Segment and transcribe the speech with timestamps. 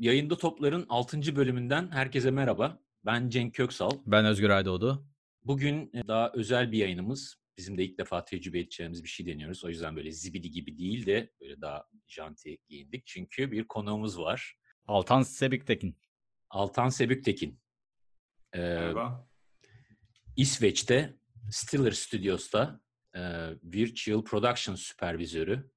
[0.00, 1.36] Yayında Toplar'ın 6.
[1.36, 2.82] bölümünden herkese merhaba.
[3.04, 3.90] Ben Cenk Köksal.
[4.06, 5.06] Ben Özgür Aydoğdu.
[5.44, 7.36] Bugün e, daha özel bir yayınımız.
[7.58, 9.64] Bizim de ilk defa tecrübe edeceğimiz bir şey deniyoruz.
[9.64, 13.06] O yüzden böyle zibidi gibi değil de böyle daha janti giyindik.
[13.06, 14.54] Çünkü bir konuğumuz var.
[14.86, 15.96] Altan Sebüktekin.
[16.50, 17.60] Altan Sebüktekin.
[18.52, 19.28] Ee, Merhaba.
[20.36, 21.16] İsveç'te
[21.50, 22.80] Stiller Studios'ta
[23.14, 23.20] e,
[23.64, 25.70] Virtual Production Süpervizörü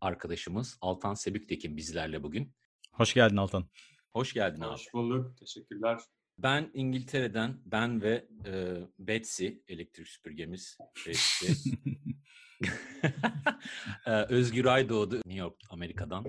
[0.00, 2.54] arkadaşımız Altan Sebüktekin bizlerle bugün.
[2.92, 3.64] Hoş geldin Altan.
[4.12, 4.72] Hoş geldin Hoş abi.
[4.72, 5.36] Hoş bulduk.
[5.36, 6.00] Teşekkürler.
[6.38, 11.46] Ben İngiltere'den, ben ve e, Betsy, elektrik süpürgemiz Betsy.
[14.06, 16.24] e, Özgür Aydoğdu, New York, Amerika'dan.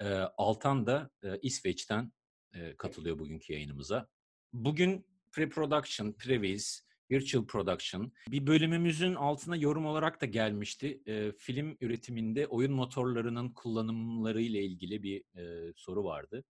[0.00, 2.12] E, Altan da e, İsveç'ten
[2.54, 4.08] e, katılıyor bugünkü yayınımıza.
[4.52, 8.12] Bugün pre-production, previz, Virtual Production.
[8.28, 11.02] Bir bölümümüzün altına yorum olarak da gelmişti.
[11.06, 16.44] E, film üretiminde oyun motorlarının kullanımları ile ilgili bir e, soru vardı.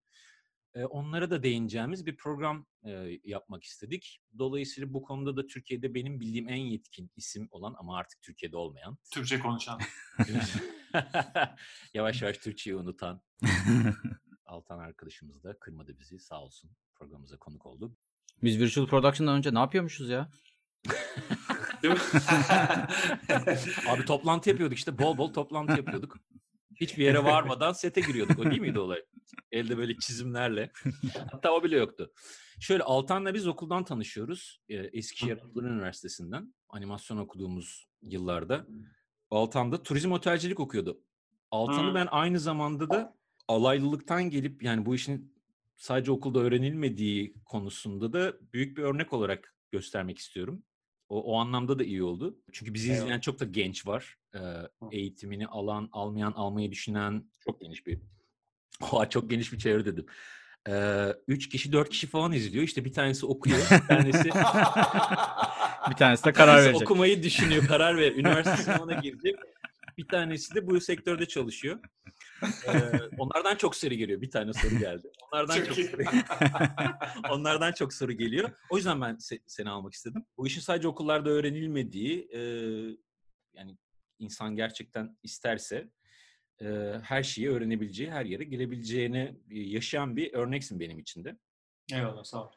[0.75, 4.19] E, onlara da değineceğimiz bir program e, yapmak istedik.
[4.37, 8.97] Dolayısıyla bu konuda da Türkiye'de benim bildiğim en yetkin isim olan ama artık Türkiye'de olmayan.
[9.13, 9.79] Türkçe konuşan.
[11.93, 13.21] yavaş yavaş Türkçeyi unutan
[14.45, 17.95] Altan arkadaşımız da kırmadı bizi sağ olsun programımıza konuk oldu.
[18.43, 20.29] Biz Virtual Production'dan önce ne yapıyormuşuz ya?
[23.87, 26.17] Abi toplantı yapıyorduk işte bol bol toplantı yapıyorduk.
[26.75, 28.39] Hiçbir yere varmadan sete giriyorduk.
[28.39, 29.01] O değil miydi olay?
[29.51, 30.71] Elde böyle çizimlerle.
[31.31, 32.11] Hatta o bile yoktu.
[32.59, 34.61] Şöyle Altan'la biz okuldan tanışıyoruz.
[34.69, 36.53] Ee, Eskişehir Anadolu Üniversitesi'nden.
[36.69, 38.67] Animasyon okuduğumuz yıllarda.
[39.31, 41.01] Altan da turizm otelcilik okuyordu.
[41.51, 43.17] Altan'ı ben aynı zamanda da
[43.47, 45.33] alaylılıktan gelip yani bu işin
[45.75, 50.63] sadece okulda öğrenilmediği konusunda da büyük bir örnek olarak göstermek istiyorum.
[51.09, 52.37] O, o anlamda da iyi oldu.
[52.51, 54.17] Çünkü bizi izleyen çok da genç var.
[54.35, 54.39] Ee,
[54.91, 57.99] eğitimini alan, almayan, almayı düşünen çok geniş bir
[58.81, 60.05] Oha, çok geniş bir çevre dedim.
[60.69, 62.63] Ee, üç kişi, dört kişi falan izliyor.
[62.63, 64.23] İşte bir tanesi okuyor, bir tanesi
[65.89, 66.81] bir tanesi de karar verecek.
[66.81, 68.11] Okumayı düşünüyor, karar ver.
[68.11, 69.35] Üniversite sınavına girecek.
[69.97, 71.79] Bir tanesi de bu sektörde çalışıyor.
[72.43, 72.79] Ee,
[73.17, 74.21] onlardan çok soru geliyor.
[74.21, 75.11] Bir tane soru geldi.
[75.31, 76.01] Onlardan çok, çok soru
[77.29, 78.51] Onlardan çok soru geliyor.
[78.69, 80.25] O yüzden ben se- seni almak istedim.
[80.37, 82.39] Bu işin sadece okullarda öğrenilmediği, e,
[83.53, 83.77] yani
[84.19, 85.89] insan gerçekten isterse
[86.61, 86.65] e,
[87.03, 91.37] her şeyi öğrenebileceği, her yere gelebileceğini yaşayan bir örneksin benim için de.
[91.93, 92.51] Eyvallah, sağ ol.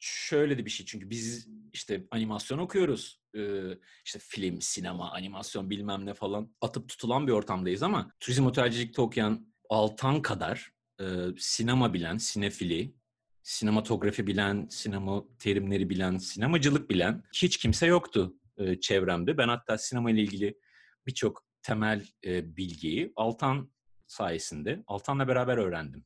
[0.00, 3.20] Şöyle de bir şey çünkü biz işte animasyon okuyoruz.
[3.36, 9.02] Ee, işte film, sinema, animasyon bilmem ne falan atıp tutulan bir ortamdayız ama turizm otelcilikte
[9.02, 11.04] okuyan Altan kadar e,
[11.38, 12.94] sinema bilen, sinefili,
[13.42, 19.38] sinematografi bilen, sinema terimleri bilen, sinemacılık bilen hiç kimse yoktu e, çevremde.
[19.38, 20.58] Ben hatta sinema ile ilgili
[21.06, 23.70] birçok temel e, bilgiyi Altan
[24.06, 26.04] sayesinde, Altan'la beraber öğrendim.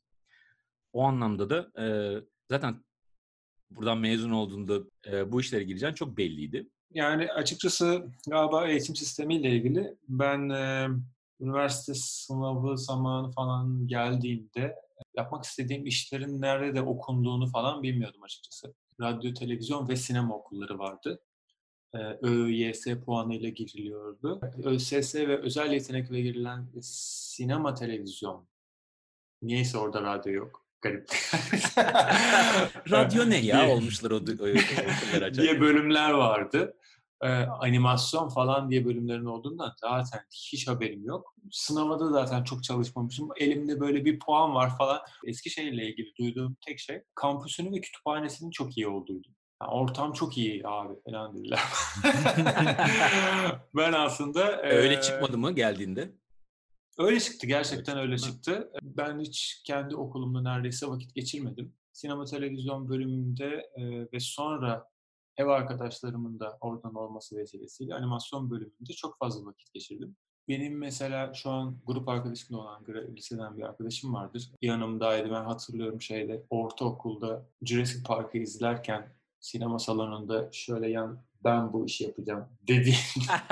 [0.92, 1.86] O anlamda da e,
[2.50, 2.84] zaten
[3.76, 6.68] buradan mezun olduğunda e, bu işlere gireceğin çok belliydi.
[6.90, 10.88] Yani açıkçası galiba eğitim sistemiyle ilgili ben e,
[11.40, 14.76] üniversite sınavı zamanı falan geldiğimde
[15.16, 18.74] yapmak istediğim işlerin nerede okunduğunu falan bilmiyordum açıkçası.
[19.00, 21.20] Radyo, televizyon ve sinema okulları vardı.
[22.22, 24.40] ÖYS puanıyla giriliyordu.
[24.64, 28.46] ÖSS ve özel yetenekle girilen sinema, televizyon.
[29.42, 30.63] Niyeyse orada radyo yok.
[30.84, 31.08] Garip.
[32.90, 36.74] radyo ne ya olmuşlar o, o, o diye bölümler vardı.
[37.22, 37.28] Ee,
[37.60, 40.20] animasyon falan diye bölümlerin olduğundan zaten
[40.52, 41.34] hiç haberim yok.
[41.50, 43.28] Sınava da zaten çok çalışmamışım.
[43.36, 45.00] Elimde böyle bir puan var falan.
[45.26, 49.28] Eskişehir'le ilgili duyduğum tek şey kampüsünün ve kütüphanesinin çok iyi olduğuydu.
[49.62, 51.60] Yani ortam çok iyi abi elhamdülillah.
[53.74, 54.62] ben aslında...
[54.62, 56.10] Öyle e, çıkmadı mı geldiğinde?
[56.98, 57.46] Öyle çıktı.
[57.46, 58.72] Gerçekten öyle çıktı.
[58.82, 61.74] Ben hiç kendi okulumda neredeyse vakit geçirmedim.
[61.92, 64.88] Sinema televizyon bölümünde e, ve sonra
[65.36, 70.16] ev arkadaşlarımın da oradan olması vesilesiyle animasyon bölümünde çok fazla vakit geçirdim.
[70.48, 72.84] Benim mesela şu an grup arkadaşımda olan
[73.16, 74.50] liseden bir arkadaşım vardır.
[74.62, 82.04] Yanımdaydı ben hatırlıyorum şeyde ortaokulda Jurassic Park'ı izlerken sinema salonunda şöyle yan ben bu işi
[82.04, 82.98] yapacağım dediğim.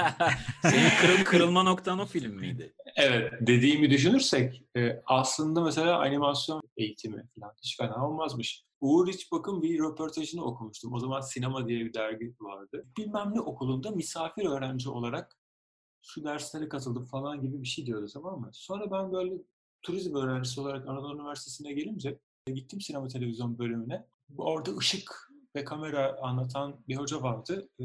[0.62, 2.74] Senin kırıl, kırılma noktan o film miydi?
[2.96, 8.64] Evet dediğimi düşünürsek e, aslında mesela animasyon eğitimi falan hiç fena olmazmış.
[8.80, 10.92] Uğur bakın bir röportajını okumuştum.
[10.92, 12.86] O zaman Sinema diye bir dergi vardı.
[12.98, 15.38] Bilmem ne okulunda misafir öğrenci olarak
[16.02, 18.50] şu derslere katıldım falan gibi bir şey diyordu tamam mı?
[18.52, 19.34] Sonra ben böyle
[19.82, 24.06] turizm öğrencisi olarak Anadolu Üniversitesi'ne gelince gittim sinema televizyon bölümüne.
[24.38, 27.68] Orada ışık ve kamera anlatan bir hoca vardı.
[27.80, 27.84] Ee,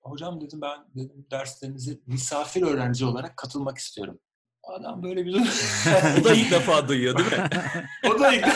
[0.00, 4.18] hocam dedim ben dedim derslerinize misafir öğrenci olarak katılmak istiyorum.
[4.62, 5.34] Adam böyle bir...
[6.20, 7.48] O da ilk defa duyuyor değil mi?
[8.10, 8.46] o da ilk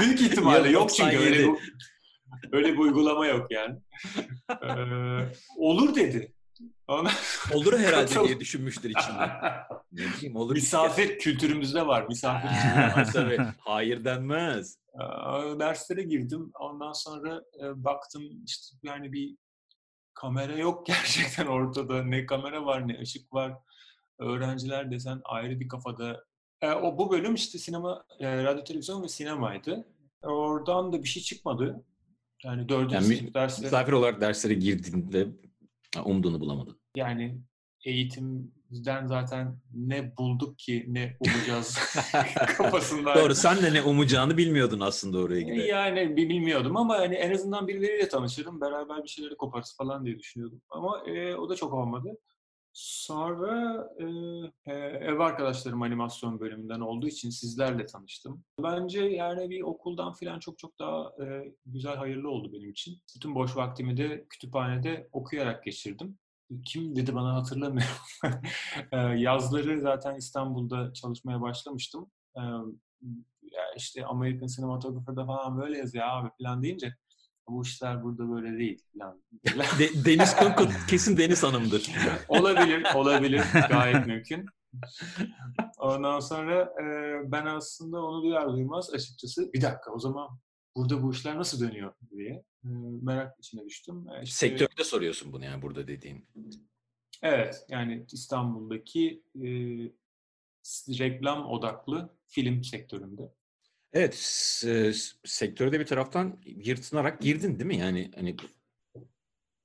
[0.00, 1.48] Büyük ihtimalle Yok, yok çünkü öyle 97.
[1.48, 3.78] bir, öyle bir uygulama yok yani.
[4.62, 6.34] Ee, olur dedi.
[7.54, 9.30] Olur herhalde diye düşünmüştür içinde.
[9.92, 10.54] Ne bileyim olur.
[10.54, 12.06] Misafir kültürümüzde var.
[12.08, 13.38] Misafir Ha, tabii.
[13.58, 14.78] Hayır denmez.
[14.94, 16.50] Ee, derslere girdim.
[16.60, 19.36] Ondan sonra e, baktım işte yani bir
[20.14, 22.04] kamera yok gerçekten ortada.
[22.04, 23.52] Ne kamera var ne ışık var.
[24.20, 26.24] Öğrenciler desen ayrı bir kafada.
[26.62, 29.84] E, o bu bölüm işte sinema, e, radyo, televizyon ve sinemaydı.
[30.22, 31.84] Oradan da bir şey çıkmadı.
[32.44, 33.64] Yani dördüncü Yani sınıf dersleri.
[33.64, 35.26] Misafir olarak derslere girdiğinde
[36.04, 36.80] umduğunu bulamadın.
[36.96, 37.40] Yani
[37.84, 41.78] eğitimden zaten ne bulduk ki ne umacağız
[42.56, 43.14] kafasında.
[43.14, 45.68] Doğru sen de ne umacağını bilmiyordun aslında oraya giderek.
[45.68, 48.60] Yani bi- bilmiyordum ama hani en azından birileriyle tanışırım.
[48.60, 50.62] Beraber bir şeyleri koparız falan diye düşünüyordum.
[50.70, 52.16] Ama e, o da çok olmadı.
[52.72, 54.04] Sonra e,
[54.72, 58.44] e, ev arkadaşlarım animasyon bölümünden olduğu için sizlerle tanıştım.
[58.62, 62.98] Bence yani bir okuldan falan çok çok daha e, güzel, hayırlı oldu benim için.
[63.16, 66.18] Bütün boş vaktimi de kütüphanede okuyarak geçirdim.
[66.64, 67.94] Kim dedi bana hatırlamıyorum.
[68.92, 72.10] E, Yazları zaten İstanbul'da çalışmaya başlamıştım.
[72.36, 72.40] E,
[73.42, 76.94] ya işte American Cinematographer'da falan böyle yazıyor abi falan deyince
[77.50, 79.22] bu işler burada böyle değil falan.
[79.78, 81.90] De- Deniz Kunkut kesin Deniz Hanım'dır.
[82.28, 83.42] olabilir, olabilir.
[83.70, 84.46] Gayet mümkün.
[85.78, 86.84] Ondan sonra e,
[87.32, 90.28] ben aslında onu duyar duymaz açıkçası bir dakika o zaman
[90.76, 92.30] burada bu işler nasıl dönüyor diye
[92.64, 92.68] e,
[93.02, 94.06] merak içine düştüm.
[94.08, 96.28] E, işte- Sektörde soruyorsun bunu yani burada dediğin.
[97.22, 99.48] Evet, yani İstanbul'daki e,
[100.98, 103.32] reklam odaklı film sektöründe.
[103.92, 107.76] Evet, s- s- sektörde bir taraftan yırtınarak girdin değil mi?
[107.76, 108.36] Yani hani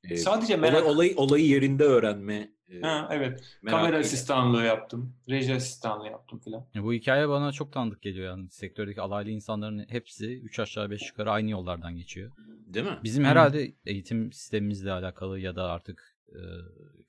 [0.09, 0.85] e, Sadece olay, merak...
[0.87, 2.51] olayı, olayı yerinde öğrenme.
[2.69, 6.65] e, Ha, evet, kamera asistanlığı yaptım, reji asistanlığı yaptım filan.
[6.75, 8.49] Ya bu hikaye bana çok tanıdık geliyor yani.
[8.49, 12.31] Sektördeki alaylı insanların hepsi 3 aşağı 5 yukarı aynı yollardan geçiyor.
[12.67, 12.97] Değil mi?
[13.03, 13.27] Bizim Hı.
[13.27, 16.39] herhalde eğitim sistemimizle alakalı ya da artık e,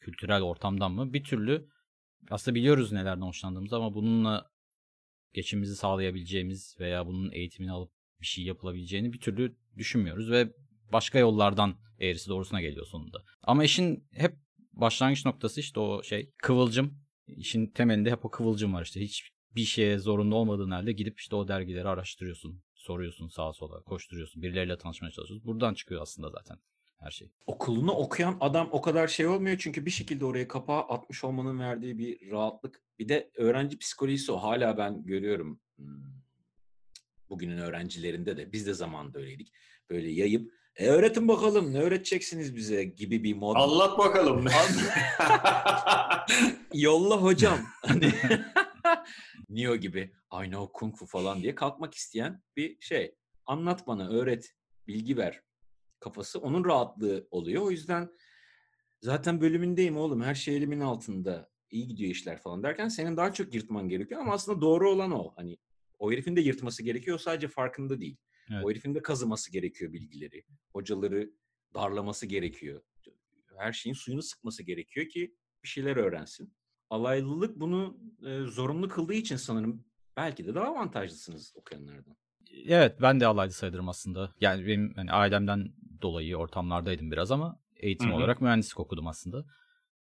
[0.00, 1.66] kültürel ortamdan mı bir türlü
[2.30, 4.50] aslında biliyoruz nelerden hoşlandığımızı ama bununla
[5.36, 7.90] geçimimizi sağlayabileceğimiz veya bunun eğitimini alıp
[8.20, 10.52] bir şey yapılabileceğini bir türlü düşünmüyoruz ve
[10.92, 13.22] başka yollardan eğrisi doğrusuna geliyor sonunda.
[13.42, 14.36] Ama işin hep
[14.72, 16.98] başlangıç noktası işte o şey kıvılcım.
[17.26, 19.00] İşin temelinde hep o kıvılcım var işte.
[19.00, 22.62] Hiç bir şeye zorunda olmadığın halde gidip işte o dergileri araştırıyorsun.
[22.74, 24.42] Soruyorsun sağa sola, koşturuyorsun.
[24.42, 25.46] Birileriyle tanışmaya çalışıyorsun.
[25.46, 26.56] Buradan çıkıyor aslında zaten
[26.98, 27.30] her şey.
[27.46, 31.98] Okulunu okuyan adam o kadar şey olmuyor çünkü bir şekilde oraya kapağı atmış olmanın verdiği
[31.98, 32.85] bir rahatlık.
[32.98, 34.36] Bir de öğrenci psikolojisi o.
[34.36, 36.16] Hala ben görüyorum hmm,
[37.28, 39.52] bugünün öğrencilerinde de biz de zamanında öyleydik.
[39.90, 43.56] Böyle yayıp e öğretin bakalım ne öğreteceksiniz bize gibi bir mod.
[43.56, 44.44] Anlat bakalım.
[46.74, 47.58] Yolla hocam.
[47.82, 48.12] Hani
[49.48, 50.12] Neo gibi
[50.44, 53.14] I know kung fu falan diye kalkmak isteyen bir şey.
[53.46, 54.54] Anlat bana, öğret,
[54.86, 55.42] bilgi ver
[56.00, 56.38] kafası.
[56.40, 57.62] Onun rahatlığı oluyor.
[57.62, 58.08] O yüzden
[59.00, 60.22] zaten bölümündeyim oğlum.
[60.22, 61.50] Her şey elimin altında.
[61.70, 65.32] İyi gidiyor işler falan derken senin daha çok yırtman gerekiyor ama aslında doğru olan o.
[65.36, 65.56] Hani
[65.98, 67.18] o herifin de yırtması gerekiyor.
[67.18, 68.16] Sadece farkında değil.
[68.50, 68.64] Evet.
[68.64, 70.44] O herifin de kazıması gerekiyor bilgileri.
[70.72, 71.30] Hocaları
[71.74, 72.80] darlaması gerekiyor.
[73.56, 76.54] Her şeyin suyunu sıkması gerekiyor ki bir şeyler öğrensin.
[76.90, 79.84] Alaylılık bunu e, zorunlu kıldığı için sanırım
[80.16, 82.16] belki de daha avantajlısınız okuyanlardan.
[82.66, 84.34] Evet ben de alaylı sayılırım aslında.
[84.40, 85.68] Yani benim hani ailemden
[86.02, 88.16] dolayı ortamlardaydım biraz ama eğitim Hı hı.
[88.16, 89.44] olarak mühendislik okudum aslında.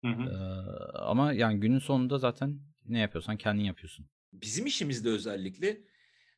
[0.01, 0.29] Hı hı.
[0.29, 4.05] Ee, ama yani günün sonunda zaten ne yapıyorsan kendin yapıyorsun.
[4.33, 5.81] Bizim işimizde özellikle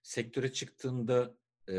[0.03, 1.37] sektöre çıktığında
[1.69, 1.73] e,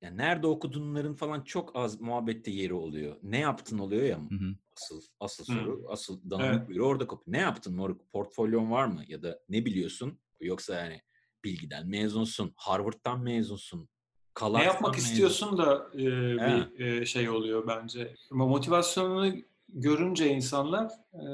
[0.00, 3.16] yani nerede okuduğunların falan çok az muhabbette yeri oluyor.
[3.22, 4.54] Ne yaptın oluyor ya Hı hı.
[4.76, 5.52] asıl asıl Hı.
[5.52, 6.80] soru, asıl danamık Evet.
[6.80, 7.36] orada kopuyor.
[7.38, 8.12] Ne yaptın moruk?
[8.12, 9.04] Portfolyon var mı?
[9.08, 10.18] Ya da ne biliyorsun?
[10.40, 11.00] Yoksa yani
[11.44, 13.86] bilgiden mezunsun, Harvard'dan mezunsun, Ne
[14.34, 15.10] Kalart'tan yapmak mezunsun.
[15.10, 16.02] istiyorsun da e,
[16.46, 18.14] bir e, şey oluyor bence.
[18.30, 19.34] Ama motivasyonunu
[19.74, 21.24] görünce insanlar e,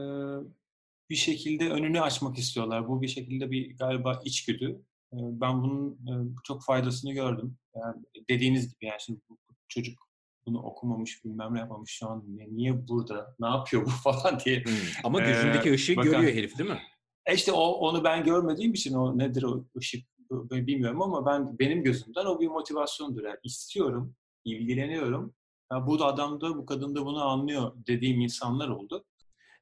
[1.11, 2.88] bir şekilde önünü açmak istiyorlar.
[2.88, 4.82] Bu bir şekilde bir galiba içgüdü.
[5.12, 6.12] E, ben bunun e,
[6.44, 7.56] çok faydasını gördüm.
[7.76, 7.97] Yani
[8.30, 10.11] dediğiniz gibi yani şimdi bu bu çocuk
[10.47, 14.61] bunu okumamış, bilmem ne yapmamış şu an niye, niye burada, ne yapıyor bu falan diye.
[14.61, 14.70] Hı.
[15.04, 16.80] Ama Ee, gözündeki ışığı bakan- görüyor herif değil mi?
[17.26, 20.06] E işte o onu ben görmediğim için o nedir o ışık
[20.50, 23.25] bilmiyorum ama ben benim gözümden o bir motivasyondur.
[23.25, 25.35] Yani istiyorum, ilgileniyorum.
[25.73, 29.05] Ya bu da adam da bu kadın da bunu anlıyor dediğim insanlar oldu.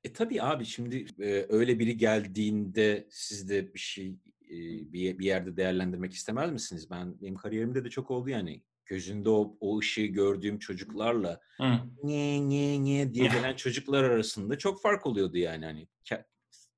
[0.05, 4.09] E tabii abi şimdi e, öyle biri geldiğinde siz de bir şey
[4.50, 4.57] e,
[4.93, 6.91] bir, bir yerde değerlendirmek istemez misiniz?
[6.91, 8.62] Ben benim kariyerimde de çok oldu yani.
[8.87, 11.79] Gözünde o, o ışığı gördüğüm çocuklarla Hı.
[12.03, 16.25] niye niye niye diye gelen çocuklar arasında çok fark oluyordu yani hani Ke-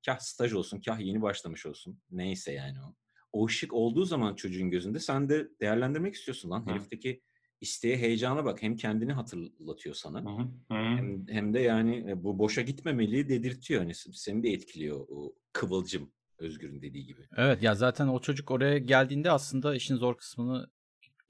[0.05, 1.99] Kah staj olsun, kah yeni başlamış olsun.
[2.11, 2.95] Neyse yani o.
[3.31, 6.65] O ışık olduğu zaman çocuğun gözünde sen de değerlendirmek istiyorsun lan.
[6.65, 6.71] Hı.
[6.71, 7.21] Herifteki
[7.61, 8.63] isteğe, heyecana bak.
[8.63, 10.21] Hem kendini hatırlatıyor sana.
[10.21, 10.47] Hı hı.
[10.75, 13.81] Hem, hem de yani e, bu boşa gitmemeliği dedirtiyor.
[13.81, 17.27] Hani seni de etkiliyor o kıvılcım Özgür'ün dediği gibi.
[17.37, 20.69] Evet ya zaten o çocuk oraya geldiğinde aslında işin zor kısmını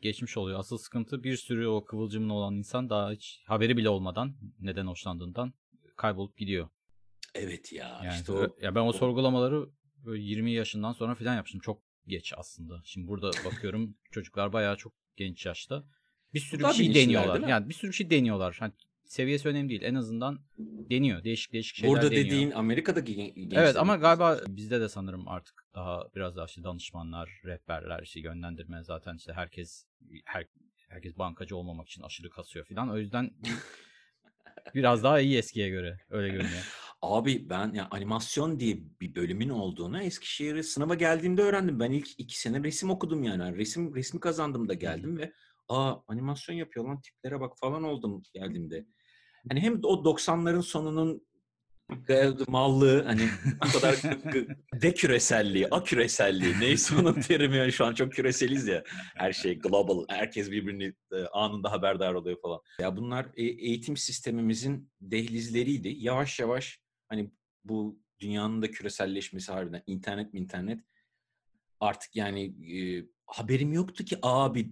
[0.01, 0.59] geçmiş oluyor.
[0.59, 5.53] Asıl sıkıntı bir sürü o kıvılcımın olan insan daha hiç haberi bile olmadan neden hoşlandığından
[5.97, 6.69] kaybolup gidiyor.
[7.35, 9.69] Evet ya Yani işte o ya ben o sorgulamaları
[10.05, 11.61] böyle 20 yaşından sonra falan yapmıştım.
[11.61, 12.81] Çok geç aslında.
[12.83, 15.83] Şimdi burada bakıyorum çocuklar bayağı çok genç yaşta.
[16.33, 17.47] Bir sürü bir şey deniyorlar.
[17.49, 18.57] Yani bir sürü bir şey deniyorlar.
[18.59, 18.73] Hani
[19.05, 19.81] seviyesi önemli değil.
[19.81, 20.39] En azından
[20.89, 21.23] deniyor.
[21.23, 22.25] Değişik değişik şeyler burada deniyor.
[22.25, 27.41] dediğin Amerika'daki gen- Evet ama galiba bizde de sanırım artık daha biraz daha işte danışmanlar,
[27.45, 29.85] rehberler, işte yönlendirme zaten işte herkes
[30.25, 30.45] her,
[30.89, 32.89] herkes bankacı olmamak için aşırı kasıyor falan.
[32.89, 33.31] O yüzden
[34.75, 36.65] biraz daha iyi eskiye göre öyle görünüyor.
[37.01, 41.79] Abi ben ya animasyon diye bir bölümün olduğunu Eskişehir'e sınava geldiğimde öğrendim.
[41.79, 43.41] Ben ilk iki sene resim okudum yani.
[43.41, 45.33] Yani Resim resmi kazandım da geldim ve
[45.69, 48.85] aa animasyon yapıyor lan tiplere bak falan oldum geldiğimde.
[49.49, 51.21] Hani hem o 90'ların sonunun
[52.47, 53.29] mallığı hani
[53.65, 58.83] bu kadar gı- deküreselliği, aküreselliği neyse onun terimi yani şu an çok küreseliz ya.
[59.15, 62.59] Her şey global, herkes birbirini e, anında haberdar oluyor falan.
[62.79, 65.89] Ya bunlar e- eğitim sistemimizin dehlizleriydi.
[65.97, 67.31] Yavaş yavaş hani
[67.63, 70.79] bu dünyanın da küreselleşmesi harbiden internet mi internet
[71.79, 72.43] artık yani
[72.75, 74.71] e, haberim yoktu ki abi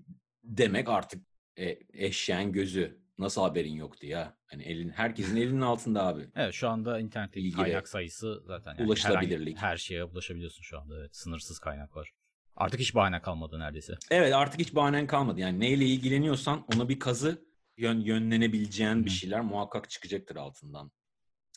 [0.58, 1.24] demek artık
[1.58, 3.00] e, eşeğin gözü.
[3.18, 4.38] Nasıl haberin yoktu ya?
[4.46, 6.30] Hani elin herkesin elinin altında abi.
[6.36, 9.58] Evet şu anda internetteki Bilgi kaynak sayısı zaten yani ulaşılabilirlik.
[9.58, 11.00] herhangi- her şeye ulaşabiliyorsun şu anda.
[11.00, 12.12] Evet, sınırsız kaynak var.
[12.56, 13.94] Artık hiç bahane kalmadı neredeyse.
[14.12, 15.40] Evet artık hiç bahanen kalmadı.
[15.40, 17.46] Yani neyle ilgileniyorsan ona bir kazı
[17.78, 19.14] yön, yönlenebileceğin bir Hı.
[19.14, 20.92] şeyler muhakkak çıkacaktır altından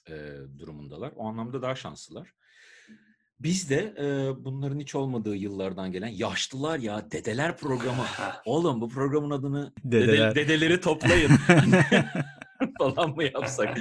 [0.08, 0.12] e,
[0.58, 1.12] durumundalar.
[1.16, 2.32] O anlamda daha şanslılar.
[3.42, 4.04] Biz de e,
[4.44, 8.04] bunların hiç olmadığı yıllardan gelen yaşlılar ya dedeler programı.
[8.44, 10.34] Oğlum bu programın adını dede- Dedeler.
[10.34, 11.30] dedeleri toplayın
[12.78, 13.78] falan mı yapsak?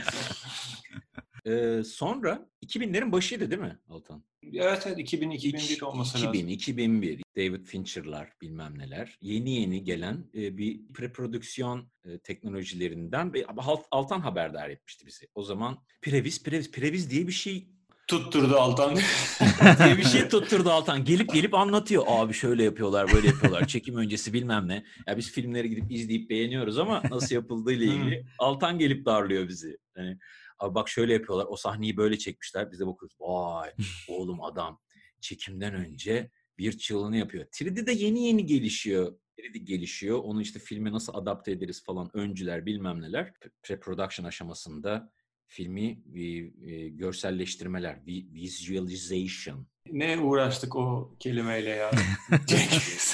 [1.46, 4.24] E, sonra 2000'lerin başıydı değil mi Altan?
[4.54, 6.50] Evet evet 2000 2001 olması 2000, lazım.
[6.50, 9.18] 2001, David Fincher'lar bilmem neler.
[9.22, 13.46] Yeni yeni gelen e, bir preprodüksiyon e, teknolojilerinden ve
[13.92, 15.28] Altan haberdar etmişti bizi.
[15.36, 17.70] O zaman previz, previz, previz diye bir şey
[18.08, 18.96] Tutturdu Altan.
[19.84, 21.06] diye bir şey tutturdu Altan.
[21.06, 22.04] Gelip gelip anlatıyor.
[22.08, 23.68] Abi şöyle yapıyorlar, böyle yapıyorlar.
[23.68, 24.86] Çekim öncesi bilmem ne.
[25.08, 29.78] Ya biz filmleri gidip izleyip beğeniyoruz ama nasıl yapıldığı ile ilgili Altan gelip darlıyor bizi.
[29.96, 30.18] Hani
[30.60, 31.46] abi bak şöyle yapıyorlar.
[31.50, 32.72] O sahneyi böyle çekmişler.
[32.72, 33.16] Biz de bakıyoruz.
[33.20, 33.70] Vay
[34.08, 34.80] oğlum adam
[35.22, 37.46] çekimden önce bir çığlığını yapıyor.
[37.46, 39.14] 3D de yeni yeni gelişiyor.
[39.38, 40.20] 3D gelişiyor.
[40.24, 43.34] Onu işte filme nasıl adapte ederiz falan öncüler bilmem neler.
[43.64, 45.12] Pre-production aşamasında
[45.52, 49.68] filmi e, e, görselleştirmeler, vi- visualization.
[49.92, 51.92] ne uğraştık o kelimeyle ya.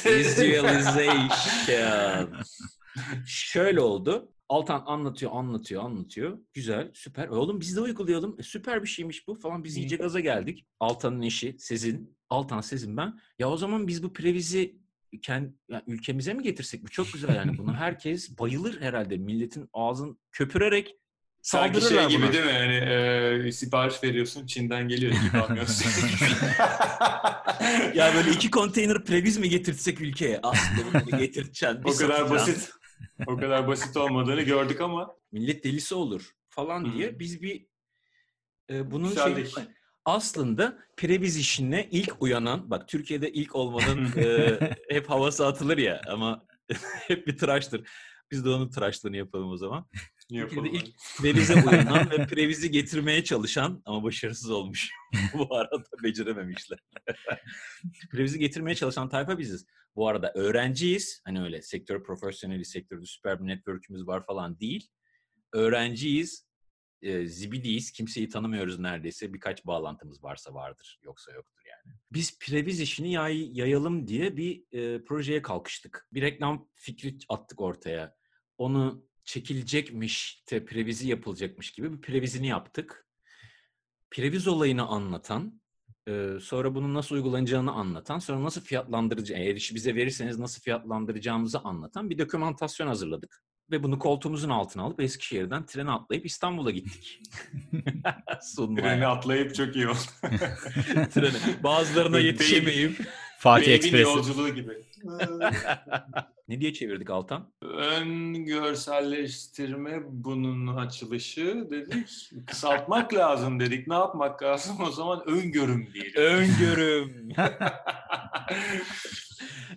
[0.06, 1.30] Visualization.
[3.26, 4.34] Şöyle oldu.
[4.50, 6.40] Altan anlatıyor, anlatıyor, anlatıyor.
[6.54, 7.28] Güzel, süper.
[7.28, 8.36] Oğlum biz de uygulayalım.
[8.40, 9.64] E, süper bir şeymiş bu falan.
[9.64, 10.66] Biz iyice gaza geldik.
[10.80, 12.18] Altan'ın eşi Sezin.
[12.30, 13.20] Altan, Sezin ben.
[13.40, 14.76] Ya o zaman biz bu previzi
[15.22, 16.84] kendi, yani ülkemize mi getirsek?
[16.84, 17.58] Bu çok güzel yani.
[17.58, 19.18] Bunu herkes bayılır herhalde.
[19.18, 20.96] Milletin ağzın köpürerek
[21.48, 22.34] Sanki şey saldırırlar gibi buna.
[22.34, 22.52] değil mi?
[22.52, 22.76] Yani
[23.48, 25.14] e, sipariş veriyorsun Çin'den geliyor.
[27.96, 30.40] Ya böyle iki konteyner previz mi getirtsek ülkeye?
[30.44, 32.72] Aslında bir o kadar basit.
[33.28, 36.94] O kadar basit olmadığını gördük ama millet delisi olur falan Hı hı.
[36.94, 37.68] diye biz bir
[38.70, 39.46] e, bunun şey
[40.06, 46.46] aslında previz işine ilk uyanan bak Türkiye'de ilk olmanın e, hep havası atılır ya ama
[47.08, 47.90] hep bir tıraştır.
[48.32, 49.88] Biz de onun tıraşlığını yapalım o zaman.
[50.30, 54.92] Türkiye'de ilk previze uyanan ve previzi getirmeye çalışan ama başarısız olmuş.
[55.34, 56.80] Bu arada becerememişler.
[58.12, 59.66] previzi getirmeye çalışan tayfa biziz.
[59.96, 61.22] Bu arada öğrenciyiz.
[61.26, 64.90] Hani öyle sektör profesyoneli, sektörde süper bir network'ümüz var falan değil.
[65.54, 66.48] Öğrenciyiz.
[67.02, 67.92] E, zibidiyiz.
[67.92, 69.34] Kimseyi tanımıyoruz neredeyse.
[69.34, 71.00] Birkaç bağlantımız varsa vardır.
[71.04, 71.96] Yoksa yoktur yani.
[72.12, 76.08] Biz previz işini yay, yayalım diye bir e, projeye kalkıştık.
[76.14, 78.16] Bir reklam fikri attık ortaya.
[78.58, 83.08] Onu çekilecekmiş, de previzi yapılacakmış gibi bir previzini yaptık.
[84.12, 85.62] Previz olayını anlatan,
[86.08, 91.60] e, sonra bunun nasıl uygulanacağını anlatan, sonra nasıl fiyatlandırıcı, eğer işi bize verirseniz nasıl fiyatlandıracağımızı
[91.60, 93.44] anlatan bir dokümantasyon hazırladık.
[93.72, 97.22] Ve bunu koltuğumuzun altına alıp Eskişehir'den trene atlayıp İstanbul'a gittik.
[98.82, 99.98] Treni atlayıp çok iyi oldu.
[101.14, 101.64] Trene.
[101.64, 102.98] Bazılarına yetişemeyip
[103.40, 104.04] Fatih Ekspresi.
[104.04, 104.87] yolculuğu gibi.
[106.48, 107.54] Ne diye çevirdik Altan?
[107.62, 112.32] Ön görselleştirme bunun açılışı dedik.
[112.48, 113.88] Kısaltmak lazım dedik.
[113.88, 114.78] Ne yapmak lazım?
[114.82, 116.22] O zaman öngörüm diyelim.
[116.22, 117.30] Öngörüm.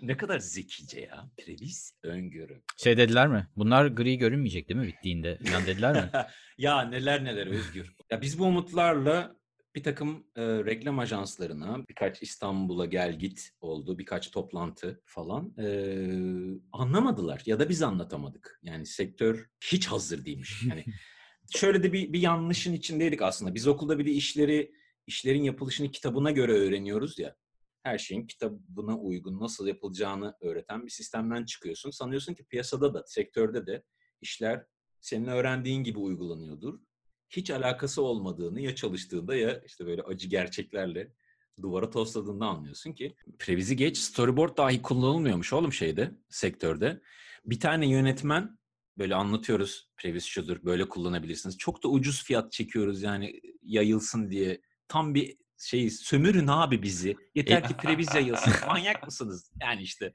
[0.03, 1.31] ne kadar zekice ya.
[1.39, 2.63] Previs öngörüm.
[2.77, 3.49] Şey dediler mi?
[3.57, 5.39] Bunlar gri görünmeyecek değil mi bittiğinde?
[5.47, 6.11] Falan dediler mi?
[6.59, 7.95] ya neler neler Özgür.
[8.11, 9.37] Ya biz bu umutlarla
[9.75, 13.99] bir takım e, reklam ajanslarına birkaç İstanbul'a gel git oldu.
[13.99, 15.55] Birkaç toplantı falan.
[15.59, 15.67] E,
[16.73, 18.61] anlamadılar ya da biz anlatamadık.
[18.63, 20.63] Yani sektör hiç hazır değilmiş.
[20.69, 20.85] Yani
[21.57, 23.55] şöyle de bir, bir yanlışın içindeydik aslında.
[23.55, 24.73] Biz okulda bir de işleri
[25.07, 27.37] işlerin yapılışını kitabına göre öğreniyoruz ya.
[27.83, 31.91] Her şeyin kitabına uygun nasıl yapılacağını öğreten bir sistemden çıkıyorsun.
[31.91, 33.83] Sanıyorsun ki piyasada da, sektörde de
[34.21, 34.67] işler
[35.01, 36.81] senin öğrendiğin gibi uygulanıyordur
[37.31, 41.13] hiç alakası olmadığını ya çalıştığında ya işte böyle acı gerçeklerle
[41.63, 47.01] duvara tosladığında anlıyorsun ki previzi geç storyboard dahi kullanılmıyormuş oğlum şeyde sektörde.
[47.45, 48.59] Bir tane yönetmen
[48.99, 51.59] böyle anlatıyoruz previz şudur böyle kullanabilirsiniz.
[51.59, 54.61] Çok da ucuz fiyat çekiyoruz yani yayılsın diye.
[54.89, 57.17] Tam bir şey sömürün abi bizi.
[57.35, 58.53] Yeter ki previz yayılsın.
[58.67, 59.51] Manyak mısınız?
[59.61, 60.13] Yani işte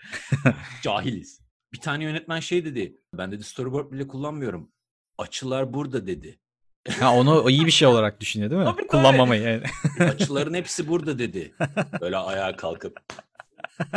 [0.83, 1.41] cahiliz.
[1.73, 2.97] Bir tane yönetmen şey dedi.
[3.13, 4.71] Ben dedi storyboard bile kullanmıyorum.
[5.17, 6.39] Açılar burada dedi.
[6.99, 8.65] Ha onu iyi bir şey olarak düşünüyor değil mi?
[8.65, 9.63] Tabii, Kullanmamayı yani.
[10.09, 11.53] Açıların hepsi burada dedi.
[12.01, 12.99] Böyle ayağa kalkıp.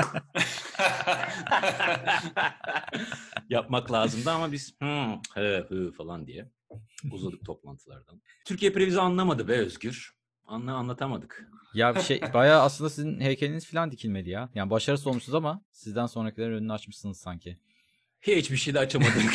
[3.50, 6.50] Yapmak lazımdı ama biz hı, he, hı falan diye
[7.12, 8.22] uzadık toplantılardan.
[8.44, 10.18] Türkiye Previzi anlamadı be Özgür.
[10.46, 11.48] Anla, anlatamadık.
[11.74, 14.48] Ya bir şey bayağı aslında sizin heykeliniz falan dikilmedi ya.
[14.54, 17.58] Yani başarısız olmuşsunuz ama sizden sonrakilerin önünü açmışsınız sanki.
[18.20, 19.32] Hiçbir şey de açamadık.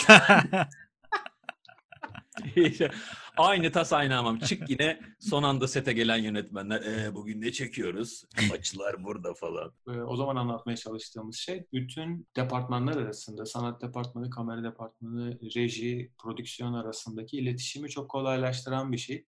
[3.37, 4.39] aynı tas aynı hamam.
[4.39, 6.81] Çık yine son anda sete gelen yönetmenler.
[6.81, 8.23] E, bugün ne çekiyoruz?
[8.53, 9.73] Açılar burada falan.
[10.07, 17.37] O zaman anlatmaya çalıştığımız şey bütün departmanlar arasında sanat departmanı, kamera departmanı, reji, prodüksiyon arasındaki
[17.37, 19.25] iletişimi çok kolaylaştıran bir şey.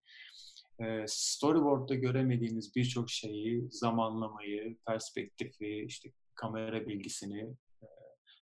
[1.07, 7.55] Storyboard'da göremediğiniz birçok şeyi, zamanlamayı, perspektifi, işte kamera bilgisini,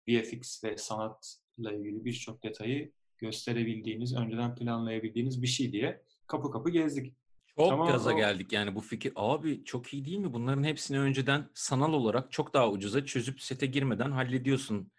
[0.09, 7.15] VFX ve sanatla ilgili birçok detayı gösterebildiğiniz, önceden planlayabildiğiniz bir şey diye kapı kapı gezdik.
[7.57, 8.17] Çok tamam, gaza o...
[8.17, 9.13] geldik yani bu fikir.
[9.17, 10.33] Abi çok iyi değil mi?
[10.33, 14.93] Bunların hepsini önceden sanal olarak çok daha ucuza çözüp sete girmeden hallediyorsun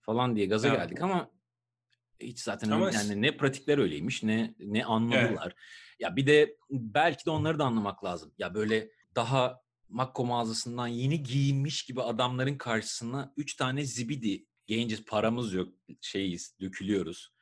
[0.00, 0.78] falan diye gaza evet.
[0.78, 1.30] geldik ama
[2.20, 2.86] hiç zaten ama...
[2.86, 5.46] öyle, yani ne pratikler öyleymiş ne ne anladılar.
[5.46, 5.56] Evet.
[5.98, 8.32] Ya bir de belki de onları da anlamak lazım.
[8.38, 15.54] Ya böyle daha Makko mağazasından yeni giyinmiş gibi adamların karşısına üç tane zibidi genciz paramız
[15.54, 15.68] yok
[16.00, 17.32] şeyiz dökülüyoruz.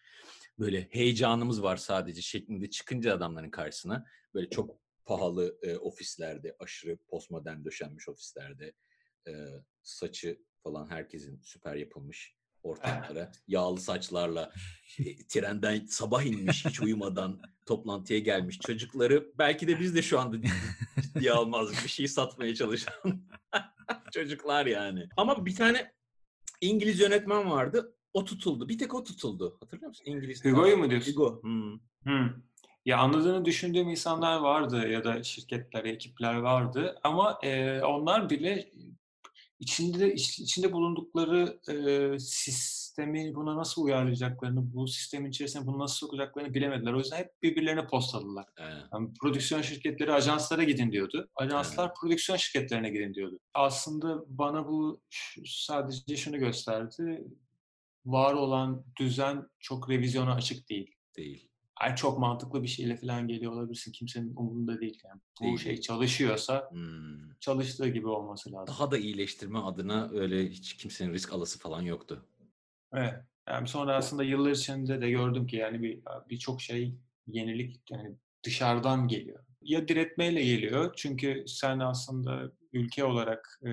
[0.61, 7.65] Böyle heyecanımız var sadece şeklinde çıkınca adamların karşısına böyle çok pahalı e, ofislerde aşırı postmodern
[7.65, 8.73] döşenmiş ofislerde
[9.29, 9.33] e,
[9.83, 14.53] saçı falan herkesin süper yapılmış ortamlara yağlı saçlarla
[14.99, 20.37] e, trenden sabah inmiş hiç uyumadan toplantıya gelmiş çocukları belki de biz de şu anda
[21.03, 22.95] ciddiye almaz bir şey satmaya çalışan
[24.13, 25.09] çocuklar yani.
[25.17, 25.93] Ama bir tane
[26.61, 27.97] İngiliz yönetmen vardı.
[28.15, 28.69] O tutuldu.
[28.69, 29.57] Bir tek o tutuldu.
[29.61, 30.05] Hatırlıyor musun?
[30.07, 30.45] İngiliz.
[30.45, 31.13] Hugo'yu mu diyorsun?
[31.13, 31.43] Hugo.
[31.43, 31.79] Hmm.
[32.03, 32.29] Hmm.
[32.85, 38.73] Ya anladığını düşündüğüm insanlar vardı ya da şirketler, ekipler vardı ama e, onlar bile
[39.61, 46.93] içinde içinde bulundukları e, sistemi buna nasıl uyarlayacaklarını, bu sistemin içerisine bunu nasıl sokacaklarını bilemediler.
[46.93, 48.47] O yüzden hep birbirlerine postaladılar.
[48.59, 48.83] Evet.
[48.93, 51.29] Yani prodüksiyon şirketleri ajanslara gidin diyordu.
[51.37, 51.97] Ajanslar evet.
[52.01, 53.39] prodüksiyon şirketlerine gidin diyordu.
[53.55, 55.01] Aslında bana bu
[55.47, 57.25] sadece şunu gösterdi.
[58.05, 60.95] Var olan düzen çok revizyona açık değil.
[61.17, 61.51] Değil.
[61.83, 63.93] Yani çok mantıklı bir şeyle falan geliyor olabilirsin.
[63.93, 65.01] Kimsenin umurunda değil.
[65.05, 65.59] Yani bu değil.
[65.59, 67.31] şey çalışıyorsa hmm.
[67.41, 68.75] çalıştığı gibi olması lazım.
[68.75, 72.27] Daha da iyileştirme adına öyle hiç kimsenin risk alası falan yoktu.
[72.93, 73.15] Evet.
[73.49, 76.95] Yani sonra aslında yıllar içinde de gördüm ki yani bir birçok şey
[77.27, 79.45] yenilik yani dışarıdan geliyor.
[79.63, 83.71] Ya diretmeyle geliyor çünkü sen aslında ülke olarak e,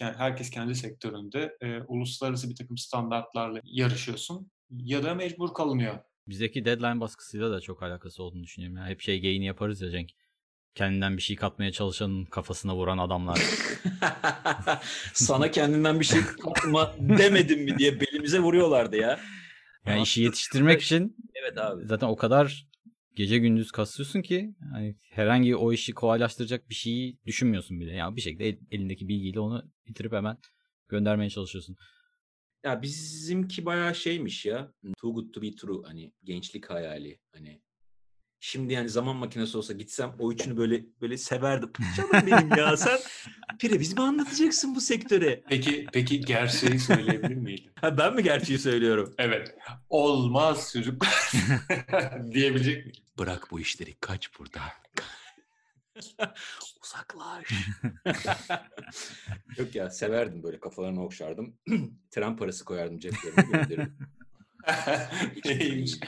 [0.00, 5.98] herkes kendi sektöründe e, uluslararası bir takım standartlarla yarışıyorsun ya da mecbur kalınıyor.
[6.28, 8.76] Bizdeki deadline baskısıyla da çok alakası olduğunu düşünüyorum.
[8.76, 10.10] Yani hep şey geyini yaparız ya Cenk
[10.74, 13.40] kendinden bir şey katmaya çalışanın kafasına vuran adamlar.
[15.12, 19.20] Sana kendinden bir şey katma demedim mi diye belimize vuruyorlardı ya.
[19.86, 21.86] Yani işi yetiştirmek için evet abi.
[21.86, 22.66] Zaten o kadar
[23.14, 27.92] gece gündüz kasıyorsun ki hani herhangi o işi kolaylaştıracak bir şeyi düşünmüyorsun bile.
[27.92, 30.38] Yani bir şekilde elindeki bilgiyle onu bitirip hemen
[30.88, 31.76] göndermeye çalışıyorsun.
[32.64, 34.72] Ya bizimki bayağı şeymiş ya.
[34.98, 35.82] Too good to be true.
[35.86, 37.20] Hani gençlik hayali.
[37.32, 37.62] Hani
[38.44, 41.72] Şimdi yani zaman makinesi olsa gitsem o üçünü böyle böyle severdim.
[41.96, 42.98] Canım benim ya sen
[43.58, 45.42] Previz mi anlatacaksın bu sektöre?
[45.48, 47.70] Peki peki gerçeği söyleyebilir miydin?
[47.80, 49.14] Ha, ben mi gerçeği söylüyorum?
[49.18, 49.54] Evet.
[49.88, 51.06] Olmaz çocuk
[52.32, 52.96] diyebilecek miyim?
[53.18, 54.68] Bırak bu işleri kaç buradan.
[56.82, 57.48] Uzaklaş.
[59.58, 61.56] Yok ya severdim böyle kafalarını okşardım.
[62.10, 63.98] Tren parası koyardım ceplerine gönderirdim.
[65.44, 65.98] İyiymiş.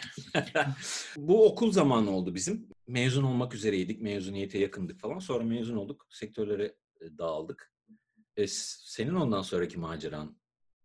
[1.16, 2.68] Bu okul zamanı oldu bizim.
[2.86, 4.00] Mezun olmak üzereydik.
[4.00, 5.18] Mezuniyete yakındık falan.
[5.18, 6.06] Sonra mezun olduk.
[6.10, 7.72] Sektörlere e, dağıldık.
[8.36, 10.36] E, senin ondan sonraki maceran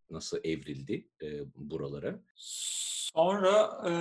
[0.10, 2.20] nasıl evrildi e, buralara?
[2.36, 3.92] Sonra e,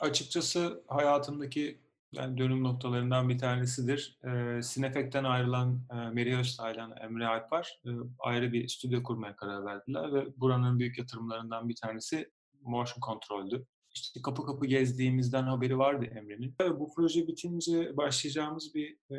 [0.00, 1.80] açıkçası hayatımdaki
[2.12, 4.18] yani dönüm noktalarından bir tanesidir.
[4.24, 10.12] E, Sinefek'ten ayrılan e, Meri Öztaylan, Emre Alpar e, ayrı bir stüdyo kurmaya karar verdiler
[10.12, 12.30] ve buranın büyük yatırımlarından bir tanesi
[12.68, 13.66] motion control'dü.
[13.94, 16.54] İşte kapı kapı gezdiğimizden haberi vardı Emre'nin.
[16.60, 19.16] Bu proje bitince başlayacağımız bir e,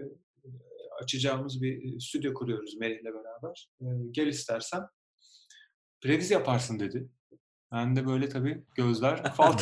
[1.01, 3.69] açacağımız bir e, stüdyo kuruyoruz Merih'le beraber.
[3.81, 4.83] E, gel istersen
[6.01, 7.09] previz yaparsın dedi.
[7.71, 9.57] Ben de böyle tabii gözler fal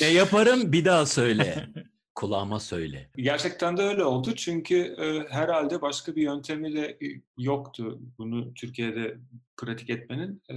[0.00, 1.68] ne yaparım bir daha söyle.
[2.20, 3.10] Kulağıma söyle.
[3.16, 7.06] Gerçekten de öyle oldu çünkü e, herhalde başka bir yöntemi de e,
[7.38, 9.16] yoktu bunu Türkiye'de
[9.56, 10.42] pratik etmenin.
[10.50, 10.54] E,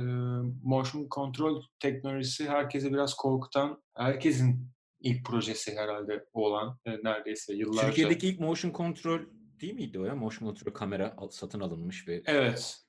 [0.63, 4.67] motion control teknolojisi herkese biraz korkutan, herkesin
[4.99, 7.87] ilk projesi herhalde olan e, neredeyse yıllarca.
[7.87, 9.19] Türkiye'deki ilk motion control
[9.61, 10.15] değil miydi o ya?
[10.15, 12.82] Motion control kamera satın alınmış ve Evet.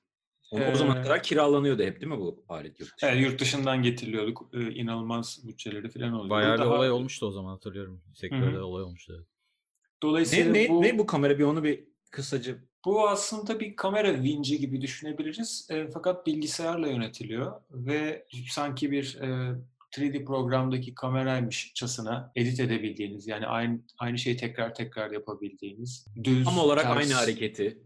[0.55, 3.11] O, o zamana Ee, kadar kiralanıyordu hep değil mi bu alet yurt dışında?
[3.11, 4.49] Evet, yurt dışından getiriyorduk.
[4.53, 6.29] E, inanılmaz bütçeleri falan oluyordu.
[6.29, 8.01] Bayağı bir Daha- olay olmuştu o zaman hatırlıyorum.
[8.13, 8.65] Sektörde Hı hı.
[8.65, 9.13] olay olmuştu.
[9.17, 9.27] evet.
[10.03, 10.81] Dolayısıyla Ne, ne, bu...
[10.81, 15.67] ne bu kamera bir onu bir kısaca Bu aslında bir kamera vinci gibi düşünebiliriz.
[15.71, 19.55] E, fakat bilgisayarla yönetiliyor ve sanki bir e,
[19.97, 26.85] 3D programdaki kameraymışçasına edit edebildiğiniz yani aynı aynı şeyi tekrar tekrar yapabildiğiniz düz tam olarak
[26.85, 27.77] ters- aynı hareketi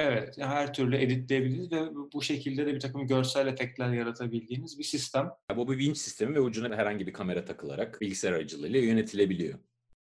[0.00, 5.30] Evet, her türlü editleyebildiğiniz ve bu şekilde de bir takım görsel efektler yaratabildiğiniz bir sistem.
[5.56, 9.58] Bu bir winch sistemi ve ucuna herhangi bir kamera takılarak bilgisayar aracılığıyla yönetilebiliyor.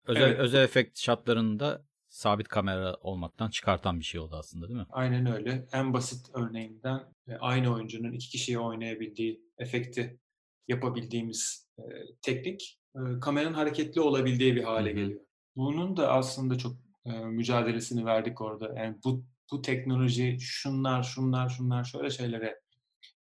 [0.08, 0.40] Özel, Evet.
[0.40, 4.86] özel efekt şartlarında sabit kamera olmaktan çıkartan bir şey oldu aslında değil mi?
[4.90, 5.68] Aynen öyle.
[5.74, 10.20] En basit örneğinden e, aynı oyuncunun iki kişiye oynayabildiği efekti
[10.68, 11.84] yapabildiğimiz e,
[12.22, 14.98] teknik e, kameranın hareketli olabildiği bir hale Hı hı.
[14.98, 15.22] geliyor.
[15.56, 16.74] Bunun da aslında çok
[17.06, 18.74] e, mücadelesini verdik orada.
[18.80, 22.60] Yani bu bu teknoloji şunlar şunlar şunlar şöyle şeylere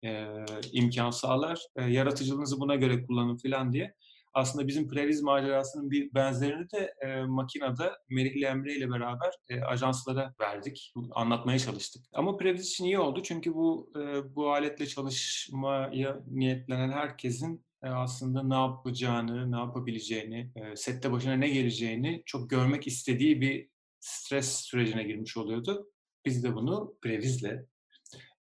[0.04, 0.26] e,
[0.72, 1.60] imkan sağlar.
[1.76, 3.94] E, yaratıcılığınızı buna göre kullanın filan diye.
[4.34, 9.62] Aslında bizim Previz macerasının bir benzerini de e, makinede Merih ile Emre ile beraber e,
[9.62, 10.94] ajanslara verdik.
[11.12, 12.06] Anlatmaya çalıştık.
[12.14, 18.44] Ama Previz için iyi oldu çünkü bu e, bu aletle çalışmaya niyetlenen herkesin e, aslında
[18.44, 25.04] ne yapacağını, ne yapabileceğini, e, sette başına ne geleceğini çok görmek istediği bir stres sürecine
[25.04, 25.90] girmiş oluyordu.
[26.28, 27.66] Biz de bunu Previz'le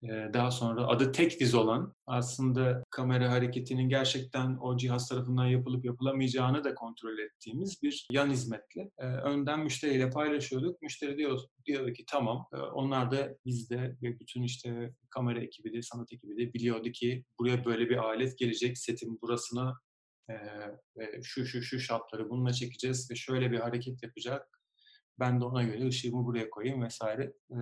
[0.04, 5.86] e, daha sonra adı tek diz olan aslında kamera hareketinin gerçekten o cihaz tarafından yapılıp
[5.86, 10.82] yapılamayacağını da kontrol ettiğimiz bir yan hizmetle e, önden müşteriyle paylaşıyorduk.
[10.82, 15.82] Müşteri diyor, diyordu ki tamam e, onlar da bizde ve bütün işte kamera ekibi de
[15.82, 19.74] sanat ekibi de biliyordu ki buraya böyle bir alet gelecek setin burasına
[21.24, 24.56] şu şu şu şartları bununla çekeceğiz ve şöyle bir hareket yapacak.
[25.20, 27.34] Ben de ona göre ışığımı buraya koyayım vesaire.
[27.52, 27.58] E,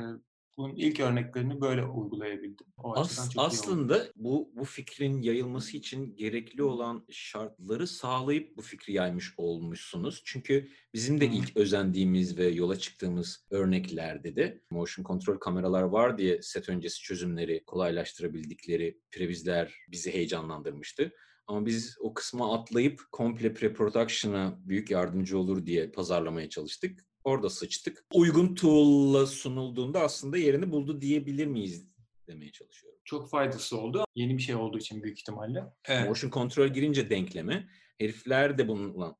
[0.57, 2.67] bunun ilk örneklerini böyle uygulayabildim.
[2.83, 9.33] O As- aslında bu bu fikrin yayılması için gerekli olan şartları sağlayıp bu fikri yaymış
[9.37, 10.21] olmuşsunuz.
[10.25, 11.33] Çünkü bizim de Hı.
[11.33, 17.63] ilk özendiğimiz ve yola çıktığımız örneklerde de motion control kameralar var diye set öncesi çözümleri
[17.65, 21.11] kolaylaştırabildikleri previzler bizi heyecanlandırmıştı.
[21.47, 27.05] Ama biz o kısma atlayıp komple pre-production'a büyük yardımcı olur diye pazarlamaya çalıştık.
[27.23, 28.05] Orada sıçtık.
[28.13, 31.87] Uygun tool'la sunulduğunda aslında yerini buldu diyebilir miyiz
[32.27, 32.99] demeye çalışıyorum.
[33.05, 34.05] Çok faydası oldu.
[34.15, 35.63] Yeni bir şey olduğu için büyük ihtimalle.
[35.85, 36.07] Evet.
[36.07, 39.15] Motion control girince denkleme herifler de bununla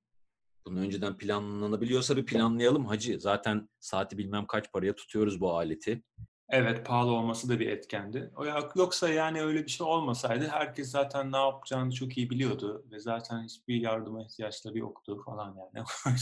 [0.65, 3.19] bunu önceden planlanabiliyorsa bir planlayalım hacı.
[3.19, 6.03] Zaten saati bilmem kaç paraya tutuyoruz bu aleti.
[6.49, 8.31] Evet pahalı olması da bir etkendi.
[8.35, 12.85] O ya- Yoksa yani öyle bir şey olmasaydı herkes zaten ne yapacağını çok iyi biliyordu
[12.91, 15.85] ve zaten hiçbir yardıma ihtiyaçları yoktu falan yani.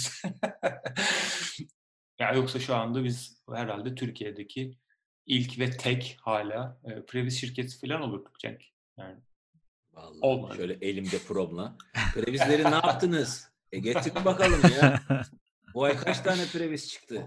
[2.20, 4.78] ya yoksa şu anda biz herhalde Türkiye'deki
[5.26, 8.62] ilk ve tek hala e, Previs şirketi falan olurduk Cenk.
[8.98, 9.16] Yani
[9.94, 10.56] Vallahi Olmadı.
[10.56, 11.78] şöyle elimde promla.
[12.14, 13.52] Previzleri ne yaptınız?
[13.72, 15.00] E getirin bakalım ya.
[15.74, 17.26] Bu ay kaç tane previz çıktı?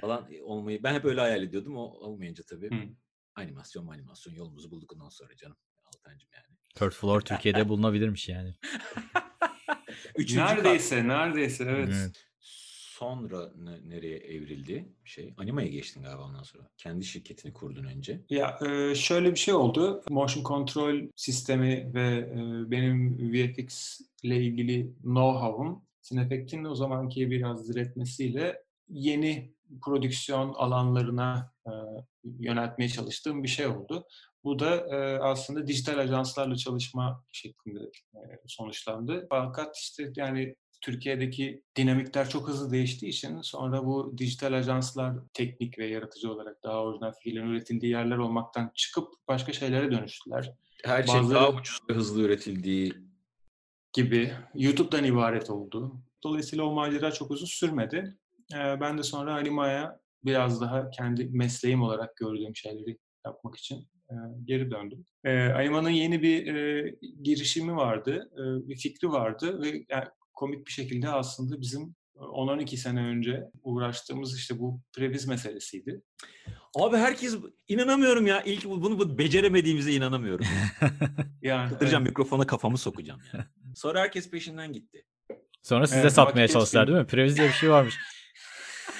[0.00, 1.76] Falan e, olmayı ben hep öyle hayal ediyordum.
[1.76, 2.70] O olmayınca tabii.
[2.70, 2.88] Hı.
[3.34, 5.56] Animasyon animasyon yolumuzu bulduk ondan sonra canım.
[5.84, 6.56] Altancım yani.
[6.74, 8.54] Third Floor Türkiye'de bulunabilirmiş yani.
[10.16, 10.56] Üçüncü kat.
[10.56, 11.88] neredeyse, neredeyse evet.
[11.92, 12.26] Evet.
[12.98, 15.34] Sonra ne- nereye evrildi şey?
[15.36, 16.68] Anima'ya geçtin galiba ondan sonra.
[16.76, 18.20] Kendi şirketini kurdun önce.
[18.30, 20.02] Ya e, şöyle bir şey oldu.
[20.10, 28.62] Motion control sistemi ve e, benim VFX ile ilgili know-how'um Cinefect'in o zamanki biraz diretmesiyle
[28.88, 31.72] yeni prodüksiyon alanlarına e,
[32.24, 34.06] yöneltmeye çalıştığım bir şey oldu.
[34.44, 37.80] Bu da e, aslında dijital ajanslarla çalışma şeklinde
[38.14, 39.26] e, sonuçlandı.
[39.30, 45.86] Fakat işte yani Türkiye'deki dinamikler çok hızlı değiştiği için sonra bu dijital ajanslar teknik ve
[45.86, 50.52] yaratıcı olarak daha orijinal fikirlerin üretildiği yerler olmaktan çıkıp başka şeylere dönüştüler
[50.84, 52.92] Her şey Bazıları- daha ucuz ve hızlı üretildiği
[53.92, 55.96] gibi YouTube'dan ibaret oldu.
[56.24, 58.16] Dolayısıyla o macera çok uzun sürmedi.
[58.54, 63.88] Ben de sonra Alima'ya biraz daha kendi mesleğim olarak gördüğüm şeyleri yapmak için
[64.44, 65.04] geri döndüm.
[65.56, 66.46] Alima'nın yeni bir
[67.22, 68.30] girişimi vardı,
[68.68, 70.04] bir fikri vardı ve yani
[70.34, 76.02] komik bir şekilde aslında bizim 10-12 sene önce uğraştığımız işte bu previz meselesiydi.
[76.78, 77.36] Abi herkes
[77.68, 78.42] inanamıyorum ya.
[78.42, 80.46] İlk bu- bunu bu beceremediğimize inanamıyorum.
[81.42, 83.46] Yani Kıtıracağım mikrofona kafamı sokacağım ya.
[83.74, 85.04] Sonra herkes peşinden gitti.
[85.62, 87.06] Sonra size Evet, satmaya çalıştılar değil mi?
[87.06, 87.94] Previz diye bir şey varmış.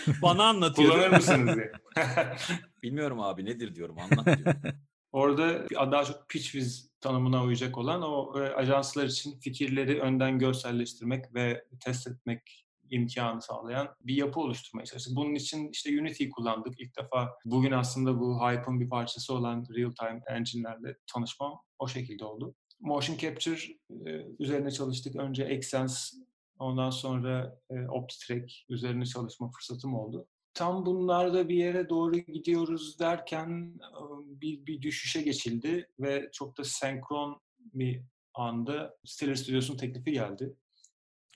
[0.23, 0.93] Bana anlatıyor.
[0.93, 1.73] kullanır mısınız diye.
[2.83, 4.61] Bilmiyorum abi nedir diyorum anlat diyorum.
[5.13, 11.35] Orada daha çok pitch viz tanımına uyacak olan o e, ajanslar için fikirleri önden görselleştirmek
[11.35, 15.17] ve test etmek imkanı sağlayan bir yapı oluşturmaya çalıştık.
[15.17, 16.81] Bunun için işte Unity'yi kullandık.
[16.81, 22.55] İlk defa bugün aslında bu Hype'ın bir parçası olan real-time engine'lerle tanışmam o şekilde oldu.
[22.81, 23.61] Motion Capture
[24.07, 25.17] e, üzerine çalıştık.
[25.17, 26.17] Önce Exsense,
[26.59, 33.75] ondan sonra e, OptiTrack üzerine çalışma fırsatım oldu tam bunlarda bir yere doğru gidiyoruz derken
[33.81, 34.01] e,
[34.41, 38.01] bir, bir düşüşe geçildi ve çok da senkron bir
[38.35, 40.55] anda Stellar Studios'un teklifi geldi.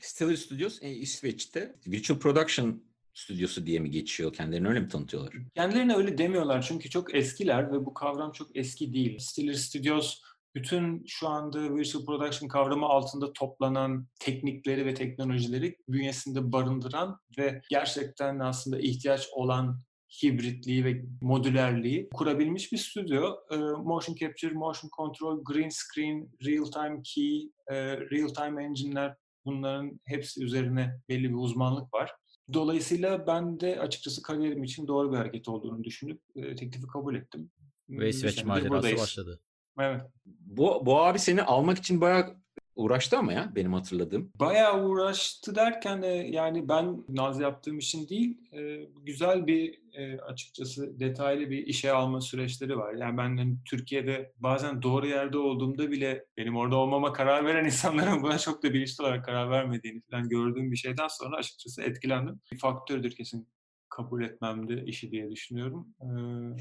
[0.01, 2.83] Stellar Studios e, İsveç'te Virtual Production
[3.15, 4.33] stüdyosu diye mi geçiyor?
[4.33, 5.35] Kendilerini öyle mi tanıtıyorlar?
[5.55, 9.19] Kendilerine öyle demiyorlar çünkü çok eskiler ve bu kavram çok eski değil.
[9.19, 10.23] Stellar Studios
[10.55, 18.39] bütün şu anda Virtual Production kavramı altında toplanan teknikleri ve teknolojileri bünyesinde barındıran ve gerçekten
[18.39, 19.83] aslında ihtiyaç olan
[20.23, 23.37] hibritliği ve modülerliği kurabilmiş bir stüdyo.
[23.51, 30.01] Ee, motion Capture, Motion Control, Green Screen, Real Time Key, e, Real Time Engine'ler bunların
[30.05, 32.11] hepsi üzerine belli bir uzmanlık var.
[32.53, 37.51] Dolayısıyla ben de açıkçası kariyerim için doğru bir hareket olduğunu düşünüp e, teklifi kabul ettim.
[37.89, 39.41] Ve İsveç macerası başladı.
[39.79, 40.03] Evet.
[40.27, 42.41] Bu, bu abi seni almak için bayağı
[42.77, 44.33] uğraştı ama ya benim hatırladığım.
[44.41, 51.01] Bayağı uğraştı derken de yani ben naz yaptığım için değil, e, güzel bir e, açıkçası
[51.01, 52.95] detaylı bir işe alma süreçleri var.
[52.95, 58.23] Yani ben hani Türkiye'de bazen doğru yerde olduğumda bile benim orada olmama karar veren insanların
[58.23, 62.41] buna çok da bilinçli olarak karar vermediğini falan gördüğüm bir şeyden sonra açıkçası etkilendim.
[62.53, 63.49] Bir faktördür kesin
[63.91, 65.89] kabul etmemde işi diye düşünüyorum.
[66.03, 66.07] Ee,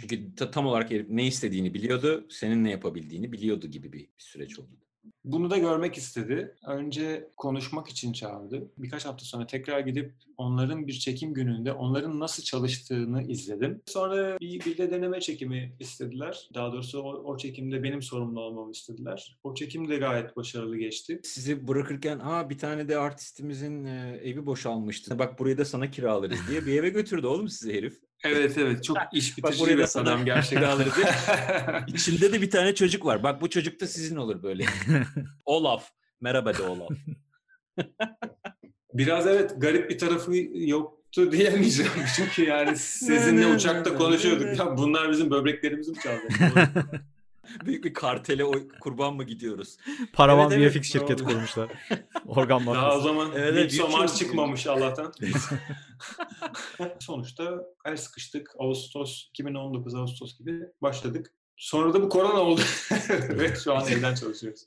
[0.01, 4.59] Çünkü ta- tam olarak ne istediğini biliyordu, senin ne yapabildiğini biliyordu gibi bir, bir süreç
[4.59, 4.77] oldu.
[5.23, 6.55] Bunu da görmek istedi.
[6.67, 8.71] Önce konuşmak için çağırdı.
[8.77, 13.81] Birkaç hafta sonra tekrar gidip onların bir çekim gününde onların nasıl çalıştığını izledim.
[13.85, 16.49] Sonra bir, bir de deneme çekimi istediler.
[16.53, 19.39] Daha doğrusu o, o çekimde benim sorumlu olmamı istediler.
[19.43, 21.19] O çekim de gayet başarılı geçti.
[21.23, 23.85] Sizi bırakırken Aa, bir tane de artistimizin
[24.23, 25.19] evi boşalmıştı.
[25.19, 28.08] Bak burayı da sana kiralarız diye bir eve götürdü oğlum sizi herif.
[28.23, 30.77] Evet evet çok iş bitirici bir sana adam gerçekten.
[31.87, 33.23] İçinde de bir tane çocuk var.
[33.23, 34.65] Bak bu çocuk da sizin olur böyle.
[35.45, 35.91] Olaf.
[36.21, 36.89] Merhaba de Olaf.
[38.93, 41.91] Biraz evet garip bir tarafı yoktu diyemeyeceğim.
[42.15, 44.59] Çünkü yani sizinle uçakta konuşuyorduk.
[44.59, 46.23] Ya bunlar bizim böbreklerimizi mi çaldı?
[47.65, 49.77] Büyük bir kartele o kurban mı gidiyoruz?
[50.13, 51.33] Paravan Evet, evet, VFX şirketi doğru.
[51.33, 51.69] kurmuşlar.
[52.25, 53.03] Organ Daha o mafyası.
[53.03, 55.13] zaman Evet, evet, evet, Midsommar Virtual- çıkmamış Allah'tan.
[56.99, 58.49] Sonuçta el sıkıştık.
[58.59, 61.33] Ağustos, 2019 Ağustos gibi başladık.
[61.57, 62.61] Sonra da bu korona oldu.
[63.29, 64.65] Ve şu an evden çalışıyoruz.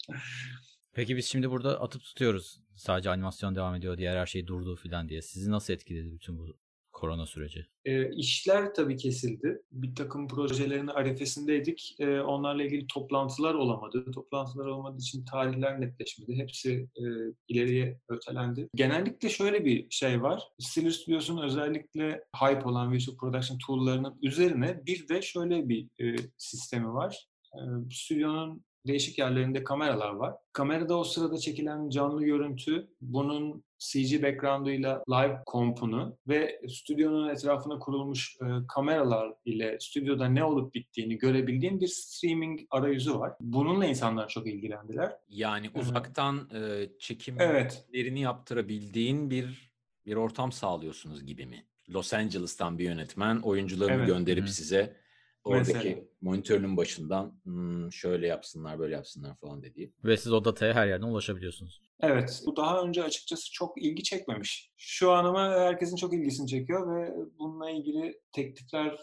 [0.94, 2.60] Peki biz şimdi burada atıp tutuyoruz.
[2.76, 5.22] Sadece animasyon devam ediyor, diğer her şey durdu falan diye.
[5.22, 6.56] Sizi nasıl etkiledi bütün bu
[7.02, 7.66] korona süreci?
[7.84, 9.62] E, işler tabii kesildi.
[9.72, 11.96] Bir takım projelerin arifesindeydik.
[11.98, 14.10] E, onlarla ilgili toplantılar olamadı.
[14.10, 16.36] Toplantılar olmadığı için tarihler netleşmedi.
[16.36, 17.04] Hepsi e,
[17.48, 18.68] ileriye ötelendi.
[18.74, 20.42] Genellikle şöyle bir şey var.
[20.58, 26.92] Stellar Studios'un özellikle hype olan Visual Production tool'larının üzerine bir de şöyle bir e, sistemi
[26.94, 27.28] var.
[27.54, 27.60] E,
[27.90, 30.34] stüdyonun değişik yerlerinde kameralar var.
[30.52, 38.36] Kamerada o sırada çekilen canlı görüntü bunun CG background'uyla live kompunu ve stüdyonun etrafına kurulmuş
[38.40, 43.32] e, kameralar ile stüdyoda ne olup bittiğini görebildiğin bir streaming arayüzü var.
[43.40, 45.16] Bununla insanlar çok ilgilendiler.
[45.28, 47.86] Yani uzaktan e, çekimlerini Evet,
[48.18, 49.72] yaptırabildiğin bir
[50.06, 51.64] bir ortam sağlıyorsunuz gibi mi?
[51.90, 54.06] Los Angeles'tan bir yönetmen oyuncularını Evet.
[54.06, 54.52] gönderip Hı.
[54.52, 54.96] size
[55.44, 55.96] oradaki Mesela.
[56.20, 59.92] monitörün başından "Hmm, şöyle yapsınlar böyle yapsınlar falan dediği.
[60.04, 61.82] Ve siz o dataya her yerden ulaşabiliyorsunuz.
[62.00, 64.70] Evet, bu daha önce açıkçası çok ilgi çekmemiş.
[64.76, 68.98] Şu an ama herkesin çok ilgisini çekiyor ve bununla ilgili teklifler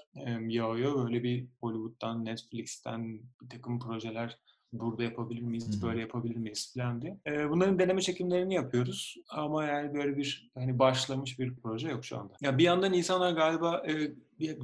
[0.48, 1.06] yağıyor.
[1.06, 4.40] Böyle bir Hollywood'dan, Netflix'ten bir takım projeler
[4.74, 7.18] burada yapabilir miyiz, böyle yapabilir miyiz falan diye.
[7.28, 12.18] E, bunların deneme çekimlerini yapıyoruz ama yani böyle bir hani başlamış bir proje yok şu
[12.20, 12.34] anda.
[12.42, 14.12] Ya bir yandan insanlar galiba e,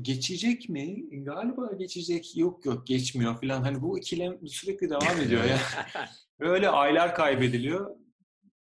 [0.01, 1.05] geçecek mi?
[1.23, 2.37] Galiba geçecek.
[2.37, 3.61] Yok yok geçmiyor falan.
[3.61, 5.57] Hani bu ikilem sürekli devam ediyor ya.
[6.39, 8.04] Böyle aylar kaybediliyor.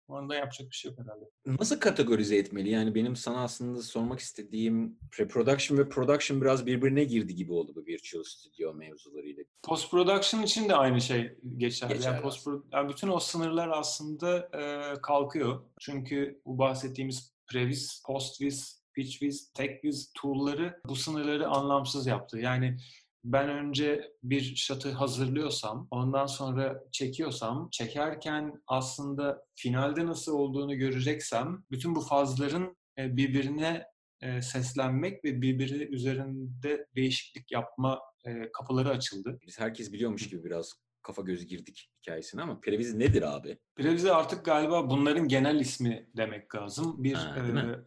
[0.07, 1.25] Onda yapacak bir şey yok herhalde.
[1.59, 2.69] Nasıl kategorize etmeli?
[2.69, 7.85] Yani benim sana aslında sormak istediğim pre-production ve production biraz birbirine girdi gibi oldu bu
[7.85, 9.43] Virtual Studio mevzularıyla.
[9.63, 11.93] Post production için de aynı şey geçerli.
[11.93, 15.63] Geçerli Yani post yani bütün o sınırlar aslında e, kalkıyor.
[15.79, 22.39] Çünkü bu bahsettiğimiz previs, postvis, pitchviz, techviz tool'ları bu sınırları anlamsız yaptı.
[22.39, 22.77] Yani
[23.23, 31.95] ben önce bir shot'ı hazırlıyorsam, ondan sonra çekiyorsam, çekerken aslında finalde nasıl olduğunu göreceksem, bütün
[31.95, 33.85] bu fazların e, birbirine
[34.21, 39.39] e, seslenmek ve birbiri üzerinde değişiklik yapma e, kapıları açıldı.
[39.47, 43.57] Biz herkes biliyormuş gibi biraz kafa göz girdik hikayesine ama previz nedir abi?
[43.75, 47.03] Previze artık galiba bunların genel ismi demek lazım.
[47.03, 47.35] Bir Ha,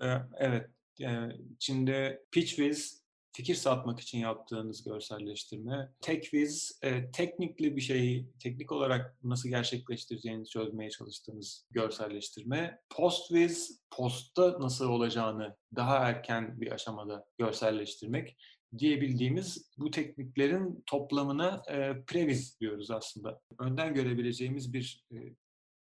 [0.01, 0.70] e, e, evet
[1.01, 3.06] e, içinde pitchviz
[3.37, 10.90] fikir satmak için yaptığınız görselleştirme, techviz e, teknikli bir şeyi teknik olarak nasıl gerçekleştireceğinizi çözmeye
[10.90, 18.37] çalıştığınız görselleştirme, postviz postta nasıl olacağını daha erken bir aşamada görselleştirmek
[18.79, 23.40] diyebildiğimiz bu tekniklerin toplamına e, previz diyoruz aslında.
[23.59, 25.16] Önden görebileceğimiz bir e,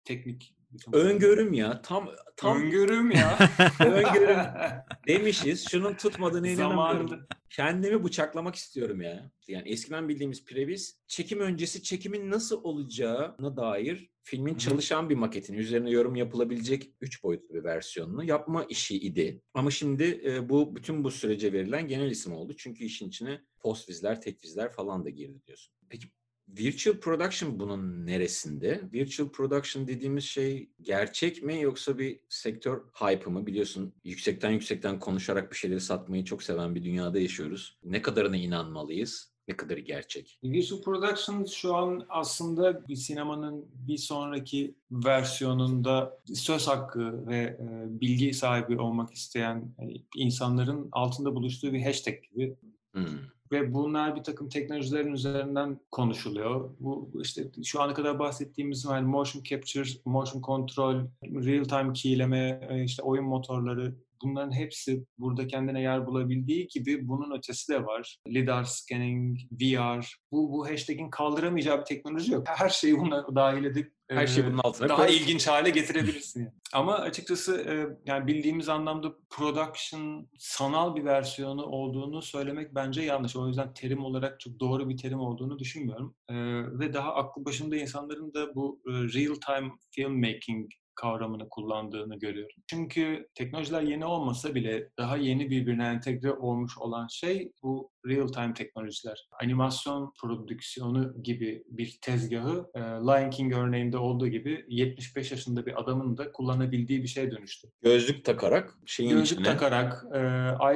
[0.04, 0.56] teknik.
[0.92, 1.82] Öngörüm ya.
[1.82, 3.38] Tam tam Öngörüm ya.
[3.80, 4.38] Öngörüm.
[5.06, 5.68] demişiz.
[5.70, 7.08] Şunun tutmadığını inanamıyorum.
[7.08, 7.26] Zamanında.
[7.50, 9.30] Kendimi bıçaklamak istiyorum ya.
[9.48, 15.90] Yani eskiden bildiğimiz previz çekim öncesi çekimin nasıl olacağına dair filmin çalışan bir maketini, üzerine
[15.90, 19.42] yorum yapılabilecek üç boyutlu bir versiyonunu yapma işi idi.
[19.54, 22.54] Ama şimdi e, bu bütün bu sürece verilen genel isim oldu.
[22.56, 25.74] Çünkü işin içine postvizler, tekvizler falan da girdi diyorsun.
[25.88, 26.08] Peki
[26.48, 28.80] Virtual production bunun neresinde?
[28.92, 33.46] Virtual production dediğimiz şey gerçek mi yoksa bir sektör hype'ı mı?
[33.46, 37.78] Biliyorsun yüksekten yüksekten konuşarak bir şeyleri satmayı çok seven bir dünyada yaşıyoruz.
[37.84, 39.34] Ne kadarına inanmalıyız?
[39.48, 40.38] Ne kadarı gerçek?
[40.44, 48.34] Visual Production şu an aslında bir sinemanın bir sonraki versiyonunda söz hakkı ve e, bilgi
[48.34, 49.84] sahibi olmak isteyen e,
[50.16, 52.56] insanların altında buluştuğu bir hashtag gibi.
[52.92, 53.18] Hmm.
[53.52, 56.70] Ve bunlar bir takım teknolojilerin üzerinden konuşuluyor.
[56.80, 62.84] Bu işte şu ana kadar bahsettiğimiz yani motion capture, motion control, real time keyleme, e,
[62.84, 68.16] işte oyun motorları bunların hepsi burada kendine yer bulabildiği gibi bunun ötesi de var.
[68.28, 70.16] LiDAR scanning, VR.
[70.32, 72.46] Bu, bu hashtag'in kaldıramayacağı bir teknoloji yok.
[72.48, 75.18] Her şeyi buna dahil edip Her şey e, bunun altına daha koyarsın.
[75.18, 76.48] ilginç hale getirebilirsin.
[76.72, 83.36] Ama açıkçası e, yani bildiğimiz anlamda production sanal bir versiyonu olduğunu söylemek bence yanlış.
[83.36, 86.16] O yüzden terim olarak çok doğru bir terim olduğunu düşünmüyorum.
[86.28, 86.34] E,
[86.78, 92.56] ve daha aklı başında insanların da bu e, real time filmmaking kavramını kullandığını görüyorum.
[92.66, 98.54] Çünkü teknolojiler yeni olmasa bile daha yeni birbirine entegre olmuş olan şey bu real time
[98.54, 99.28] teknolojiler.
[99.42, 106.16] Animasyon prodüksiyonu gibi bir tezgahı e, Lion King örneğinde olduğu gibi 75 yaşında bir adamın
[106.16, 107.68] da kullanabildiği bir şeye dönüştü.
[107.82, 110.18] Gözlük takarak şeyin Gözlük içine, takarak e,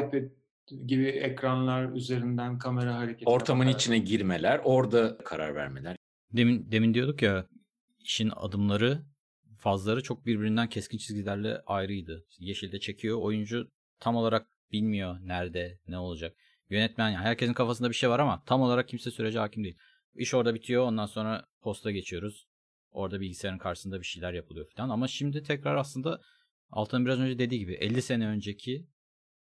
[0.01, 0.29] iPad
[0.87, 5.97] gibi ekranlar üzerinden kamera hareketi ortamın yaparak- içine girmeler, orada karar vermeler.
[6.33, 7.47] Demin demin diyorduk ya
[8.01, 9.03] işin adımları
[9.59, 12.27] fazları çok birbirinden keskin çizgilerle ayrıydı.
[12.39, 13.19] Yeşilde çekiyor.
[13.19, 16.37] Oyuncu tam olarak bilmiyor nerede ne olacak.
[16.71, 19.79] Yönetmen yani herkesin kafasında bir şey var ama tam olarak kimse sürece hakim değil.
[20.15, 20.83] İş orada bitiyor.
[20.83, 22.49] Ondan sonra posta geçiyoruz.
[22.91, 24.89] Orada bilgisayarın karşısında bir şeyler yapılıyor falan.
[24.89, 26.21] Ama şimdi tekrar aslında
[26.71, 28.87] Altan biraz önce dediği gibi 50 sene önceki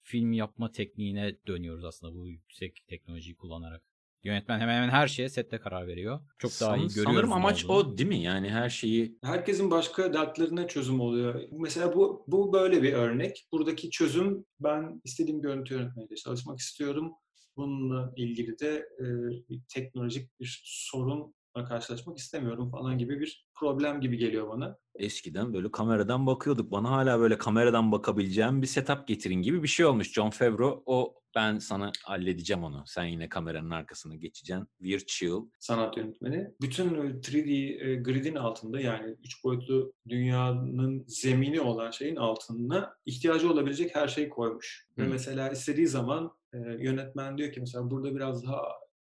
[0.01, 3.83] film yapma tekniğine dönüyoruz aslında bu yüksek teknolojiyi kullanarak.
[4.27, 6.19] Yönetmen hemen hemen her şeye sette karar veriyor.
[6.37, 7.03] Çok daha iyi San- görüyoruz.
[7.03, 7.93] Sanırım amaç olduğunu.
[7.93, 8.21] o değil mi?
[8.21, 11.41] Yani her şeyi Herkesin başka dertlerine çözüm oluyor.
[11.51, 13.47] Mesela bu bu böyle bir örnek.
[13.51, 17.11] Buradaki çözüm ben istediğim görüntü yönetmeniyle çalışmak istiyorum.
[17.57, 19.05] Bununla ilgili de e,
[19.49, 21.33] bir teknolojik bir sorun
[21.65, 24.77] karşılaşmak istemiyorum falan gibi bir problem gibi geliyor bana.
[24.95, 26.71] Eskiden böyle kameradan bakıyorduk.
[26.71, 30.13] Bana hala böyle kameradan bakabileceğim bir setup getirin gibi bir şey olmuş.
[30.13, 32.83] John Favreau o ben sana halledeceğim onu.
[32.85, 34.67] Sen yine kameranın arkasına geçeceksin.
[34.81, 35.45] Virtual.
[35.59, 36.47] Sanat yönetmeni.
[36.61, 43.95] Bütün 3D e, gridin altında yani üç boyutlu dünyanın zemini olan şeyin altına ihtiyacı olabilecek
[43.95, 44.87] her şeyi koymuş.
[44.97, 45.09] Ve Hı.
[45.09, 46.31] mesela istediği zaman
[46.79, 48.61] yönetmen diyor ki mesela burada biraz daha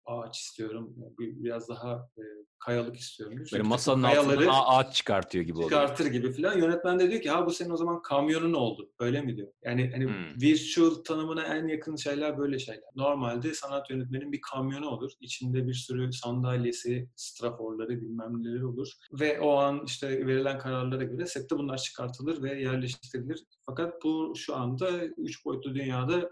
[0.05, 2.23] ağaç istiyorum, bir- biraz daha e,
[2.59, 3.35] kayalık istiyorum.
[3.37, 3.47] diyor.
[3.51, 5.69] Böyle Çünkü masanın altından ağaç çıkartıyor gibi oluyor.
[5.69, 6.57] çıkartır gibi filan.
[6.57, 8.91] Yönetmen de diyor ki ha bu senin o zaman kamyonun oldu.
[8.99, 9.47] Öyle mi diyor.
[9.63, 10.41] Yani hani Hmm.
[10.41, 12.83] virtual tanımına en yakın şeyler böyle şeyler.
[12.95, 15.11] Normalde sanat yönetmenin bir kamyonu olur.
[15.21, 18.87] İçinde bir sürü sandalyesi, straforları bilmem neleri olur.
[19.19, 23.43] Ve o an işte verilen kararlara göre sette bunlar çıkartılır ve yerleştirilir.
[23.65, 26.29] Fakat bu şu anda üç boyutlu dünyada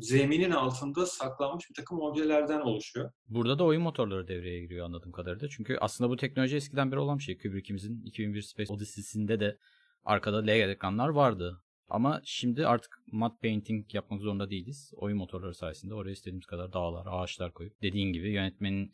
[0.00, 3.10] zeminin altında saklanmış bir takım objelerden oluşuyor.
[3.28, 5.48] Burada da oyun motorları devreye giriyor anladığım kadarıyla.
[5.48, 7.38] Çünkü aslında bu teknoloji eskiden beri olan bir şey.
[7.38, 9.58] Kubrick'imizin 2001 Space Odyssey'sinde de
[10.04, 11.60] arkada LED ekranlar vardı.
[11.88, 14.92] Ama şimdi artık matte painting yapmak zorunda değiliz.
[14.96, 18.92] Oyun motorları sayesinde oraya istediğimiz kadar dağlar, ağaçlar koyup dediğin gibi yönetmenin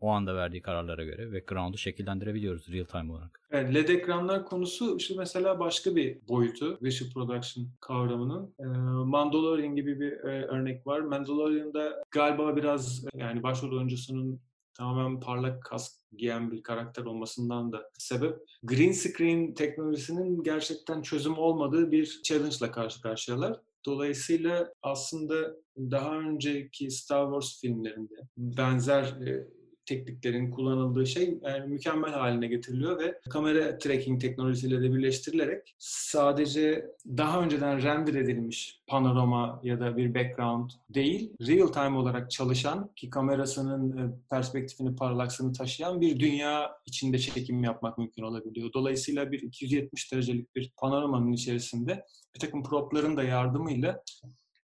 [0.00, 3.40] o anda verdiği kararlara göre background'u şekillendirebiliyoruz real time olarak.
[3.50, 8.54] Evet, LED ekranlar konusu işte mesela başka bir boyutu Visual Production kavramının.
[8.60, 8.64] E,
[9.04, 11.00] Mandalorian gibi bir e, örnek var.
[11.00, 14.40] Mandalorian'da galiba biraz yani başrol oyuncusunun
[14.74, 21.90] tamamen parlak kask giyen bir karakter olmasından da sebep green screen teknolojisinin gerçekten çözüm olmadığı
[21.90, 23.60] bir challenge ile karşı karşıyalar.
[23.86, 29.48] Dolayısıyla aslında daha önceki Star Wars filmlerinde benzer e,
[29.88, 37.42] tekniklerin kullanıldığı şey yani mükemmel haline getiriliyor ve kamera tracking teknolojisiyle de birleştirilerek sadece daha
[37.42, 43.98] önceden render edilmiş panorama ya da bir background değil, real time olarak çalışan ki kamerasının
[43.98, 48.72] e, perspektifini, parlaksını taşıyan bir dünya içinde çekim yapmak mümkün olabiliyor.
[48.72, 54.02] Dolayısıyla bir 270 derecelik bir panoramanın içerisinde bir takım propların da yardımıyla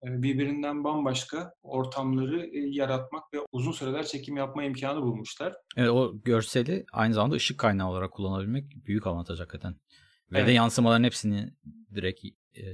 [0.05, 5.55] birbirinden bambaşka ortamları yaratmak ve uzun süreler çekim yapma imkanı bulmuşlar.
[5.77, 9.75] Evet, o görseli aynı zamanda ışık kaynağı olarak kullanabilmek büyük avantaj hakikaten.
[10.33, 10.55] Ve de Evet.
[10.57, 11.51] yansımaların hepsini
[11.95, 12.25] direkt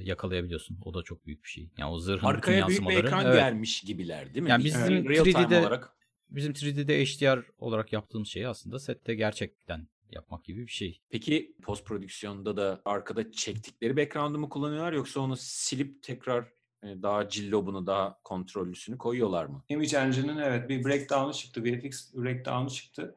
[0.01, 0.79] yakalayabiliyorsun.
[0.85, 1.69] O da çok büyük bir şey.
[1.77, 3.07] Yani o zırhın bütün Arkaya büyük bir yansımaları.
[3.07, 3.35] ekran evet.
[3.35, 4.49] gelmiş gibiler değil mi?
[4.49, 5.93] Yani bizim time 3D'de olarak.
[6.29, 11.01] Bizim 3D'de HDR olarak yaptığımız şeyi aslında sette gerçekten yapmak gibi bir şey.
[11.09, 16.45] Peki post prodüksiyonda da arkada çektikleri background'u mu kullanıyorlar yoksa onu silip tekrar
[16.83, 19.63] daha cillobunu daha kontrollüsünü koyuyorlar mı?
[19.69, 23.15] Image Engine'in evet bir breakdown'u çıktı, VFX breakdown'u çıktı.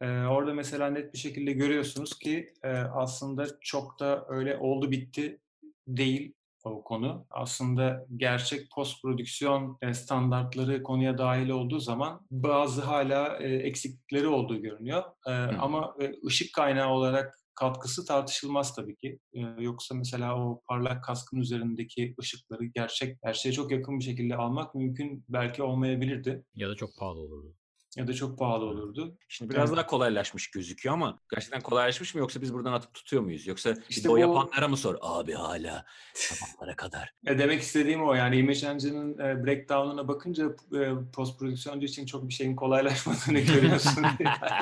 [0.00, 5.40] Ee, orada mesela net bir şekilde görüyorsunuz ki e, aslında çok da öyle oldu bitti
[5.88, 6.32] değil
[6.64, 7.26] o konu.
[7.30, 14.62] Aslında gerçek post prodüksiyon e, standartları konuya dahil olduğu zaman bazı hala e, eksiklikleri olduğu
[14.62, 15.02] görünüyor.
[15.26, 19.18] E, ama e, ışık kaynağı olarak katkısı tartışılmaz tabii ki.
[19.34, 24.74] E, yoksa mesela o parlak kaskın üzerindeki ışıkları gerçek gerçeğe çok yakın bir şekilde almak
[24.74, 27.54] mümkün belki olmayabilirdi Ya da çok pahalı olurdu.
[27.96, 29.18] Ya da çok pahalı olurdu.
[29.28, 29.76] Şimdi biraz Evet.
[29.78, 33.46] daha kolaylaşmış gözüküyor ama gerçekten kolaylaşmış mı yoksa biz buradan atıp tutuyor muyuz?
[33.46, 34.96] Yoksa bir İşte de o bu- yapanlara mı sor?
[35.00, 35.84] Abi hala
[36.14, 37.14] sabahlara kadar.
[37.26, 40.44] E demek istediğim o yani Image Engine'in e, breakdown'una bakınca
[40.74, 44.04] e, post prodüksiyoncu için çok bir şeyin kolaylaşmadığını görüyorsun.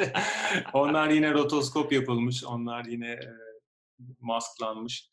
[0.73, 3.29] Onlar yine rotoskop yapılmış, onlar yine e,
[4.21, 5.11] masklanmış.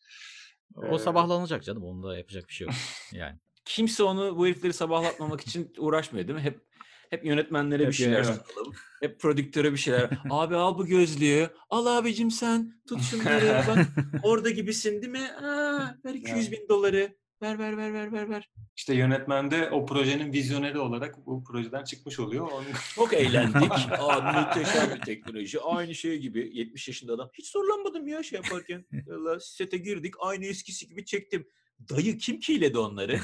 [0.75, 1.83] O Ee, sabahlanacak canım.
[1.83, 2.75] Onda yapacak bir şey yok.
[3.13, 3.39] Yani.
[3.65, 6.43] Kimse onu bu herifleri sabahlatmamak için uğraşmıyor değil mi?
[6.43, 6.70] Hep
[7.11, 8.33] hep yönetmenlere bir Hep şeyler yönetmen.
[8.35, 8.73] satalım.
[9.01, 10.09] Hep prodüktöre bir şeyler.
[10.29, 11.49] Abi al bu gözlüğü.
[11.69, 12.81] Al abicim sen.
[12.89, 13.63] Tut şunları.
[13.67, 13.87] Bak
[14.23, 15.31] orada gibisin değil mi?
[15.31, 17.15] Aa, ver 200 bin doları.
[17.41, 18.49] Ver ver ver ver ver ver.
[18.77, 22.47] İşte yönetmen de o projenin vizyoneri olarak bu projeden çıkmış oluyor.
[22.51, 23.71] Onun- Çok eğlendik.
[23.99, 25.59] Aa, muhteşem bir teknoloji.
[25.61, 26.49] Aynı şey gibi.
[26.53, 27.29] 70 yaşında adam.
[27.33, 28.85] Hiç zorlanmadım ya şey yaparken.
[29.07, 30.13] Valla sete girdik.
[30.19, 31.47] Aynı eskisi gibi çektim.
[31.89, 33.19] Dayı kim kiledi onları?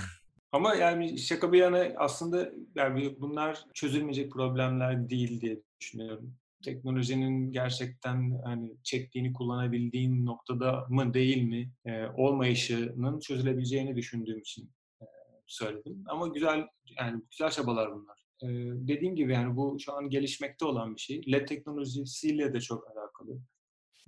[0.52, 6.36] Ama yani şaka bir yana aslında yani bunlar çözülmeyecek problemler değil diye düşünüyorum.
[6.64, 14.72] Teknolojinin gerçekten hani çektiğini kullanabildiğin noktada mı değil mi e, olmayışının çözülebileceğini düşündüğüm için
[15.02, 15.06] e,
[15.48, 16.04] söyledim.
[16.08, 16.68] Ama güzel
[17.00, 18.18] yani güzel çabalar bunlar.
[18.43, 18.48] E,
[18.88, 21.22] dediğim gibi yani bu şu an gelişmekte olan bir şey.
[21.32, 23.39] LED teknolojisiyle de çok alakalı.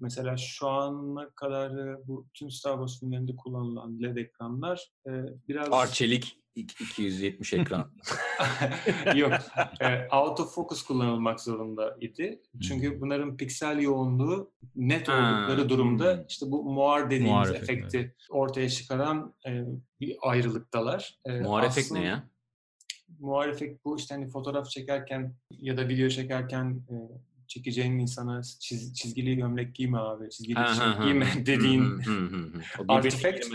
[0.01, 5.11] Mesela şu ana kadar bu tüm Star Wars filmlerinde kullanılan LED ekranlar e,
[5.47, 7.91] biraz Arçelik 270 ekran.
[9.15, 9.33] Yok.
[9.81, 12.41] E, autofocus kullanılmak zorunda idi.
[12.61, 16.25] Çünkü bunların piksel yoğunluğu net Ha, oldukları durumda hmm.
[16.29, 19.63] işte bu muar dediğimiz Muar efekti, efekti ortaya çıkaran e,
[19.99, 21.19] bir ayrılıktalar.
[21.25, 22.29] E, Muar efekt aslında ne ya?
[23.19, 26.95] Muar efekt bu işte hani fotoğraf çekerken ya da video çekerken e,
[27.49, 32.61] çekeceğin insana çiz, çizgili gömlek giyme abi, çizgili tişört giyme dediğin hı, hı, hı, hı.
[32.79, 33.47] O birbirine Artifact.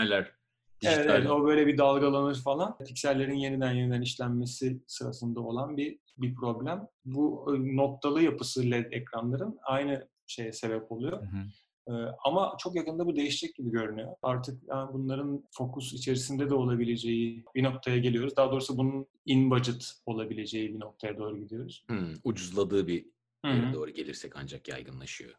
[0.83, 2.77] Evet, evet, o böyle bir dalgalanır falan.
[2.77, 6.87] Piksellerin yeniden yeniden işlenmesi sırasında olan bir bir problem.
[7.05, 11.21] Bu e, noktalı yapısı LED ekranların aynı şeye sebep oluyor.
[11.21, 11.45] Hı hı.
[11.87, 11.91] Ee,
[12.25, 14.15] ama çok yakında bu değişecek gibi görünüyor.
[14.23, 18.35] Artık yani bunların fokus içerisinde de olabileceği bir noktaya geliyoruz.
[18.37, 21.85] Daha doğrusu bunun in budget olabileceği bir noktaya doğru gidiyoruz.
[21.89, 23.05] Hı, ucuzladığı bir
[23.45, 23.73] Hı yere hı.
[23.73, 25.31] doğru gelirsek ancak yaygınlaşıyor.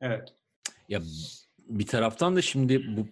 [0.00, 0.34] Evet.
[0.88, 1.00] Ya
[1.58, 3.06] bir taraftan da şimdi bu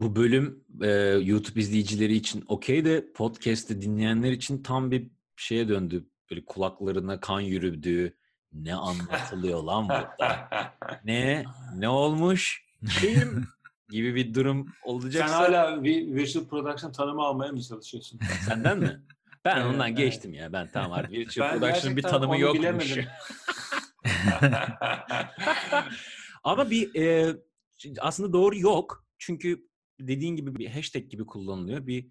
[0.00, 0.88] bu bölüm e,
[1.22, 6.04] YouTube izleyicileri için okey de podcast'te dinleyenler için tam bir şeye döndü.
[6.30, 8.14] Böyle kulaklarına kan yürüdüğü
[8.52, 10.48] ne anlatılıyor lan burada?
[11.04, 11.44] Ne?
[11.76, 12.64] Ne olmuş?
[13.00, 13.46] Şeyim
[13.90, 18.20] gibi bir durum Sen olacaksa hala bir virtual production tanımı almaya mı çalışıyorsun?
[18.46, 19.02] senden mi?
[19.44, 19.98] Ben Evet, ondan evet.
[19.98, 20.52] geçtim ya.
[20.52, 22.98] Ben tamam artık Virtual Production'ın bir tanımı yokmuş.
[26.44, 27.36] Ama bir e,
[28.00, 29.06] aslında doğru yok.
[29.18, 29.68] Çünkü
[30.00, 31.86] dediğin gibi bir hashtag gibi kullanılıyor.
[31.86, 32.08] Bir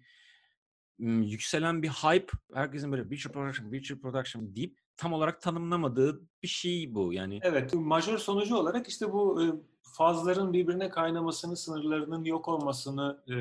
[0.98, 2.32] m, yükselen bir hype.
[2.54, 7.12] Herkesin böyle virtual production, virtual production deyip tam olarak tanımlamadığı bir şey bu.
[7.12, 9.40] Yani Evet, majör sonucu olarak işte bu
[9.82, 13.34] fazların birbirine kaynamasını, sınırlarının yok olmasını e,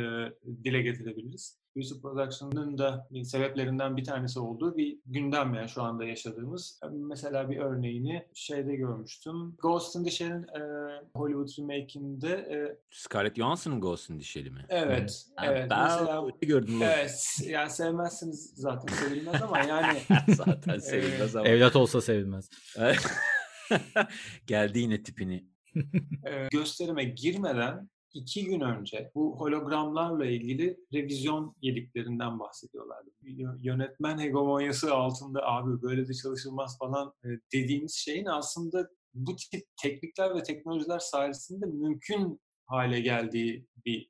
[0.64, 1.60] dile getirebiliriz.
[1.78, 6.80] Music Production'ın da bir sebeplerinden bir tanesi olduğu bir gündem yani şu anda yaşadığımız.
[6.92, 9.56] Mesela bir örneğini şeyde görmüştüm.
[9.62, 10.62] Ghost in the Shell'in e,
[11.14, 14.66] Hollywood remake'inde e, Scarlett Johansson'ın Ghost in the Shell'i mi?
[14.70, 15.68] evet, evet.
[15.70, 16.80] Ben Mesela gördüm.
[16.82, 19.98] evet, yani sevmezsiniz zaten sevilmez ama yani
[20.36, 21.48] Zaten sevilmez ama.
[21.48, 22.50] Evlat olsa sevilmez.
[24.48, 25.48] Geldi yine tipini.
[26.26, 33.10] e, gösterime girmeden iki gün önce bu hologramlarla ilgili revizyon yediklerinden bahsediyorlardı.
[33.24, 39.64] Yö- Yönetmen hegemonyası altında abi böyle de çalışılmaz falan e, dediğimiz şeyin aslında bu tip
[39.82, 44.10] teknikler ve teknolojiler sayesinde mümkün hale geldiği bir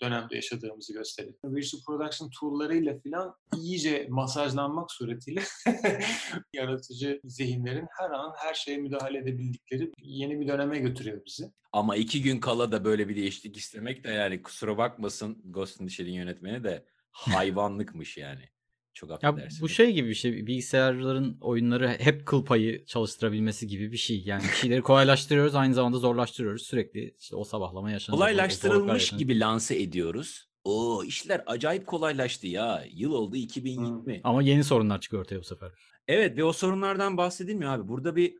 [0.00, 1.34] dönemde yaşadığımızı gösteriyor.
[1.44, 5.42] Virtual Production tool'larıyla falan iyice masajlanmak suretiyle
[6.54, 11.52] yaratıcı zihinlerin her an her şeye müdahale edebildikleri yeni bir döneme götürüyor bizi.
[11.72, 15.86] Ama iki gün kala da böyle bir değişiklik istemek de yani kusura bakmasın Ghost in
[15.86, 18.48] the Shell'in yönetmeni de hayvanlıkmış yani.
[18.94, 19.60] Çok Ya affedersin.
[19.62, 20.46] bu şey gibi bir şey.
[20.46, 24.22] Bilgisayarların oyunları hep kıl payı çalıştırabilmesi gibi bir şey.
[24.24, 26.62] Yani bir şeyleri kolaylaştırıyoruz aynı zamanda zorlaştırıyoruz.
[26.62, 28.18] Sürekli işte o sabahlama yaşanacak.
[28.18, 30.48] Kolaylaştırılmış gibi lanse ediyoruz.
[30.64, 32.84] O işler acayip kolaylaştı ya.
[32.92, 34.20] Yıl oldu 2020.
[34.24, 35.70] Ama yeni sorunlar çıkıyor ortaya bu sefer.
[36.08, 37.88] Evet ve o sorunlardan bahsedilmiyor abi.
[37.88, 38.34] Burada bir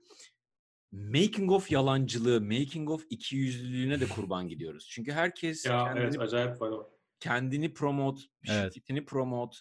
[0.93, 4.89] making of yalancılığı, making of ikiyüzlülüğüne de kurban gidiyoruz.
[4.91, 6.73] Çünkü herkes Ya kendini, evet acayip var
[7.21, 8.65] kendini promote, Evet.
[8.75, 9.57] şirketini promote,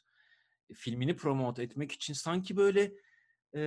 [0.73, 2.91] filmini promote etmek için sanki böyle
[3.55, 3.61] e,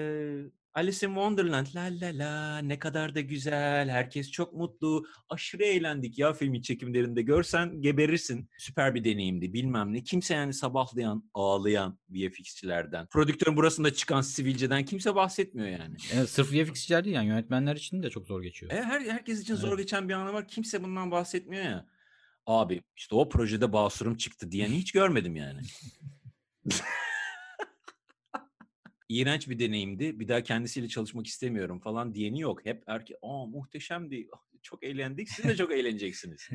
[0.75, 6.19] Alice in Wonderland la la la ne kadar da güzel, herkes çok mutlu, aşırı eğlendik
[6.19, 8.49] ya filmin çekimlerinde görsen geberirsin.
[8.59, 10.03] Süper bir deneyimdi bilmem ne.
[10.03, 15.97] Kimse yani sabahlayan, ağlayan VFX'çilerden, prodüktörün burasında çıkan sivilceden kimse bahsetmiyor yani.
[16.15, 18.73] Evet, sırf VFX'ciler değil yani yönetmenler için de çok zor geçiyor.
[18.73, 19.79] E, her herkes için zor Evet.
[19.79, 20.49] geçen bir anı var.
[20.49, 21.87] Kimse bundan bahsetmiyor ya.
[22.47, 25.61] Abi işte o projede basurum çıktı diyeni hiç görmedim yani.
[29.09, 30.21] İğrenç bir deneyimdi.
[30.21, 32.67] Bir daha kendisiyle çalışmak istemiyorum falan diyeni yok.
[32.67, 34.29] Hep erkek, aa muhteşemdi.
[34.63, 35.29] Çok eğlendik.
[35.29, 36.49] Siz de çok eğleneceksiniz.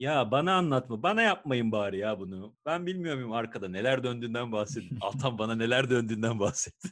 [0.00, 1.02] Ya bana anlatma.
[1.02, 2.56] Bana yapmayın bari ya bunu.
[2.66, 4.98] Ben bilmiyor muyum arkada neler döndüğünden bahsedin.
[5.00, 6.74] Altan bana neler döndüğünden bahset.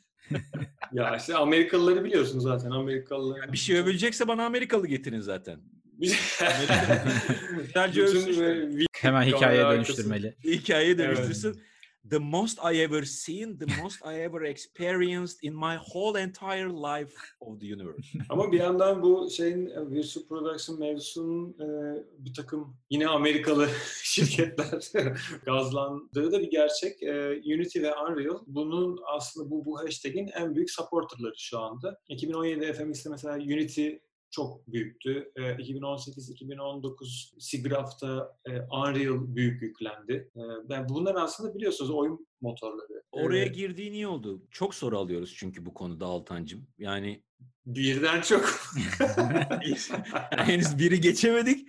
[0.92, 2.70] Ya işte Amerikalıları biliyorsun zaten.
[2.70, 3.52] Amerikalılar.
[3.52, 5.60] Bir şey övülecekse bana Amerikalı getirin zaten.
[7.74, 8.70] Sadece övsün işte.
[8.92, 10.36] Hemen hikayeye dönüştürmeli.
[10.44, 11.46] hikaye Evet.
[12.10, 17.12] The most I ever seen, the most I ever experienced in my whole entire life
[17.40, 18.08] of the universe.
[18.28, 21.66] Ama bir yandan bu şeyin e, virtual production mevzusunun e,
[22.18, 23.68] bir takım yine Amerikalı
[24.02, 24.92] şirketler
[25.44, 27.02] gazlandığı da bir gerçek.
[27.02, 32.00] E, Unity ve Unreal bunun aslında bu bu hashtag'in en büyük supporterları şu anda.
[32.08, 33.88] 2017 FMX'te mesela Unity
[34.30, 35.32] çok büyüktü.
[35.36, 40.30] E, 2018-2019 SIGGRAPH'ta e, Unreal büyük yüklendi.
[40.36, 43.02] E, yani bunlar aslında biliyorsunuz oyun motorları.
[43.12, 44.42] Oraya E, girdiğin iyi oldu.
[44.50, 46.66] Çok soru alıyoruz çünkü bu konuda Altancım.
[46.78, 47.22] Yani
[47.66, 48.44] birden çok.
[50.30, 51.68] henüz biri geçemedik.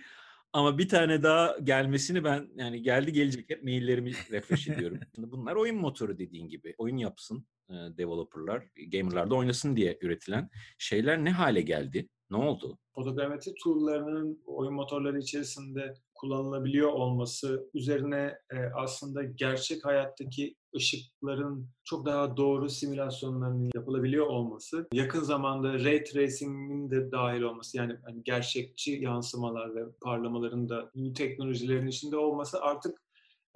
[0.52, 5.00] Ama bir tane daha gelmesini ben yani geldi gelecek hep maillerimi refresh ediyorum.
[5.14, 6.74] Şimdi bunlar oyun motoru dediğin gibi.
[6.78, 12.08] Oyun yapsın e, developerlar, gamerlar da oynasın diye üretilen şeyler ne hale geldi?
[12.30, 12.78] Ne oldu?
[12.94, 22.36] fotogrametri tool'larının oyun motorları içerisinde kullanılabiliyor olması üzerine e, aslında gerçek hayattaki ışıkların çok daha
[22.36, 29.74] doğru simülasyonlarının yapılabiliyor olması, yakın zamanda ray tracing'in de dahil olması yani hani gerçekçi yansımalar
[29.74, 33.00] ve parlamaların da bu teknolojilerin içinde olması artık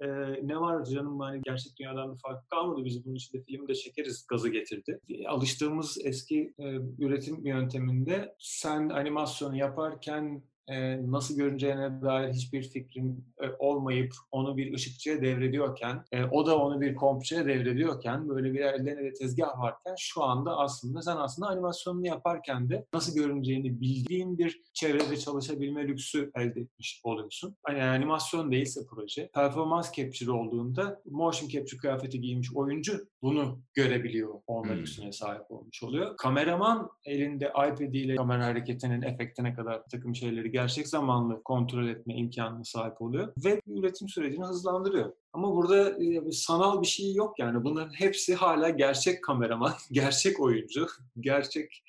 [0.01, 0.07] e,
[0.47, 2.85] ne var canım hani gerçek dünyadan bir fark kalmadı.
[2.85, 4.99] Biz bunun içinde film de çekeriz gazı getirdi.
[5.27, 6.63] Alıştığımız eski e,
[6.99, 14.73] üretim yönteminde sen animasyonu yaparken e, nasıl görüneceğine dair hiçbir fikrin e, olmayıp onu bir
[14.73, 19.95] ışıkçıya devrediyorken, e, o da onu bir kompçuya devrediyorken, böyle bir ellerine de tezgah varken
[19.99, 26.31] şu anda aslında sen aslında animasyonunu yaparken de nasıl görüneceğini bildiğin bir çevrede çalışabilme lüksü
[26.35, 27.55] elde etmiş oluyorsun.
[27.69, 34.69] Yani animasyon değilse proje, performans capture olduğunda motion capture kıyafeti giymiş oyuncu bunu görebiliyor olma
[34.69, 34.77] hmm.
[34.77, 36.17] lüksüne sahip olmuş oluyor.
[36.17, 42.63] Kameraman elinde iPad ile kamera hareketinin efektine kadar takım şeyleri gerçek zamanlı kontrol etme imkanına
[42.63, 45.13] sahip oluyor ve üretim sürecini hızlandırıyor.
[45.33, 47.63] Ama burada e, sanal bir şey yok yani.
[47.63, 50.87] Bunların hepsi hala gerçek kameraman, gerçek oyuncu,
[51.19, 51.83] gerçek...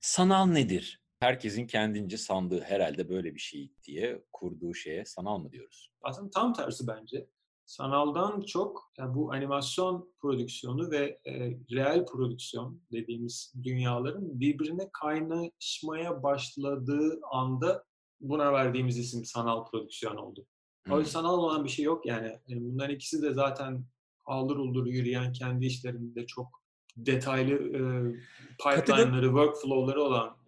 [0.00, 1.00] Sanal nedir?
[1.20, 5.90] Herkesin kendince sandığı herhalde böyle bir şey diye kurduğu şeye sanal mı diyoruz?
[6.02, 7.26] Aslında tam tersi bence.
[7.70, 17.20] Sanaldan çok yani bu animasyon prodüksiyonu ve e, reel prodüksiyon dediğimiz dünyaların birbirine kaynaşmaya başladığı
[17.32, 17.84] anda
[18.20, 20.46] buna verdiğimiz isim sanal prodüksiyon oldu.
[20.86, 20.92] Hmm.
[20.92, 22.38] O sanal olan bir şey yok yani.
[22.48, 22.60] yani.
[22.60, 23.84] Bunların ikisi de zaten
[24.24, 26.46] aldır uldur yürüyen kendi işlerinde çok
[26.96, 27.80] detaylı e,
[28.58, 30.39] pipeline'ları, workflow'ları olan e,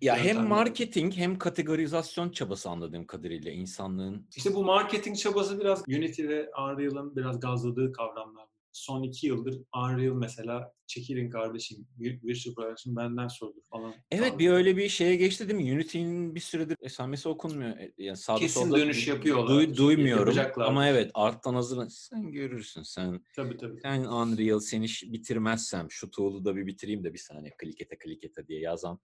[0.00, 4.28] ya hem marketing hem kategorizasyon çabası anladığım kadarıyla insanlığın.
[4.36, 10.14] İşte bu marketing çabası biraz Unity ve Unreal'ın biraz gazladığı kavramlar son iki yıldır Unreal
[10.14, 13.94] mesela çekilin kardeşim Virtual Production benden sordu falan.
[14.10, 14.38] Evet falan.
[14.38, 15.74] bir öyle bir şeye geçti değil mi?
[15.74, 17.78] Unity'nin bir süredir esamesi okunmuyor.
[17.78, 19.48] E, yani sağda Kesin solda dönüş yapıyorlar.
[19.48, 23.24] Duy, duymuyorum ama evet arttan hazır sen görürsün sen.
[23.36, 23.80] Tabii tabii.
[23.80, 28.60] Sen Unreal seni bitirmezsem şu tool'u da bir bitireyim de bir saniye klikete klikete diye
[28.60, 29.00] yazan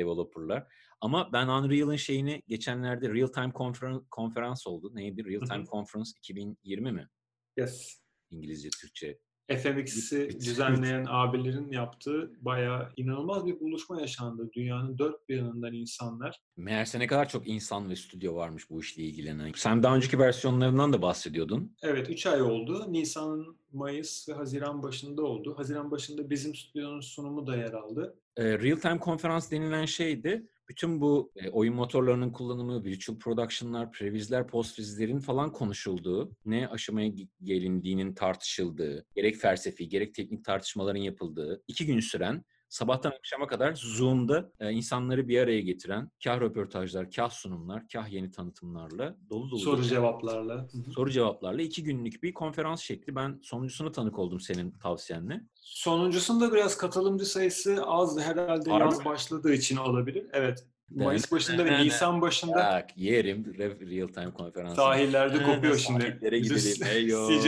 [0.00, 0.66] developerlar.
[1.00, 4.90] Ama ben Unreal'ın şeyini geçenlerde Real Time Conference, konferans oldu.
[4.94, 5.24] Neydi?
[5.24, 7.08] Real Time Conference 2020 mi?
[7.56, 8.00] Yes.
[8.30, 9.18] İngilizce, Türkçe.
[9.56, 14.50] FMX'i düzenleyen abilerin yaptığı bayağı inanılmaz bir buluşma yaşandı.
[14.52, 16.40] Dünyanın dört bir yanından insanlar.
[16.56, 19.52] Meğerse ne kadar çok insan ve stüdyo varmış bu işle ilgilenen.
[19.56, 21.76] Sen daha önceki versiyonlarından da bahsediyordun.
[21.82, 22.92] Evet 3 ay oldu.
[22.92, 25.54] Nisan, Mayıs ve Haziran başında oldu.
[25.58, 28.16] Haziran başında bizim stüdyonun sunumu da yer aldı.
[28.38, 35.18] Real Time konferans denilen şeydi bütün bu e, oyun motorlarının kullanımı, virtual production'lar, previzler, postvizlerin
[35.18, 37.12] falan konuşulduğu, ne aşamaya
[37.42, 44.52] gelindiğinin tartışıldığı, gerek felsefi, gerek teknik tartışmaların yapıldığı, iki gün süren sabahtan akşama kadar Zoom'da
[44.60, 49.58] e, insanları bir araya getiren kah röportajlar, kah sunumlar, kah yeni tanıtımlarla dolu dolu.
[49.58, 50.68] Soru cevaplarla.
[50.94, 53.14] Soru cevaplarla iki günlük bir konferans şekli.
[53.14, 55.40] Ben sonuncusuna tanık oldum senin tavsiyenle.
[55.54, 58.20] Sonuncusunda biraz katılımcı sayısı azdı.
[58.20, 58.84] Herhalde Harbi.
[58.84, 60.26] yaz başladığı için olabilir.
[60.32, 60.66] Evet.
[60.90, 62.56] Mayıs başında ve Nisan başında.
[62.56, 64.76] Bak yerim real time konferansı.
[64.76, 66.02] Sahillerde kopuyor şimdi.
[66.02, 66.86] Sahillere gidelim.
[66.86, 67.28] Eyo.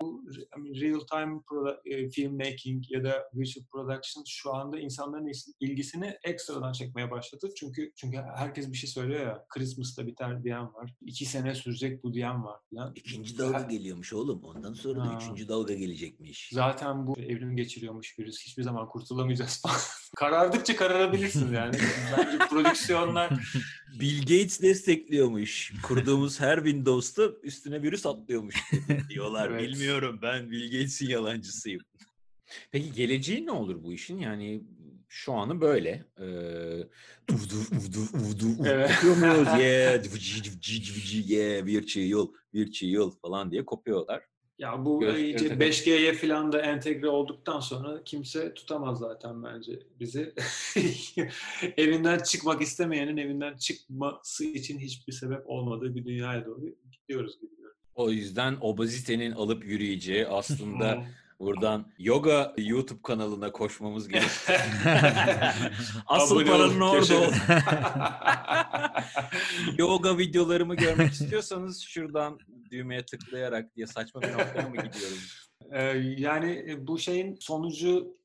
[0.32, 0.80] CG artistler.
[0.80, 1.40] real time
[1.84, 7.48] e, filmmaking ya da visual production şu anda insanların ilgisini ekstradan çekmeye başladı.
[7.56, 9.46] Çünkü çünkü herkes bir şey söylüyor ya.
[9.48, 10.94] Christmas'ta biter diyen var.
[11.00, 12.92] iki sene sürecek bu diyen var falan.
[12.94, 13.70] İkinci dalga Her...
[13.70, 14.44] geliyormuş oğlum.
[14.44, 15.12] Ondan sonra ha.
[15.12, 16.50] da üçüncü dalga gelecekmiş.
[16.52, 18.46] Zaten bu evrim geçiriyormuş virüs.
[18.46, 19.76] Hiçbir zaman kurtulamayacağız falan.
[20.16, 21.76] Karardıkça kararabilirsin yani.
[22.18, 23.30] Bence prodüksiyonlar
[24.00, 25.72] Bill Gates destekliyormuş.
[25.82, 28.56] Kurduğumuz her Windows'ta üstüne virüs atlıyormuş
[29.08, 29.50] diyorlar.
[29.50, 29.62] evet.
[29.62, 31.80] Bilmiyorum ben Bill Gates'in yalancısıyım.
[32.70, 34.18] Peki geleceği ne olur bu işin?
[34.18, 34.62] Yani
[35.08, 36.04] şu anı böyle.
[36.18, 36.24] Ee,
[37.32, 38.90] udu, udu, udu, evet.
[39.00, 39.46] Kopuyoruz.
[39.60, 40.04] yeah,
[41.28, 44.22] yeah, virtual, virtual falan diye kopuyorlar.
[44.58, 50.34] Ya bu Göz, iyice 5G'ye falan da entegre olduktan sonra kimse tutamaz zaten bence bizi.
[51.76, 57.50] evinden çıkmak istemeyenin evinden çıkması için hiçbir sebep olmadığı bir dünyaya doğru gidiyoruz gibi.
[57.94, 61.04] O yüzden obezitenin alıp yürüyeceği aslında
[61.40, 64.60] buradan yoga YouTube kanalına koşmamız gerekiyor.
[66.06, 67.32] Asıl Abone paranın orada
[69.78, 72.38] yoga videolarımı görmek istiyorsanız şuradan
[72.70, 75.18] düğmeye tıklayarak diye saçma bir noktaya mı gidiyorum?
[75.72, 75.82] Ee,
[76.18, 78.16] yani e, bu şeyin sonucu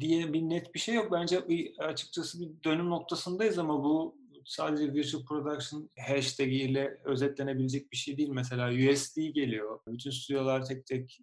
[0.00, 1.12] diye bir net bir şey yok.
[1.12, 1.42] Bence
[1.78, 8.28] açıkçası bir dönüm noktasındayız ama bu sadece Visual Production hashtag ile özetlenebilecek bir şey değil.
[8.28, 9.80] Mesela USD geliyor.
[9.86, 11.18] Bütün stüdyolar tek tek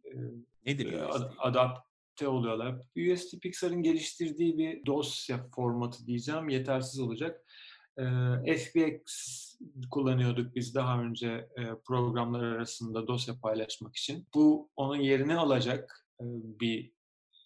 [0.65, 1.23] Nedir e, USD?
[1.39, 2.75] adapte oluyorlar.
[2.97, 6.49] USD Pixar'ın geliştirdiği bir dosya formatı diyeceğim.
[6.49, 7.41] Yetersiz olacak.
[8.45, 9.03] e, FBX
[9.91, 14.27] kullanıyorduk biz daha önce e, programlar arasında dosya paylaşmak için.
[14.33, 16.25] Bu onun yerini alacak e,
[16.59, 16.98] bir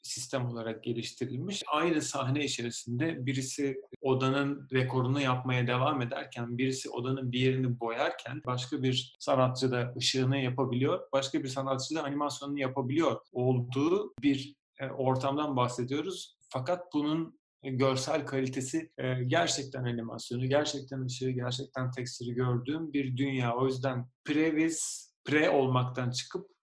[0.04, 1.64] sistem olarak geliştirilmiş.
[1.72, 8.84] Aynı sahne içerisinde birisi odanın rekorunu yapmaya devam ederken, birisi odanın bir yerini boyarken başka
[8.84, 15.56] bir sanatçı da ışığını yapabiliyor, başka bir sanatçı da animasyonunu yapabiliyor olduğu bir e, ortamdan
[15.56, 16.38] bahsediyoruz.
[16.50, 23.56] Fakat bunun görsel kalitesi e, gerçekten animasyonu, gerçekten ışığı, gerçekten tekstürü gördüğüm bir dünya.
[23.56, 26.63] O yüzden previz, pre olmaktan çıkıp e,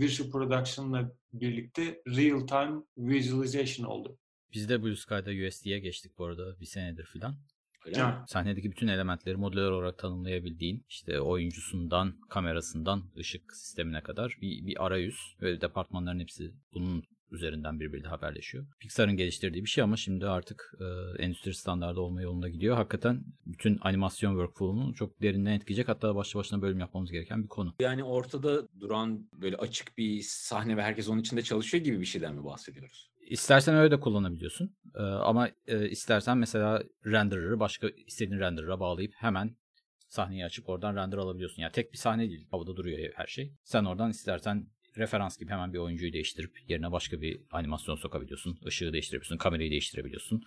[0.00, 4.18] visual production'la birlikte real time visualization oldu.
[4.54, 7.36] Biz de Blue Sky'da USD'ye geçtik bu arada bir senedir filan.
[7.86, 8.14] Öyle mi?
[8.26, 15.36] Sahnedeki bütün elementleri modüler olarak tanımlayabildiğin işte oyuncusundan, kamerasından, ışık sistemine kadar bir, bir arayüz
[15.42, 18.66] ve departmanların hepsi bunun üzerinden birbiriyle haberleşiyor.
[18.80, 22.76] Pixar'ın geliştirdiği bir şey ama şimdi artık e, endüstri standardı olma yolunda gidiyor.
[22.76, 27.74] Hakikaten bütün animasyon workflow'unu çok derinden etkileyecek hatta başlı başına bölüm yapmamız gereken bir konu.
[27.80, 32.34] Yani ortada duran böyle açık bir sahne ve herkes onun içinde çalışıyor gibi bir şeyden
[32.34, 33.10] mi bahsediyoruz?
[33.28, 34.76] İstersen öyle de kullanabiliyorsun.
[34.94, 39.56] Ee, ama e, istersen mesela renderer'ı başka istediğin renderer'a bağlayıp hemen
[40.08, 41.62] sahneyi açıp oradan render alabiliyorsun.
[41.62, 42.46] Yani tek bir sahne değil.
[42.50, 43.54] Havada duruyor her şey.
[43.64, 44.66] Sen oradan istersen
[44.98, 48.58] referans gibi hemen bir oyuncuyu değiştirip yerine başka bir animasyon sokabiliyorsun.
[48.66, 50.42] Işığı değiştirebiliyorsun, kamerayı değiştirebiliyorsun.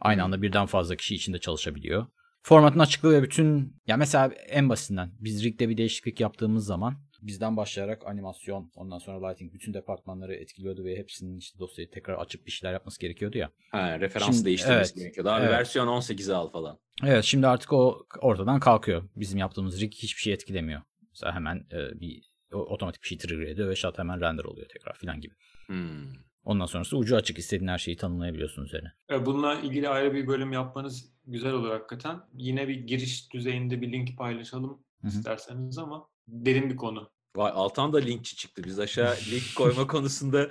[0.00, 2.06] Aynı anda birden fazla kişi içinde çalışabiliyor.
[2.42, 7.56] Formatın açıklığı ve bütün ya mesela en basitinden biz rigde bir değişiklik yaptığımız zaman bizden
[7.56, 12.50] başlayarak animasyon, ondan sonra lighting bütün departmanları etkiliyordu ve hepsinin işte dosyayı tekrar açıp bir
[12.50, 13.50] şeyler yapması gerekiyordu ya.
[13.70, 15.30] Ha, referans Şimdi- değiştirmesi evet, gerekiyordu.
[15.30, 15.52] Abi evet.
[15.52, 16.78] versiyon 18'i al falan.
[17.04, 19.08] Evet şimdi artık o ortadan kalkıyor.
[19.16, 20.82] Bizim yaptığımız rig hiçbir şey etkilemiyor.
[21.10, 24.94] Mesela hemen e, bir otomatik bir şey trigger ediyor ve shot hemen render oluyor tekrar
[24.98, 25.34] filan gibi.
[25.66, 26.12] Hmm.
[26.44, 28.92] Ondan sonrası ucu açık istediğin her şeyi tanımlayabiliyorsun üzerine.
[29.10, 32.20] E, Bununla ilgili ayrı bir bölüm yapmanız güzel olur hakikaten.
[32.34, 35.10] Yine bir giriş düzeyinde bir link paylaşalım Hı hı.
[35.10, 37.10] isterseniz ama derin bir konu.
[37.36, 38.62] Vay Altan da linkçi çıktı.
[38.64, 40.50] Biz aşağı link koyma konusunda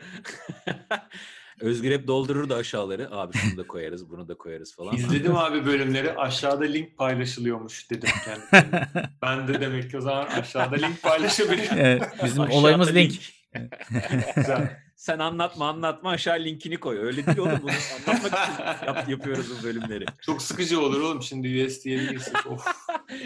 [1.61, 3.11] Özgür hep doldurur da aşağıları.
[3.11, 4.95] Abi şunu da koyarız, bunu da koyarız falan.
[4.95, 6.13] İzledim abi bölümleri.
[6.13, 8.89] Aşağıda link paylaşılıyormuş dedim kendi kendime.
[9.21, 11.77] Ben de demek ki o zaman aşağıda link paylaşabilirim.
[11.77, 13.33] Evet, bizim Aşağıda olayımız link.
[14.35, 14.77] Güzel.
[14.95, 16.99] Sen anlatma anlatma aşağı linkini koy.
[16.99, 17.71] Öyle değil oğlum bunu
[18.07, 20.05] anlatmak için yap, yapıyoruz bu bölümleri.
[20.21, 22.47] Çok sıkıcı olur oğlum şimdi USD'ye girsek.
[22.47, 22.67] Of.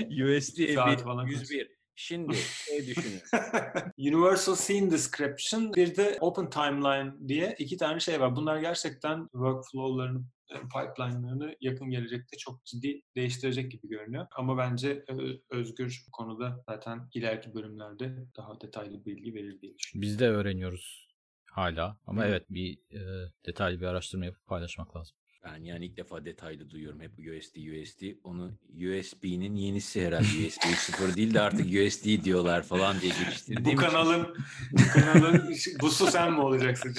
[0.10, 1.83] USD Saat 50, falan 101.
[1.96, 3.28] Şimdi şey düşünüyorum.
[3.98, 8.36] Universal Scene Description bir de Open Timeline diye iki tane şey var.
[8.36, 14.28] Bunlar gerçekten workflow'larını, e, pipeline'larını yakın gelecekte çok ciddi değiştirecek gibi görünüyor.
[14.36, 20.02] Ama bence Ö- Özgür bu konuda zaten ileriki bölümlerde daha detaylı bilgi verir diye düşünüyorum.
[20.02, 21.10] Biz de öğreniyoruz
[21.52, 21.98] hala.
[22.08, 22.28] Ama Hı.
[22.28, 25.18] evet bir e, detaylı bir araştırma yapıp paylaşmak lazım.
[25.46, 28.02] Ben yani ilk defa detaylı duyuyorum hep USD USD.
[28.24, 30.26] Onu USB'nin yenisi herhalde.
[30.48, 33.76] USB 3.0 değil de artık USD diyorlar falan diye Bu geliştirdiğim için.
[33.78, 34.36] kanalın
[34.72, 36.96] bu kanalın busu sen mi olacaksın?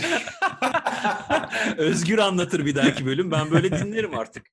[1.77, 3.31] Özgür anlatır bir dahaki bölüm.
[3.31, 4.47] Ben böyle dinlerim artık.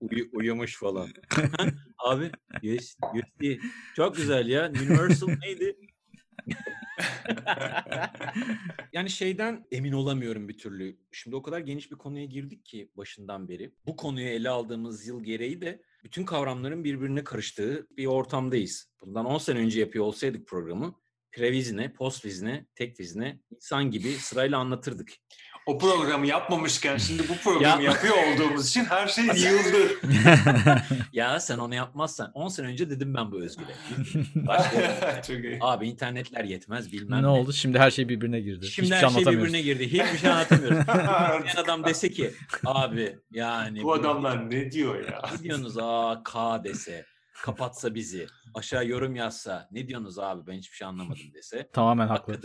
[0.00, 1.08] Uyu- uyumuş falan.
[1.98, 2.30] Abi
[2.62, 3.60] US, USD.
[3.96, 4.70] Çok güzel ya.
[4.70, 5.76] Universal neydi?
[8.92, 10.96] yani şeyden emin olamıyorum bir türlü.
[11.12, 13.72] Şimdi o kadar geniş bir konuya girdik ki başından beri.
[13.86, 18.90] Bu konuyu ele aldığımız yıl gereği de bütün kavramların birbirine karıştığı bir ortamdayız.
[19.00, 20.94] Bundan 10 sene önce yapıyor olsaydık programı
[21.32, 25.12] previzine, postvizine, tekvizine insan gibi sırayla anlatırdık.
[25.66, 29.88] O programı yapmamışken şimdi bu programı Ya- yapıyor olduğumuz için her şey yığıldı.
[31.12, 33.74] Ya sen onu yapmazsan 10 sene önce dedim ben bu Özgür'e.
[34.34, 35.58] Başka- Çok iyi.
[35.60, 37.26] Abi internetler yetmez bilmem ne ne.
[37.26, 37.52] oldu?
[37.52, 38.66] Şimdi her şey birbirine girdi.
[38.66, 39.48] Şimdi Hiçbir her şey şey anlatamıyoruz.
[39.52, 39.86] birbirine girdi.
[39.92, 40.78] Hiçbir şey anlatamıyoruz.
[41.54, 42.30] Bir adam dese ki
[42.64, 45.22] abi yani Bu adamlar ne diyor ya?
[45.32, 47.04] ne diyorsunuz aa K dese
[47.44, 52.40] kapatsa bizi aşağı yorum yazsa ne diyorsunuz abi ben hiçbir şey anlamadım dese Tamamen haklı.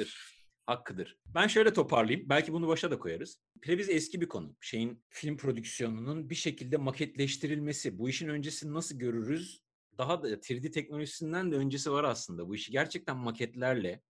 [0.65, 1.17] Hakkıdır.
[1.35, 2.29] Ben şöyle toparlayayım.
[2.29, 3.37] Belki bunu başa da koyarız.
[3.61, 4.55] Previz eski bir konu.
[4.61, 7.97] Şeyin film prodüksiyonunun bir şekilde maketleştirilmesi.
[7.97, 9.61] Bu işin öncesini nasıl görürüz?
[9.97, 12.47] Daha da 3D teknolojisinden de öncesi var aslında.
[12.47, 14.01] Bu işi gerçekten maketlerle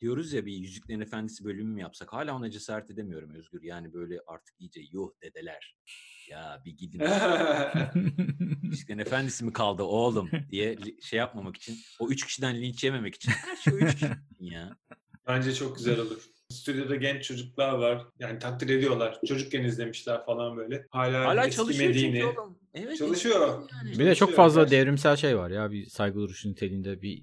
[0.00, 2.12] diyoruz ya bir Yüzüklerin Efendisi bölümü mü yapsak?
[2.12, 3.62] Hala ona cesaret edemiyorum Özgür.
[3.62, 5.76] Yani böyle artık iyice yuh dedeler.
[6.28, 7.00] Ya bir gidin.
[8.62, 11.78] Yüzüklerin Efendisi mi kaldı oğlum diye şey yapmamak için.
[11.98, 13.30] O üç kişiden linç yememek için.
[13.30, 14.06] Her şey o üç kişi
[14.40, 14.76] ya.
[15.26, 16.22] Bence çok güzel olur.
[16.50, 18.06] Stüdyoda genç çocuklar var.
[18.18, 19.18] Yani takdir ediyorlar.
[19.26, 20.86] Çocukken izlemişler falan böyle.
[20.90, 22.58] Hala, Hala çalışıyor çünkü oğlum.
[22.74, 23.68] Evet, Çalışıyor.
[23.72, 23.98] yani.
[23.98, 24.80] Bir de çok fazla gerçekten.
[24.86, 25.70] devrimsel şey var ya.
[25.70, 27.22] Bir saygı duruşu niteliğinde bir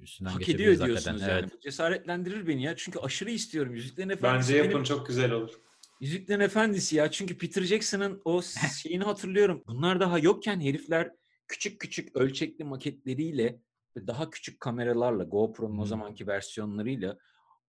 [0.00, 1.34] üstünden Hak ediyor geçebiliriz diyorsunuz hakikaten.
[1.34, 1.40] yani.
[1.44, 1.52] Evet.
[1.56, 2.76] Bu cesaretlendirir beni ya.
[2.76, 3.74] Çünkü aşırı istiyorum.
[3.74, 5.50] Yüzüklerin Efendisi Bence benim- yapın çok güzel olur.
[6.00, 7.10] Yüzüklerin Efendisi ya.
[7.10, 8.42] Çünkü Peter Jackson'ın o
[8.82, 9.62] şeyini hatırlıyorum.
[9.66, 11.10] Bunlar daha yokken herifler
[11.48, 13.60] küçük küçük ölçekli maketleriyle
[13.96, 15.86] ve daha küçük kameralarla GoPro'nun o Hmm.
[15.86, 17.18] zamanki versiyonlarıyla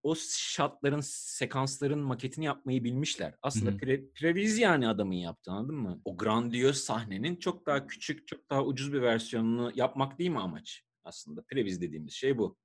[0.04, 3.36] o shotların, sekansların maketini yapmayı bilmişler.
[3.42, 3.78] Aslında Hı hı.
[3.78, 6.02] pre, previz yani adamın yaptığı anladın mı?
[6.06, 10.84] O grandiyöz sahnenin çok daha küçük, çok daha ucuz bir versiyonunu yapmak değil mi amaç?
[11.04, 12.58] Aslında previz dediğimiz şey bu.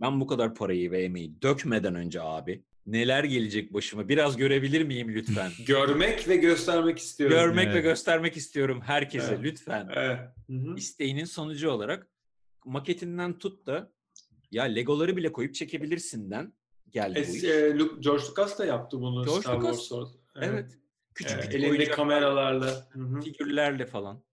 [0.00, 5.14] Ben bu kadar parayı ve emeği dökmeden önce abi neler gelecek başıma biraz görebilir miyim
[5.14, 5.50] lütfen?
[5.66, 7.36] Görmek ve göstermek istiyorum.
[7.36, 7.82] Görmek ve Evet.
[7.84, 9.44] göstermek istiyorum herkese Evet.
[9.44, 9.88] lütfen.
[9.94, 10.18] Evet.
[10.50, 10.74] Hı hı.
[10.76, 12.08] İsteğinin sonucu olarak
[12.64, 13.92] maketinden tut da
[14.50, 16.52] ya legoları bile koyup çekebilirsinden
[16.92, 17.44] geldi bu iş.
[17.44, 20.08] Es, e, George Lucas da yaptı bunu George Star Lucas, Wars.
[20.36, 20.78] Evet.
[21.14, 22.88] Küçük Evet, küçük elinde oyuncaklar, kameralarla.
[23.24, 24.24] Figürlerle falan.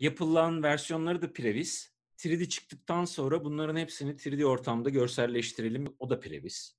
[0.00, 1.92] Yapılan versiyonları da previs.
[2.18, 5.96] 3D çıktıktan sonra bunların hepsini 3D ortamda görselleştirelim.
[5.98, 6.76] O da previs.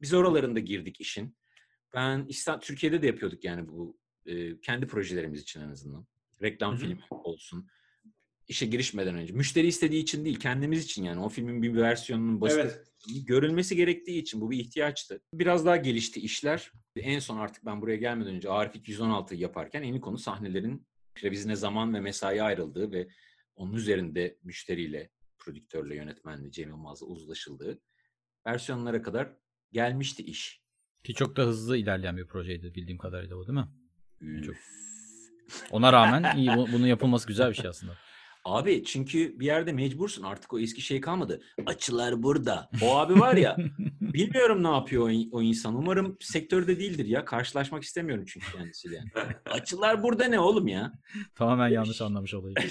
[0.00, 1.36] Biz oralarında girdik işin.
[1.94, 6.06] Ben İsta- Türkiye'de de yapıyorduk yani bu e, kendi projelerimiz için en azından.
[6.42, 7.68] Reklam filmi olsun.
[8.48, 9.32] İşe girişmeden önce.
[9.32, 11.20] Müşteri istediği için değil, kendimiz için yani.
[11.20, 12.86] O filmin bir versiyonunun basit Evet.
[13.26, 15.20] görülmesi gerektiği için bu bir ihtiyaçtı.
[15.34, 16.72] Biraz daha gelişti işler.
[16.96, 20.86] En son artık ben buraya gelmeden önce Arif 216 yaparken en konu sahnelerin
[21.22, 23.08] revizine zaman ve mesai ayrıldığı ve
[23.56, 27.80] onun üzerinde müşteriyle, prodüktörle, yönetmenle, Cem Yılmaz'la uzlaşıldığı
[28.46, 29.32] versiyonlara kadar
[29.72, 30.62] gelmişti iş.
[31.04, 33.68] Ki çok da hızlı ilerleyen bir projeydi bildiğim kadarıyla o değil mi?
[34.46, 34.60] Çok- Üf.
[35.70, 37.96] Ona rağmen iyi bu- bunun yapılması güzel bir şey aslında.
[38.44, 41.42] Abi çünkü bir yerde mecbursun artık o eski şey kalmadı.
[41.66, 42.70] Açılar burada.
[42.82, 43.56] O abi var ya
[44.00, 45.74] bilmiyorum ne yapıyor o, o insan.
[45.74, 47.24] Umarım sektörde değildir ya.
[47.24, 48.96] Karşılaşmak istemiyorum çünkü kendisiyle.
[48.96, 49.28] Yani.
[49.50, 50.92] Açılar burada ne oğlum ya?
[51.34, 52.54] Tamamen yanlış anlamış olayı.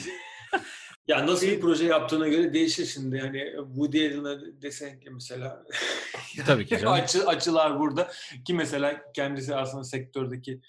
[1.07, 3.19] Ya nasıl bir proje yaptığına göre değişir şimdi.
[3.19, 5.63] Hani Woody Allen'a desen ki mesela
[6.45, 6.93] Tabii ki canım.
[6.93, 8.11] Açı, açılar burada
[8.45, 10.61] ki mesela kendisi aslında sektördeki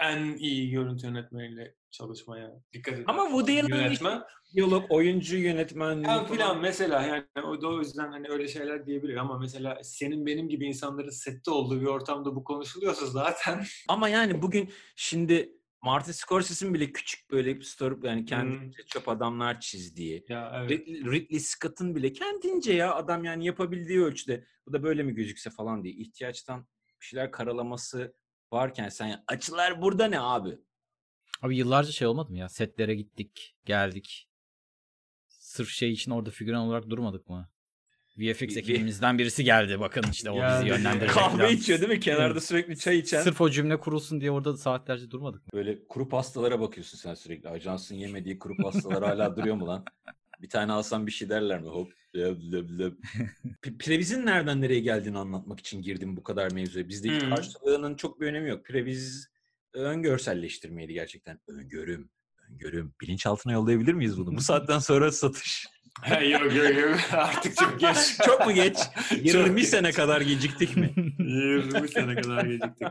[0.00, 3.08] en iyi görüntü yönetmeniyle çalışmaya dikkat ediyor.
[3.08, 4.22] Ama Woody Allen'ın yönetmen
[4.54, 6.26] Diyalog, oyuncu, yönetmenliği ya falan.
[6.26, 10.48] filan mesela yani o da o yüzden hani öyle şeyler diyebilir ama mesela senin benim
[10.48, 16.74] gibi insanların sette olduğu bir ortamda bu konuşuluyorsa zaten Ama yani bugün şimdi Martin Scorsese'nin
[16.74, 18.70] bile küçük böyle story yani kendi Hmm.
[18.86, 20.24] çöp adamlar çizdiği.
[20.28, 20.70] ya evet.
[20.70, 25.50] Ridley, Ridley Scott'ın bile kendince ya adam yani yapabildiği ölçüde bu da böyle mi gözükse
[25.50, 26.66] falan diye ihtiyaçtan
[27.00, 28.14] bir şeyler karalaması
[28.52, 30.58] varken sen açılar burada ne abi?
[31.42, 32.48] Abi yıllarca şey olmadı mı ya?
[32.48, 34.28] Setlere gittik, geldik.
[35.28, 37.48] Sırf şey için orada figüran olarak durmadık mı?
[38.18, 39.80] VFX ekibimizden birisi geldi.
[39.80, 41.14] Bakın işte o bizi yönlendirecek.
[41.14, 41.52] Kahve falan.
[41.52, 42.00] içiyor değil mi?
[42.00, 43.22] Kenarda sürekli çay içen.
[43.22, 45.48] Sırf o cümle kurulsun diye orada saatlerce durmadık mı?
[45.54, 47.48] Böyle kuru pastalara bakıyorsun sen sürekli.
[47.48, 49.84] Ajansın yemediği kuru pastalar hala duruyor mu lan?
[50.42, 51.68] Bir tane alsam bir şey derler mi?
[51.68, 51.92] Hop.
[52.16, 52.92] Löb, löb, löb.
[53.62, 56.88] P- Previz'in nereden nereye geldiğini anlatmak için girdim bu kadar mevzuya.
[56.88, 57.30] Bizdeki Hmm.
[57.30, 58.64] karşılığının çok bir önemi yok.
[58.64, 59.28] Previz
[59.78, 61.40] öngörselleştirmeydi gerçekten.
[61.48, 62.10] Öngörüm.
[62.50, 62.94] Öngörüm.
[63.00, 64.36] Bilinçaltına yollayabilir miyiz bunu?
[64.36, 65.66] Bu saatten sonra satış.
[66.30, 67.96] yok yok yok artık çok geç.
[68.26, 68.78] Çok mu geç?
[69.22, 69.68] 20 geç.
[69.68, 70.94] sene kadar geciktik mi?
[71.18, 72.88] 20 sene kadar geciktik.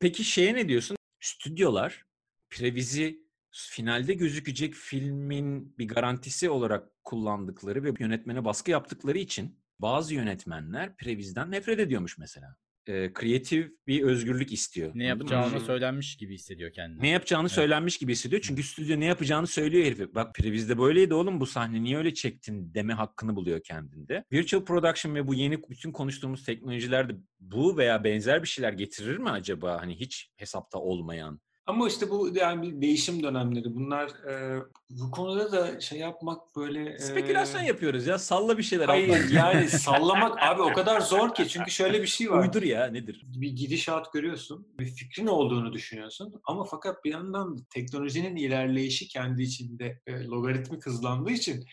[0.00, 0.96] Peki şeye ne diyorsun?
[1.20, 2.02] Stüdyolar
[2.50, 10.96] Previz'i finalde gözükecek filmin bir garantisi olarak kullandıkları ve yönetmene baskı yaptıkları için bazı yönetmenler
[10.96, 12.56] Previz'den nefret ediyormuş mesela.
[12.86, 14.90] Ee, kreatif bir özgürlük istiyor.
[14.94, 17.02] Ne yapacağını söylenmiş gibi hissediyor kendini.
[17.02, 18.42] Ne yapacağını söylenmiş gibi hissediyor.
[18.42, 20.14] Çünkü stüdyo ne yapacağını söylüyor herife.
[20.14, 24.24] Bak Previz'de böyleydi oğlum bu sahne niye öyle çektin deme hakkını buluyor kendinde.
[24.32, 29.18] Virtual production ve bu yeni bütün konuştuğumuz teknolojiler de bu veya benzer bir şeyler getirir
[29.18, 29.80] mi acaba?
[29.80, 31.40] Hani hiç hesapta olmayan.
[31.66, 33.74] Ama işte bu yani bir değişim dönemleri.
[33.74, 36.90] Bunlar e, bu konuda da şey yapmak böyle...
[36.90, 38.18] e, Spekülasyon yapıyoruz ya.
[38.18, 38.86] Salla bir şeyler.
[38.86, 41.48] Hayır yani sallamak abi o kadar zor ki.
[41.48, 42.42] Çünkü şöyle bir şey var.
[42.42, 43.24] Uydur ya nedir?
[43.24, 49.42] bir gidişat görüyorsun, bir fikrin olduğunu düşünüyorsun ama fakat bir yandan da teknolojinin ilerleyişi kendi
[49.42, 51.64] içinde e, logaritmik hızlandığı için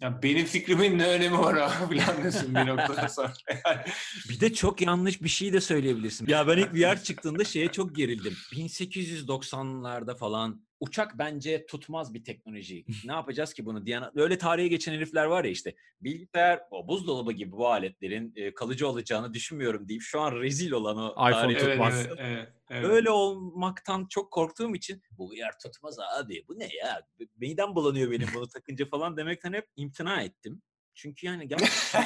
[0.00, 3.32] ya benim fikrimin ne önemi var abi falan diyorsun bir noktadan sonra.
[4.28, 6.26] Bir de çok yanlış bir şey de söyleyebilirsin.
[6.26, 8.36] Ya ben ilk VR çıktığında şeye çok gerildim.
[8.52, 12.84] 1890'larda falan uçak bence tutmaz bir teknoloji.
[13.04, 15.74] Ne yapacağız ki bunu diyen öyle tarihe geçen herifler var ya işte.
[16.00, 20.96] Bilgisayar, o buzdolabı gibi bu aletlerin e, kalıcı olacağını düşünmüyorum deyip şu an rezil olan
[20.96, 22.06] o iPhone tarihe- tutmaz.
[22.06, 22.84] evet, evet, evet.
[22.84, 27.06] Öyle olmaktan çok korktuğum için bu VR tutmaz abi bu ne ya?
[27.36, 30.62] Midem bulanıyor benim bunu takınca falan demekten hep imtina ettim.
[31.02, 32.04] Çünkü yani gerçekten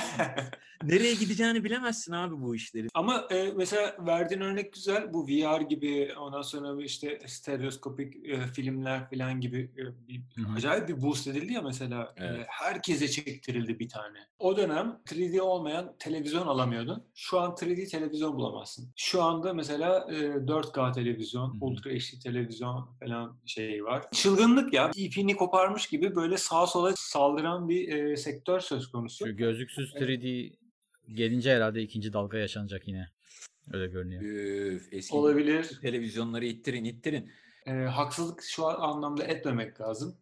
[0.82, 2.88] nereye gideceğini bilemezsin abi bu işleri.
[2.94, 5.12] Ama e, mesela verdiğin örnek güzel.
[5.12, 10.22] Bu VR gibi ondan sonra işte stereoskopik e, filmler falan gibi e, bir,
[10.56, 12.14] acayip bir boost edildi ya mesela.
[12.16, 12.46] E, Evet.
[12.48, 14.18] herkese çektirildi bir tane.
[14.38, 17.04] O dönem 3D olmayan televizyon alamıyordun.
[17.14, 18.92] Şu an 3D televizyon bulamazsın.
[18.96, 21.64] Şu anda mesela e, 4K televizyon, Hı hı.
[21.64, 24.04] Ultra HD televizyon falan şeyi var.
[24.12, 24.90] Çılgınlık ya.
[24.96, 29.26] İpini koparmış gibi böyle sağa sola saldıran bir e, sektör söz konusu.
[29.26, 30.52] Şu gözlüksüz 3D
[31.08, 33.08] gelince herhalde ikinci dalga yaşanacak yine.
[33.72, 34.22] Öyle görünüyor.
[34.22, 35.78] Üf, eski Olabilir.
[35.82, 37.30] televizyonları ittirin ittirin.
[37.66, 40.16] e, haksızlık şu an anlamda etmemek lazım.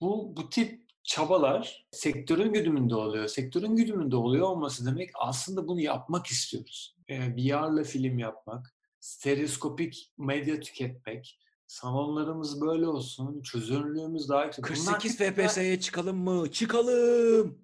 [0.00, 3.28] Bu bu tip çabalar sektörün güdümünde oluyor.
[3.28, 6.96] Sektörün güdümünde oluyor olması demek aslında bunu yapmak istiyoruz.
[7.08, 14.64] E, VR'la film yapmak, stereoskopik medya tüketmek, salonlarımız böyle olsun, çözünürlüğümüz daha yüksek.
[14.64, 16.50] Bunlar- 48 FPS'ye çıkalım mı?
[16.52, 17.58] Çıkalım.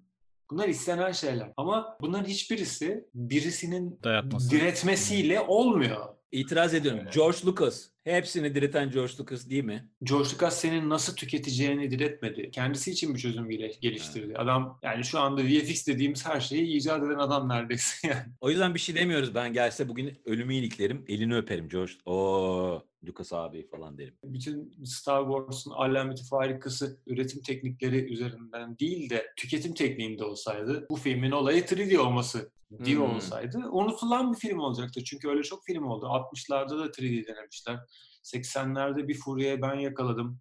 [0.51, 1.53] Bunlar istenen şeyler.
[1.57, 4.51] Ama bunların hiçbirisi birisinin Dayatması.
[4.51, 6.05] diretmesiyle olmuyor.
[6.31, 7.07] İtiraz ediyorum.
[7.15, 7.94] George Lucas.
[8.05, 9.89] Hepsini direten George Lucas değil mi?
[10.03, 12.51] George Lucas senin nasıl tüketeceğini diretmedi.
[12.51, 14.37] Kendisi için bir çözüm geliştirdi.
[14.37, 18.25] Adam yani şu anda VFX dediğimiz her şeyi icat eden adam neredeyse yani.
[18.41, 19.35] O yüzden bir şey demiyoruz.
[19.35, 21.05] Ben gelse bugün ölümü iliklerim.
[21.07, 21.91] Elini öperim George.
[22.05, 24.13] O Lucas abi falan derim.
[24.23, 31.31] Bütün Star Wars'un alameti farikası üretim teknikleri üzerinden değil de tüketim tekniğinde olsaydı bu filmin
[31.31, 32.51] olayı 3D olması
[32.83, 33.15] diye Hmm.
[33.15, 35.03] olsaydı unutulan bir film olacaktı.
[35.03, 36.05] Çünkü öyle çok film oldu.
[36.05, 37.79] 60'larda da 3D denemişler.
[38.25, 40.39] 80'lerde bir furyaya ben yakaladım.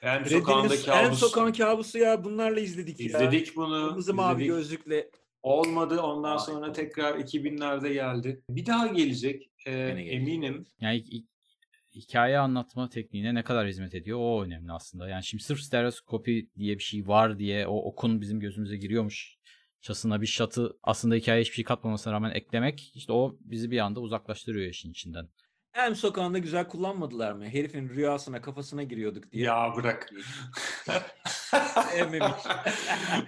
[0.00, 1.18] Hem sokağında En kabus.
[1.18, 2.24] sokağın kabusu ya.
[2.24, 3.06] Bunlarla izledik, ya.
[3.06, 3.88] İzledik bunu.
[3.88, 4.48] Kırmızı mavi izledik.
[4.56, 5.10] gözlükle.
[5.42, 6.00] Olmadı.
[6.00, 8.42] Ondan sonra tekrar 2000'lerde geldi.
[8.50, 9.50] Bir daha gelecek.
[9.66, 10.12] Gelecek.
[10.12, 10.66] eminim.
[10.80, 11.26] Yani hi- hi-
[11.94, 15.08] hikaye anlatma tekniğine ne kadar hizmet ediyor o önemli aslında.
[15.08, 19.38] Yani şimdi sırf stereoskopi diye bir şey var diye o okun bizim gözümüze giriyormuş.
[19.80, 24.00] Çasına bir şatı aslında hikaye hiçbir şey katmamasına rağmen eklemek işte o bizi bir anda
[24.00, 25.28] uzaklaştırıyor işin içinden.
[25.74, 27.44] Hem sokağında güzel kullanmadılar mı?
[27.48, 29.44] Herifin rüyasına kafasına giriyorduk diye.
[29.44, 30.10] Ya bırak.
[31.92, 32.32] Sevmemiş.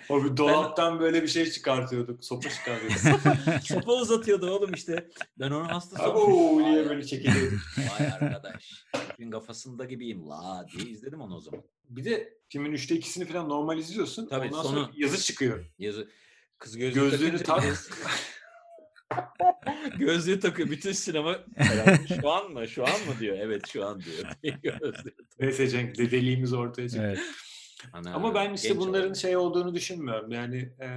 [0.08, 2.24] o bir dolaptan böyle bir şey çıkartıyorduk.
[2.24, 3.62] Sopa çıkartıyorduk.
[3.62, 5.08] Sopa uzatıyordu oğlum işte.
[5.38, 6.72] Ben onun hastası Abo olmuşum.
[6.72, 7.60] diye böyle çekiliyorduk.
[7.78, 8.84] Vay arkadaş.
[8.92, 11.62] Herifin kafasında gibiyim la diye izledim onu o zaman.
[11.88, 14.26] Bir de filmin üçte ikisini falan normal izliyorsun.
[14.28, 15.64] Tabii, Ondan sonu- sonra yazı çıkıyor.
[15.78, 16.08] Yazı
[16.58, 17.64] kız gözlüğü Gözlüğünü tak.
[19.98, 20.70] Gözlüğü takıyor.
[20.70, 22.68] Bütün sinema herhalde şu an mı?
[22.68, 23.36] Şu an mı diyor.
[23.40, 24.54] Evet şu an diyor.
[25.40, 27.04] Neyse Cenk dedeliğimiz ortaya çıktı.
[27.06, 27.20] Evet.
[27.92, 30.30] Ana, Ama ben işte bunların şey olduğunu düşünmüyorum.
[30.30, 30.88] Yani e,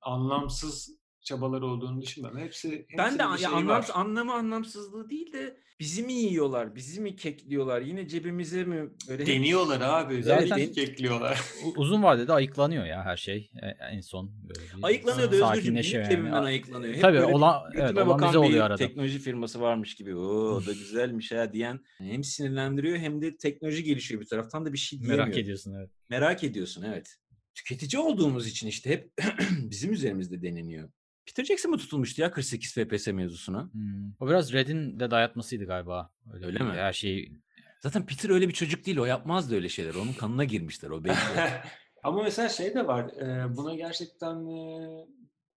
[0.00, 0.97] anlamsız
[1.28, 2.40] çabalar olduğunu düşünmüyorum.
[2.40, 3.86] Hepsi, hepsinin ben de ya şeyi anlam, var.
[3.94, 6.74] anlamı anlamsızlığı değil de bizi mi yiyorlar?
[6.74, 7.80] Bizi mi kekliyorlar?
[7.80, 10.22] Yine cebimize mi böyle hep- Deniyorlar abi.
[10.22, 11.40] Zaten- Zaten ekliyorlar.
[11.64, 14.30] U- Uzun vadede ayıklanıyor ya her şey e- en son.
[14.48, 16.34] Böyle Ayıklanıyor da cebinden yani.
[16.36, 16.94] ayıklanıyor.
[16.94, 18.76] Hep Tabii olan, evet, olan bize oluyor arada.
[18.76, 20.14] teknoloji firması varmış gibi.
[20.16, 24.78] O da güzelmiş ha diyen hem sinirlendiriyor hem de teknoloji gelişiyor bir taraftan da bir
[24.78, 25.24] şey diyemiyor.
[25.26, 25.90] Merak ediyorsun evet.
[26.10, 27.16] Merak ediyorsun evet.
[27.54, 29.10] Tüketici olduğumuz için işte hep
[29.70, 30.88] bizim üzerimizde deneniyor.
[31.28, 33.72] Peter Jackson mı tutulmuştu ya 48 FPS mevzusuna?
[33.72, 34.12] Hmm.
[34.20, 36.10] O biraz Red'in de dayatmasıydı galiba.
[36.32, 36.70] Öyle, Öyle mi?
[36.70, 37.32] Her şeyi
[37.80, 38.98] Zaten Peter öyle bir çocuk değil.
[38.98, 39.94] O yapmazdı öyle şeyler.
[39.94, 41.14] Onun kanına girmişler o belli.
[42.02, 43.04] Ama mesela şey de var.
[43.04, 45.06] e, buna gerçekten e,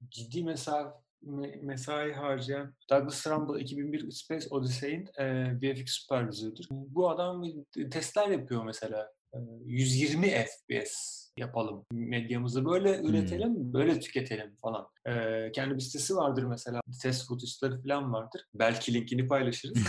[0.09, 0.85] ciddi mesai,
[1.61, 6.67] mesai harcayan Douglas Trumbull 2001 Space Odyssey'in e, VFX süpervizörüdür.
[6.71, 7.45] Bu adam
[7.91, 9.11] testler yapıyor mesela.
[9.33, 14.87] E, 120 FPS yapalım medyamızı böyle üretelim, böyle tüketelim falan.
[15.05, 15.11] E,
[15.51, 16.81] kendi bir sitesi vardır mesela.
[17.01, 18.41] Test footage'ları falan vardır.
[18.53, 19.77] Belki linkini paylaşırız.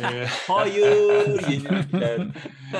[0.00, 0.86] E, Hayır
[1.50, 2.28] yenilikler.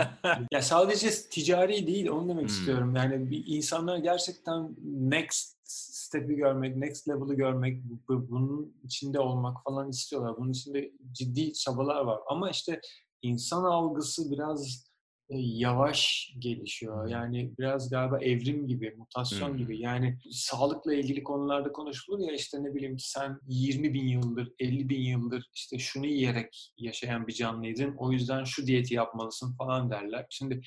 [0.53, 2.47] ya sadece ticari değil onu demek Hmm.
[2.47, 2.97] istiyorum.
[2.97, 9.65] Yani bir insanlar gerçekten next step'i görmek, next level'ı görmek, bu- bu- bunun içinde olmak
[9.65, 10.37] falan istiyorlar.
[10.39, 12.21] Bunun içinde ciddi çabalar var.
[12.27, 12.81] Ama işte
[13.23, 14.87] insan algısı biraz
[15.31, 17.09] yavaş gelişiyor.
[17.09, 19.59] Yani biraz galiba evrim gibi, mutasyon Hmm.
[19.59, 19.81] gibi.
[19.81, 25.01] Yani sağlıkla ilgili konularda konuşulur ya işte ne bileyim sen 20 bin yıldır, 50 bin
[25.01, 27.95] yıldır işte şunu yiyerek yaşayan bir canlıydın.
[27.99, 30.27] O yüzden şu diyeti yapmalısın falan derler.
[30.31, 30.61] Şimdi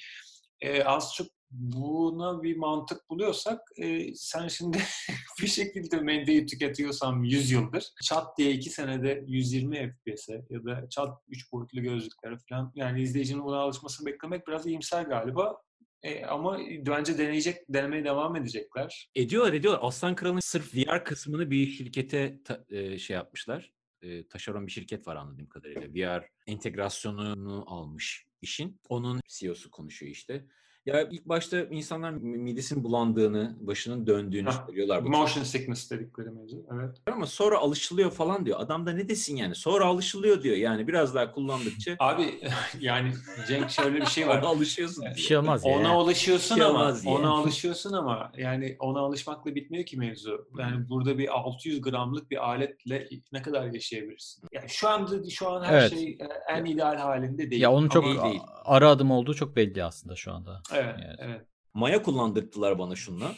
[0.62, 4.78] e, az çok buna bir mantık buluyorsak e, sen şimdi
[5.42, 11.18] bir şekilde medyayı tüketiyorsan 100 yıldır çat diye 2 senede 120 FPS'e ya da çat
[11.28, 15.62] 3 boyutlu gözlüklere falan yani izleyicinin buna alışmasını beklemek biraz iyimser galiba.
[16.04, 19.10] E, ama bence deneyecek, denemeye devam edecekler.
[19.16, 19.80] Ediyorlar ediyorlar.
[19.84, 23.74] Aslan Kral'ın sırf VR kısmını bir şirkete ta- e, şey yapmışlar.
[24.02, 25.88] E, taşeron bir şirket var anladığım kadarıyla.
[25.94, 28.80] VR entegrasyonunu almış işin.
[28.90, 30.46] Onun CEO'su konuşuyor işte.
[30.86, 35.06] Ya ilk başta insanlar midesinin bulandığını, başının döndüğünü Hah, söylüyorlar.
[35.06, 36.66] Bu Motion sickness dedikleri mevzu.
[36.74, 36.96] Evet.
[37.12, 38.60] ama sonra alışılıyor falan diyor.
[38.60, 39.56] Adam da ne desin yani?
[39.56, 40.56] Sonra alışılıyor diyor.
[40.56, 42.40] Yani biraz daha kullandıkça Abi
[42.80, 43.12] yani
[43.48, 44.40] Cenk şöyle bir şey var.
[44.42, 45.02] ona alışıyorsun.
[45.06, 45.18] Bir diyor.
[45.28, 45.72] şey olmaz ya.
[45.72, 47.10] Ona alışıyorsun Şey ama yani.
[47.10, 50.48] ona alışıyorsun ama yani ona alışmakla bitmiyor ki mevzu.
[50.60, 54.44] Yani burada bir 600 gramlık bir aletle ne kadar yaşayabilirsin?
[54.52, 55.92] Yani şu anda şu an her Evet.
[55.92, 57.62] şey e, en ideal halinde değil.
[57.62, 58.42] Ya onun çok Değil, değil.
[58.66, 60.62] ara adım olduğu çok belli aslında şu anda.
[60.74, 61.16] evet, Evet.
[61.20, 61.42] evet.
[61.74, 63.32] Maya kullandırdılar bana şunla.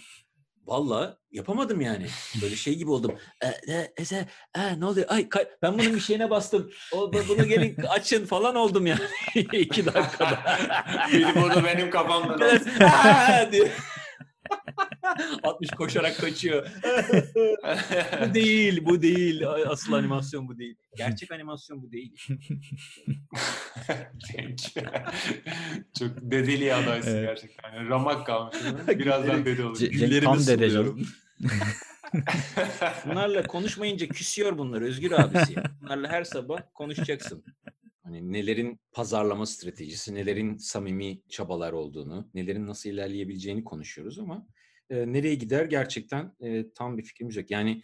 [0.65, 2.07] Valla yapamadım yani.
[2.41, 3.15] Böyle şey gibi oldum.
[3.41, 4.27] E, e, e, e,
[4.61, 5.05] e, ne oluyor?
[5.09, 6.71] Ay kay- ben bunun bir şeyine bastım.
[6.93, 8.99] O, bu- bunu gelin açın falan oldum yani.
[9.35, 10.39] İki dakikada.
[11.13, 12.39] Biri burada benim kafamda.
[13.51, 13.69] Diyor.
[15.43, 16.67] 60 koşarak kaçıyor.
[18.29, 19.43] bu değil, bu değil.
[19.67, 20.75] Asıl animasyon bu değil.
[20.97, 22.15] Gerçek animasyon bu değil.
[25.99, 27.27] Çok dedeli adaysın Evet.
[27.27, 27.73] gerçekten.
[27.73, 28.55] Yani ramak kalmış.
[28.87, 29.79] Birazdan dede olur.
[29.79, 31.07] Güllerimi tam dede suluyorum.
[33.05, 35.55] Bunlarla konuşmayınca küsüyor bunlar Özgür abisi.
[35.81, 37.43] Bunlarla her sabah konuşacaksın.
[38.03, 44.47] Hani nelerin pazarlama stratejisi, nelerin samimi çabalar olduğunu, nelerin nasıl ilerleyebileceğini konuşuyoruz ama
[44.91, 47.51] e, nereye gider gerçekten e, tam bir fikrimiz yok.
[47.51, 47.83] Yani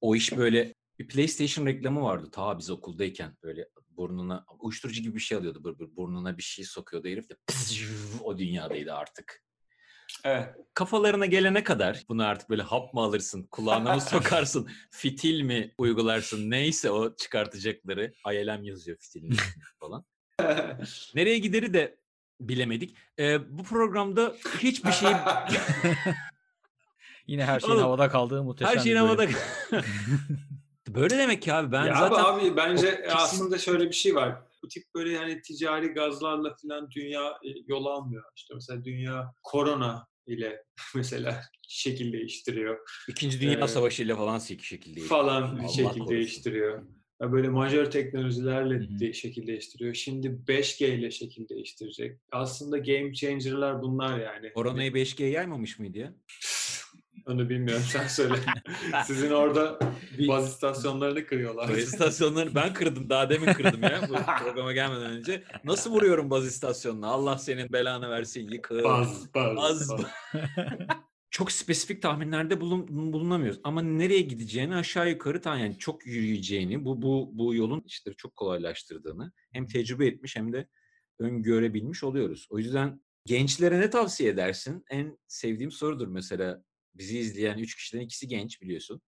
[0.00, 5.20] o iş böyle bir PlayStation reklamı vardı ta biz okuldayken böyle burnuna uyuşturucu gibi bir
[5.20, 7.80] şey alıyordu bır bır burnuna bir şey sokuyordu herif de pızz,
[8.24, 9.42] o dünyadaydı artık
[10.24, 10.48] evet.
[10.74, 16.50] kafalarına gelene kadar bunu artık böyle hap mı alırsın, kulağına mı sokarsın, fitil mi uygularsın
[16.50, 18.12] neyse o çıkartacakları.
[18.32, 19.36] ILM yazıyor fitilin
[19.80, 20.04] falan.
[21.14, 21.96] Nereye gideri de
[22.40, 22.96] bilemedik.
[23.18, 25.10] Ee, bu programda hiçbir şey
[27.26, 29.26] Yine her şeyin Oğlum, havada kaldığı muhteşem her şeyin bir havada.
[30.88, 33.92] Böyle demek ki abi ben ya zaten abi, abi bence o kesin- aslında şöyle bir
[33.94, 34.38] şey var.
[34.64, 38.24] Bu tip böyle hani ticari gazlarla falan dünya e, yol almıyor.
[38.36, 40.62] İşte mesela dünya korona ile
[40.94, 45.08] mesela şekil değiştiriyor İkinci Dünya Ee, Savaşı ile falan şekil değil.
[45.08, 46.08] falan Allah şekil korusun.
[46.08, 46.82] değiştiriyor.
[47.22, 49.00] Ya böyle majör teknolojilerle Hı hı.
[49.00, 49.94] de şekil değiştiriyor.
[49.94, 52.18] Şimdi 5G ile şekil değiştirecek.
[52.32, 54.52] Aslında game changer'lar bunlar yani.
[54.52, 56.12] Koronayı 5G yaymamış mıydı ya?
[57.26, 58.34] Onu bilmiyorum sen söyle.
[59.06, 59.78] Sizin orada
[60.18, 61.68] Bir- baz istasyonlarını kırıyorlar.
[61.68, 63.10] Baz istasyonları ben kırdım.
[63.10, 64.12] Daha demin kırdım ya bu
[64.44, 65.42] programa gelmeden önce.
[65.64, 67.06] Nasıl vuruyorum baz istasyonuna?
[67.06, 68.48] Allah senin belanı versin.
[68.50, 68.84] Yıkıl.
[68.84, 70.00] Baz, baz, Az- baz.
[71.30, 73.60] Çok spesifik tahminlerde bulun, bulunamıyoruz.
[73.64, 78.36] Ama nereye gideceğini aşağı yukarı tan yani çok yürüyeceğini, bu bu bu yolun işleri çok
[78.36, 80.68] kolaylaştırdığını hem tecrübe etmiş hem de
[81.18, 82.46] öngörebilmiş oluyoruz.
[82.50, 84.84] O yüzden gençlere ne tavsiye edersin?
[84.90, 86.62] En sevdiğim sorudur mesela.
[86.94, 89.00] Bizi izleyen üç kişiden ikisi genç biliyorsun.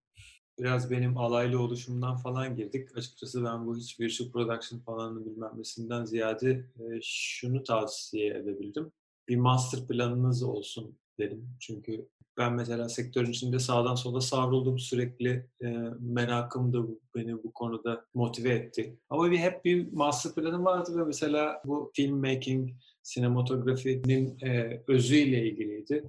[0.58, 2.96] Biraz benim alaylı oluşumdan falan girdik.
[2.96, 8.92] Açıkçası ben bu hiç virtual production falanını bilmem nesinden ziyade e, şunu tavsiye edebildim.
[9.28, 11.48] Bir master planınız olsun dedim.
[11.60, 12.08] Çünkü
[12.38, 15.46] ben mesela sektörün içinde sağdan sola savruldum sürekli.
[15.62, 15.66] E,
[16.00, 16.78] merakım da
[17.14, 18.98] beni bu konuda motive etti.
[19.10, 22.70] Ama bir hep bir master planım vardı ve mesela bu filmmaking,
[23.02, 26.04] sinematografinin e, özüyle ilgiliydi.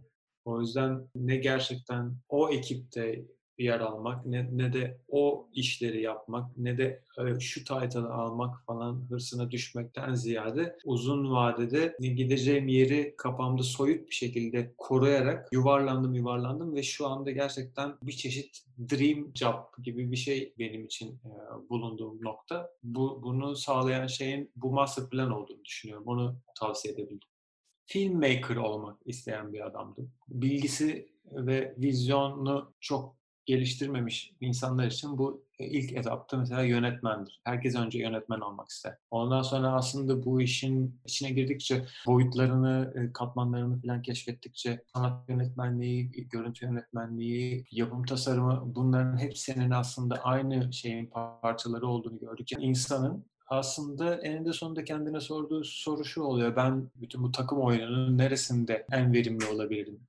[0.47, 3.25] O yüzden ne gerçekten o ekipte
[3.57, 9.05] yer almak ne, ne de o işleri yapmak ne de e, şu title'ı almak falan
[9.09, 16.83] hırsına düşmekten ziyade uzun vadede gideceğim yeri kafamda soyut bir şekilde koruyarak yuvarlandım yuvarlandım ve
[16.83, 22.69] şu anda gerçekten bir çeşit dream job gibi bir şey benim için e, bulunduğum nokta.
[22.83, 26.07] Bu bunu sağlayan şeyin bu master plan olduğunu düşünüyorum.
[26.07, 27.19] Onu tavsiye edebilirim
[27.87, 30.11] filmmaker olmak isteyen bir adamdım.
[30.27, 37.41] Bilgisi ve vizyonu çok geliştirmemiş insanlar için bu e, ilk etapta mesela yönetmendir.
[37.43, 38.97] Herkes önce yönetmen olmak ister.
[39.11, 46.65] Ondan sonra aslında bu işin içine girdikçe boyutlarını, e, katmanlarını falan keşfettikçe sanat yönetmenliği, görüntü
[46.65, 51.11] yönetmenliği, yapım tasarımı bunların hepsinin aslında aynı şeyin
[51.41, 56.55] parçaları olduğunu gördükçe insanın aslında eninde sonunda kendine sorduğu soru şu oluyor.
[56.55, 59.99] Ben bütün bu takım oyununun neresinde en verimli olabilirim?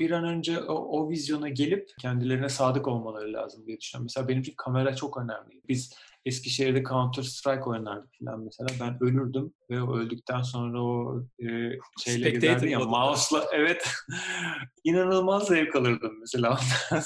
[0.00, 4.04] Bir an önce o, o vizyona gelip kendilerine sadık olmaları lazım diye düşünüyorum.
[4.04, 5.62] Mesela benim için kamera çok önemli.
[5.68, 5.94] Biz
[6.26, 8.68] Eskişehir'de Counter Strike oynardık falan mesela.
[8.80, 11.46] Ben ölürdüm ve o öldükten sonra o e,
[12.04, 13.90] şeyle gezerdim ya mouse'la evet
[14.84, 16.60] inanılmaz zevk alırdım mesela.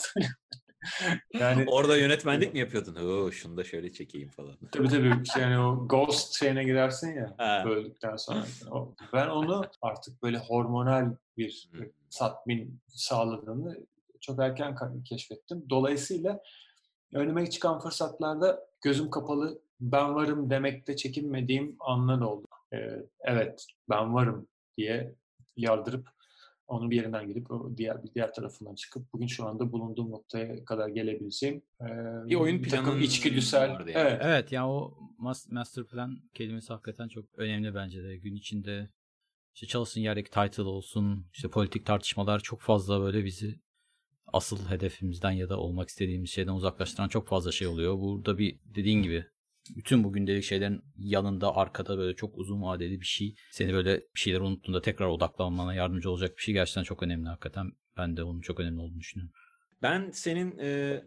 [1.41, 2.95] yani Orada yönetmenlik mi yapıyordun?
[2.95, 4.57] Oo, şunu da şöyle çekeyim falan.
[4.73, 7.65] Tabii tabii şey yani o ghost şeyine girersin ya Ha.
[7.69, 8.45] öldükten sonra.
[8.71, 11.71] O- ben onu artık böyle hormonal bir
[12.19, 13.87] tatmin sağladığını
[14.21, 15.67] çok erken keşfettim.
[15.71, 16.41] Dolayısıyla
[17.15, 22.47] önüme çıkan fırsatlarda gözüm kapalı ben varım demekte çekinmediğim anlar oldu.
[22.73, 22.77] Ee,
[23.21, 25.15] evet ben varım diye
[25.57, 26.09] yardırıp
[26.71, 30.65] onun bir yerinden gidip o diğer bir diğer tarafından çıkıp bugün şu anda bulunduğum noktaya
[30.65, 31.87] kadar gelebileceğim e,
[32.29, 33.91] Bir oyun planın içgüdüsel yani.
[33.95, 38.17] evet Evet yani o mas- master plan kelimesi hakikaten çok önemli bence de.
[38.17, 38.91] Gün içinde
[39.55, 43.61] işte çalışsın yerdeki title olsun, işte politik tartışmalar çok fazla böyle bizi
[44.27, 47.99] asıl hedefimizden ya da olmak istediğimiz şeyden uzaklaştıran çok fazla şey oluyor.
[47.99, 49.27] Burada bir dediğin gibi
[49.77, 54.21] bütün bu gündelik şeylerin yanında arkada böyle çok uzun vadeli bir şey seni böyle bir
[54.21, 57.73] şeyler unuttuğunda tekrar odaklanmana yardımcı olacak bir şey gerçekten çok önemli hakikaten.
[57.97, 59.35] Ben de onun çok önemli olduğunu düşünüyorum.
[59.83, 61.03] Ben senin e,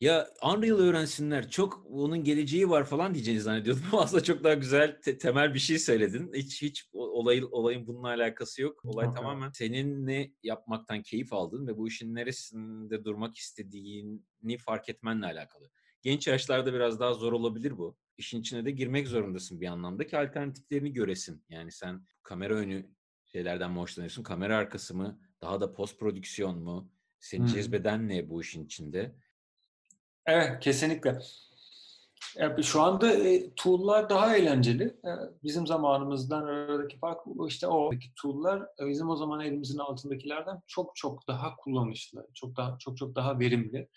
[0.00, 5.00] ya Unreal öğrensinler çok onun geleceği var falan diyeceğini zannediyordum ama aslında çok daha güzel
[5.00, 6.32] te- temel bir şey söyledin.
[6.34, 8.84] Hiç hiç olayın olayın bununla alakası yok.
[8.84, 9.16] Olay evet.
[9.16, 15.70] tamamen senin ne yapmaktan keyif aldın ve bu işin neresinde durmak istediğini fark etmenle alakalı.
[16.06, 17.96] Genç yaşlarda biraz daha zor olabilir bu.
[18.16, 21.44] İşin içine de girmek zorundasın bir anlamda ki alternatiflerini göresin.
[21.48, 22.90] Yani sen kamera önü
[23.24, 24.22] şeylerden mi hoşlanıyorsun?
[24.22, 25.20] Kamera arkası mı?
[25.42, 26.90] Daha da post prodüksiyon mu?
[27.20, 27.46] Seni Hmm.
[27.46, 29.14] cezbeden ne bu işin içinde?
[30.26, 31.18] Evet, kesinlikle.
[32.62, 34.84] Şu anda e, tool'lar daha eğlenceli.
[34.84, 35.10] E,
[35.42, 37.90] Bizim zamanımızdan aradaki fark işte o
[38.22, 43.14] tool'lar e, bizim o zaman elimizin altındakilerden çok çok daha kullanışlı, çok daha çok çok
[43.14, 43.88] daha verimli,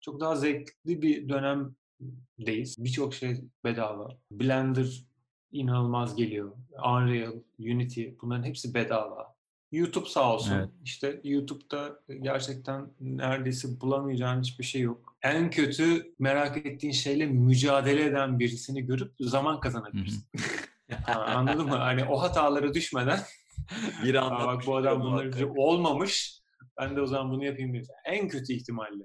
[0.00, 2.84] çok daha zevkli bir dönemdeyiz.
[2.84, 4.08] Birçok şey bedava.
[4.30, 5.04] Blender
[5.52, 6.52] inanılmaz geliyor.
[6.86, 9.36] Unreal, Unity bunların hepsi bedava.
[9.72, 10.54] YouTube sağ olsun.
[10.54, 10.68] Evet.
[10.84, 15.16] İşte YouTube'da gerçekten neredeyse bulamayacağın hiçbir şey yok.
[15.22, 20.24] En kötü merak ettiğin şeyle mücadele eden birisini görüp zaman kazanabilirsin.
[21.06, 21.76] Anladın mı?
[21.76, 23.20] Hani o hatalara düşmeden
[24.04, 26.40] Biri "Aa, bak bu adam bunları olmamış.
[26.80, 27.94] Ben de o zaman bunu yapayım diyorsun.
[28.04, 29.04] En kötü ihtimalle.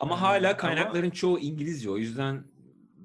[0.00, 1.90] Ama hala ama- kaynakların çoğu İngilizce.
[1.90, 2.44] O yüzden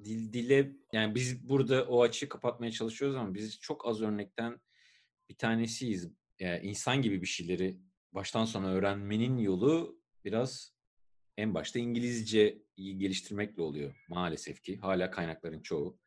[0.06, 4.60] dil, dile yani biz burada o açığı kapatmaya çalışıyoruz ama biz çok az örnekten
[5.30, 6.10] bir tanesiyiz.
[6.40, 7.78] Yani insan gibi bir şeyleri
[8.12, 10.74] baştan sona öğrenmenin yolu biraz
[11.38, 14.78] en başta İngilizceyi geliştirmekle oluyor maalesef ki.
[14.78, 16.00] Hala kaynakların çoğu.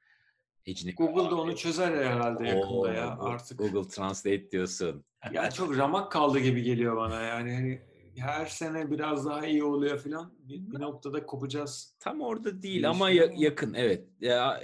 [0.66, 0.94] Ecnebi.
[0.94, 3.58] Google da onu çözer herhalde yakında ya Oo, artık.
[3.58, 5.04] Google Translate diyorsun.
[5.32, 7.54] Ya çok ramak kaldı gibi geliyor bana yani.
[7.54, 7.82] Hani
[8.18, 10.34] her sene biraz daha iyi oluyor falan.
[10.38, 11.96] Bir, bir noktada kopacağız.
[12.00, 14.08] Tam orada değil ama ya- yakın evet.
[14.20, 14.60] Ya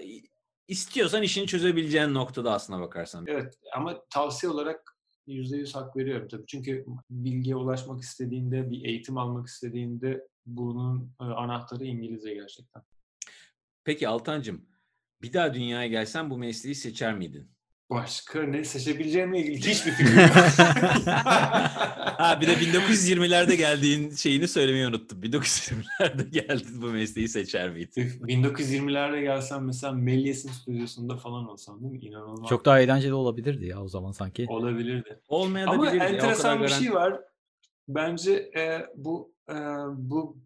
[0.69, 3.25] istiyorsan işini çözebileceğin noktada aslına bakarsan.
[3.29, 4.95] Evet ama tavsiye olarak
[5.27, 6.47] %100 hak veriyorum tabii.
[6.47, 12.83] Çünkü bilgiye ulaşmak istediğinde, bir eğitim almak istediğinde bunun e, anahtarı İngilizce gerçekten.
[13.85, 14.67] Peki Altancım,
[15.23, 17.51] bir daha dünyaya gelsen bu mesleği seçer miydin?
[17.91, 20.31] Başka ne seçebileceğimle ilgili hiçbir fikrim yok.
[22.19, 25.23] ha bir de 1920'lerde geldiğin şeyini söylemeyi unuttum.
[25.23, 28.09] 1920'lerde geldin bu mesleği seçer miydin?
[28.09, 31.99] 1920'lerde gelsem mesela Méliès'in stüdyosunda falan olsam değil mi?
[31.99, 32.49] İnanılmaz.
[32.49, 34.47] Çok daha eğlenceli olabilirdi ya o zaman sanki.
[34.49, 35.19] olabilirdi.
[35.29, 36.05] Olmaya da Ama bilirdi.
[36.05, 37.21] Enteresan bir şey var.
[37.89, 39.55] Bence e, bu e,
[39.95, 40.37] bu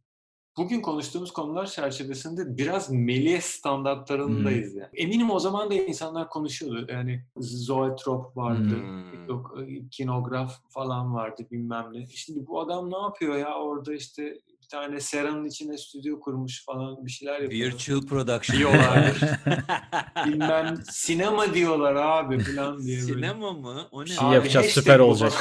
[0.58, 4.90] bugün konuştuğumuz konular çerçevesinde biraz Méliès standartlarındayız yani.
[4.94, 6.86] Eminim o zaman da insanlar konuşuyordu.
[6.92, 8.76] Yani Zoetrop vardı.
[8.76, 9.68] Hmm.
[9.68, 12.06] E, kinograf falan vardı bilmem ne.
[12.06, 17.06] Şimdi bu adam ne yapıyor ya orada işte bir tane seranın içine stüdyo kurmuş falan
[17.06, 17.72] bir şeyler yapıyor.
[17.72, 18.58] Virtual production.
[18.58, 19.20] Diyorlardır.
[20.26, 22.96] Bilmem sinema diyorlar abi falan diye.
[22.98, 23.12] böyle.
[23.12, 23.88] Sinema mı?
[23.90, 24.04] O ne?
[24.04, 25.32] Bir şey Abi yapacağız, süper olacak.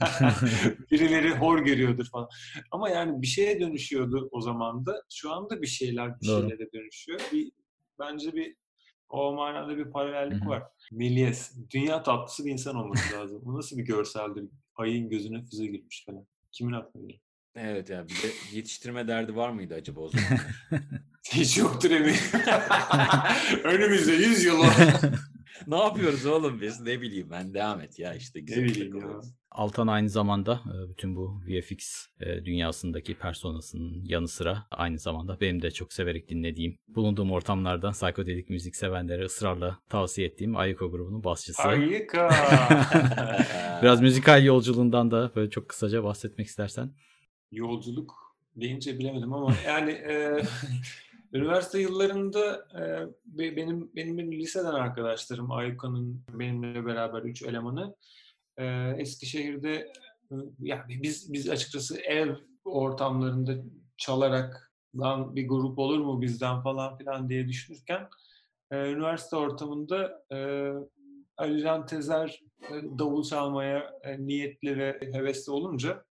[0.90, 2.28] Birileri hor görüyordur falan.
[2.70, 5.02] Ama yani bir şeye dönüşüyordu o zaman da.
[5.12, 6.40] Şu anda bir şeyler bir Doğru.
[6.40, 7.20] şeylere dönüşüyor.
[7.32, 7.52] Bir,
[7.98, 8.56] bence bir
[9.08, 10.62] o manada bir paralellik var.
[10.92, 13.42] Méliès, dünya tatlısı bir insan olması lazım.
[13.44, 14.44] Bu nasıl bir görseldir?
[14.76, 16.26] Ayın gözüne füze girmiş falan.
[16.52, 17.29] Kimin aklına gelir?
[17.56, 20.26] Evet ya bir de yetiştirme derdi var mıydı acaba o zaman?
[21.32, 22.14] Hiç yoktur eminim.
[23.64, 24.76] Önümüzde 100 yıl var.
[25.66, 26.80] ne yapıyoruz oğlum biz?
[26.80, 29.20] Ne bileyim ben devam et ya işte güzel bileyim ya.
[29.50, 35.62] Altan aynı zamanda e, bütün bu VFX e, dünyasındaki personasının yanı sıra aynı zamanda benim
[35.62, 41.62] de çok severek dinlediğim, bulunduğum ortamlarda psikodelik müzik sevenlere ısrarla tavsiye ettiğim Ayiko grubunun basçısı.
[41.62, 42.30] Harika.
[43.82, 46.90] Biraz müzikal yolculuğundan da böyle çok kısaca bahsetmek istersen.
[47.52, 50.42] Yolculuk deyince bilemedim ama yani e,
[51.32, 52.82] üniversite yıllarında e,
[53.38, 57.94] be- benim benim benim liseden arkadaşlarım Ayka'nın benimle beraber üç elemanı
[58.56, 59.92] e, Eskişehir'de
[60.30, 63.52] e, yani biz biz açıkçası ev ortamlarında
[63.96, 66.60] çalarak lan bir grup olur mu bizden?
[66.62, 68.08] falan filan diye düşünürken
[68.70, 70.70] e, üniversite ortamında e,
[71.36, 76.04] Ali Can Tezer e, davul çalmaya e, niyetli ve hevesli olunca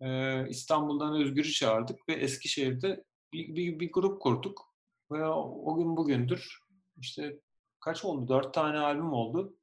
[0.00, 4.74] ee, İstanbul'dan Özgür'ü çağırdık ve Eskişehir'de bir, bir, bir grup kurduk.
[5.10, 6.58] Ve o, gün bugündür
[7.00, 7.40] işte
[7.80, 8.28] kaç oldu?
[8.28, 9.56] Dört tane albüm oldu.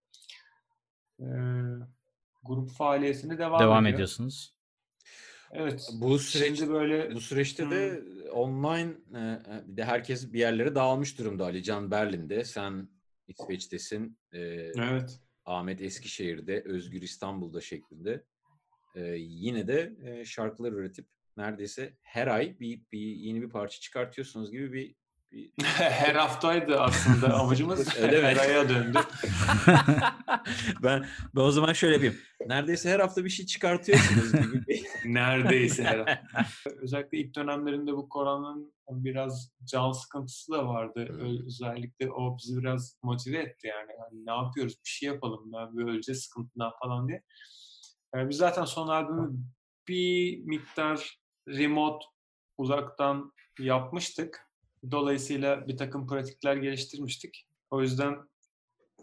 [1.19, 1.25] Ee,
[2.43, 3.95] grup faaliyetine devam, Devam ediyor.
[3.95, 4.55] ediyorsunuz.
[5.51, 5.89] Evet.
[5.93, 10.75] Bu süreç Şimdi böyle bu süreçte de online e, e, bir de herkes bir yerlere
[10.75, 11.45] dağılmış durumda.
[11.45, 12.89] Ali Can Berlin'de, sen
[13.27, 14.17] İsveç'tesin.
[14.31, 15.19] e, evet.
[15.45, 18.25] Ahmet Eskişehir'de, Özgür İstanbul'da şeklinde.
[18.95, 21.07] E, yine de e, şarkılar üretip
[21.37, 24.95] neredeyse her ay bir, bir yeni bir parça çıkartıyorsunuz gibi bir,
[25.63, 27.97] Her haftaydı aslında amacımız.
[27.97, 28.23] Öyle?
[28.23, 28.97] Her aya döndü.
[30.83, 31.05] ben
[31.35, 32.15] ben o zaman şöyle yapayım.
[32.47, 36.21] Neredeyse her hafta bir şey çıkartıyorsunuz gibi Neredeyse her hafta.
[36.81, 41.05] Özellikle ilk dönemlerinde bu koronanın biraz can sıkıntısı da vardı.
[41.09, 41.19] Hmm.
[41.19, 43.91] Ö- Özellikle o bizi biraz motive etti yani.
[43.99, 47.23] Hani ne yapıyoruz bir şey yapalım ben böyle öleceğiz sıkıntıdan falan diye.
[48.15, 49.31] Yani biz zaten son albümü
[49.87, 52.05] bir miktar remote
[52.57, 54.47] uzaktan yapmıştık.
[54.91, 57.47] Dolayısıyla bir takım pratikler geliştirmiştik.
[57.69, 58.17] O yüzden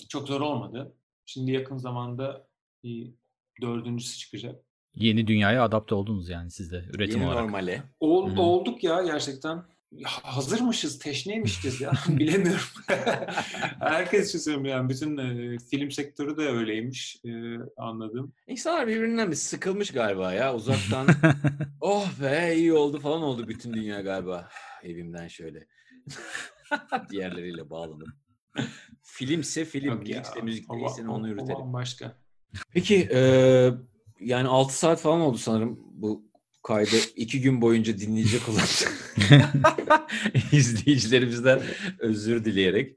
[0.09, 0.95] çok zor olmadı.
[1.27, 2.47] Şimdi yakın zamanda
[2.85, 3.11] bir
[3.63, 4.65] dördüncüsü çıkacak.
[4.95, 7.45] Yeni dünyaya adapte oldunuz yani siz de üretim yeni olarak.
[7.45, 7.83] normale.
[8.01, 9.65] Ol, olduk ya gerçekten.
[10.05, 11.93] Hazırmışız, teşneymişiz ya.
[12.09, 12.61] Bilemiyorum.
[13.81, 14.89] Herkes için söylüyorum yani.
[14.89, 17.31] Bütün e, film sektörü de öyleymiş e,
[17.77, 18.33] anladım.
[18.47, 21.07] İnsanlar birbirinden bir sıkılmış galiba ya uzaktan.
[21.81, 24.49] oh be iyi oldu falan oldu bütün dünya galiba.
[24.83, 25.67] Evimden şöyle.
[27.11, 28.09] Diğerleriyle bağlanıp.
[29.03, 31.55] Filmse film, Yok müzikse müzik o- değilse o- onu o yürütelim.
[31.55, 32.17] bambaşka.
[32.73, 33.21] Peki e,
[34.21, 36.28] yani 6 saat falan oldu sanırım bu
[36.69, 38.63] kaydı iki gün boyunca dinleyecek olan
[40.53, 41.61] izleyicilerimizden
[41.99, 42.97] özür dileyerek.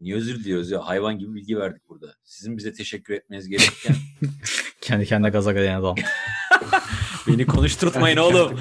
[0.00, 0.86] Niye özür diliyoruz ya?
[0.86, 2.14] Hayvan gibi bilgi verdik burada.
[2.24, 3.96] Sizin bize teşekkür etmeniz gerekirken
[4.80, 5.94] Kendi kendine gaza gelen adam.
[7.26, 8.60] beni konuşturtmayın oğlum.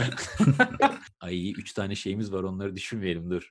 [1.19, 3.49] Ay üç tane şeyimiz var onları düşünmeyelim dur.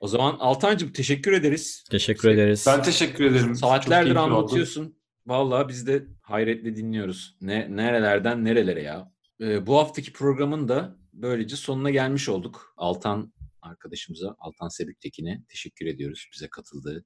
[0.00, 1.84] o zaman Altancığım teşekkür ederiz.
[1.90, 2.64] Teşekkür ederiz.
[2.66, 3.54] Ben teşekkür ederim.
[3.54, 4.34] Saatlerdir keyifli oldu.
[4.34, 4.96] anlatıyorsun.
[5.26, 7.36] Vallahi biz de hayretle dinliyoruz.
[7.40, 9.12] Ne nerelerden nerelere ya.
[9.42, 12.74] Ee, bu haftaki programın da böylece sonuna gelmiş olduk.
[12.76, 13.32] Altan
[13.62, 17.04] arkadaşımıza, Altan Sebüktekin'e teşekkür ediyoruz bize katıldığı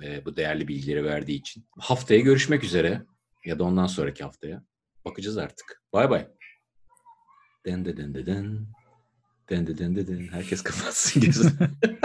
[0.00, 1.66] ve bu değerli bilgileri verdiği için.
[1.78, 3.06] Haftaya görüşmek üzere
[3.44, 4.64] ya da ondan sonraki haftaya.
[5.04, 5.82] Bakacağız artık.
[5.92, 6.28] Bay bay.
[7.66, 8.66] Den de den de den.
[9.50, 10.28] Den de den de den.
[10.28, 11.52] Herkes kapatsın gözünü.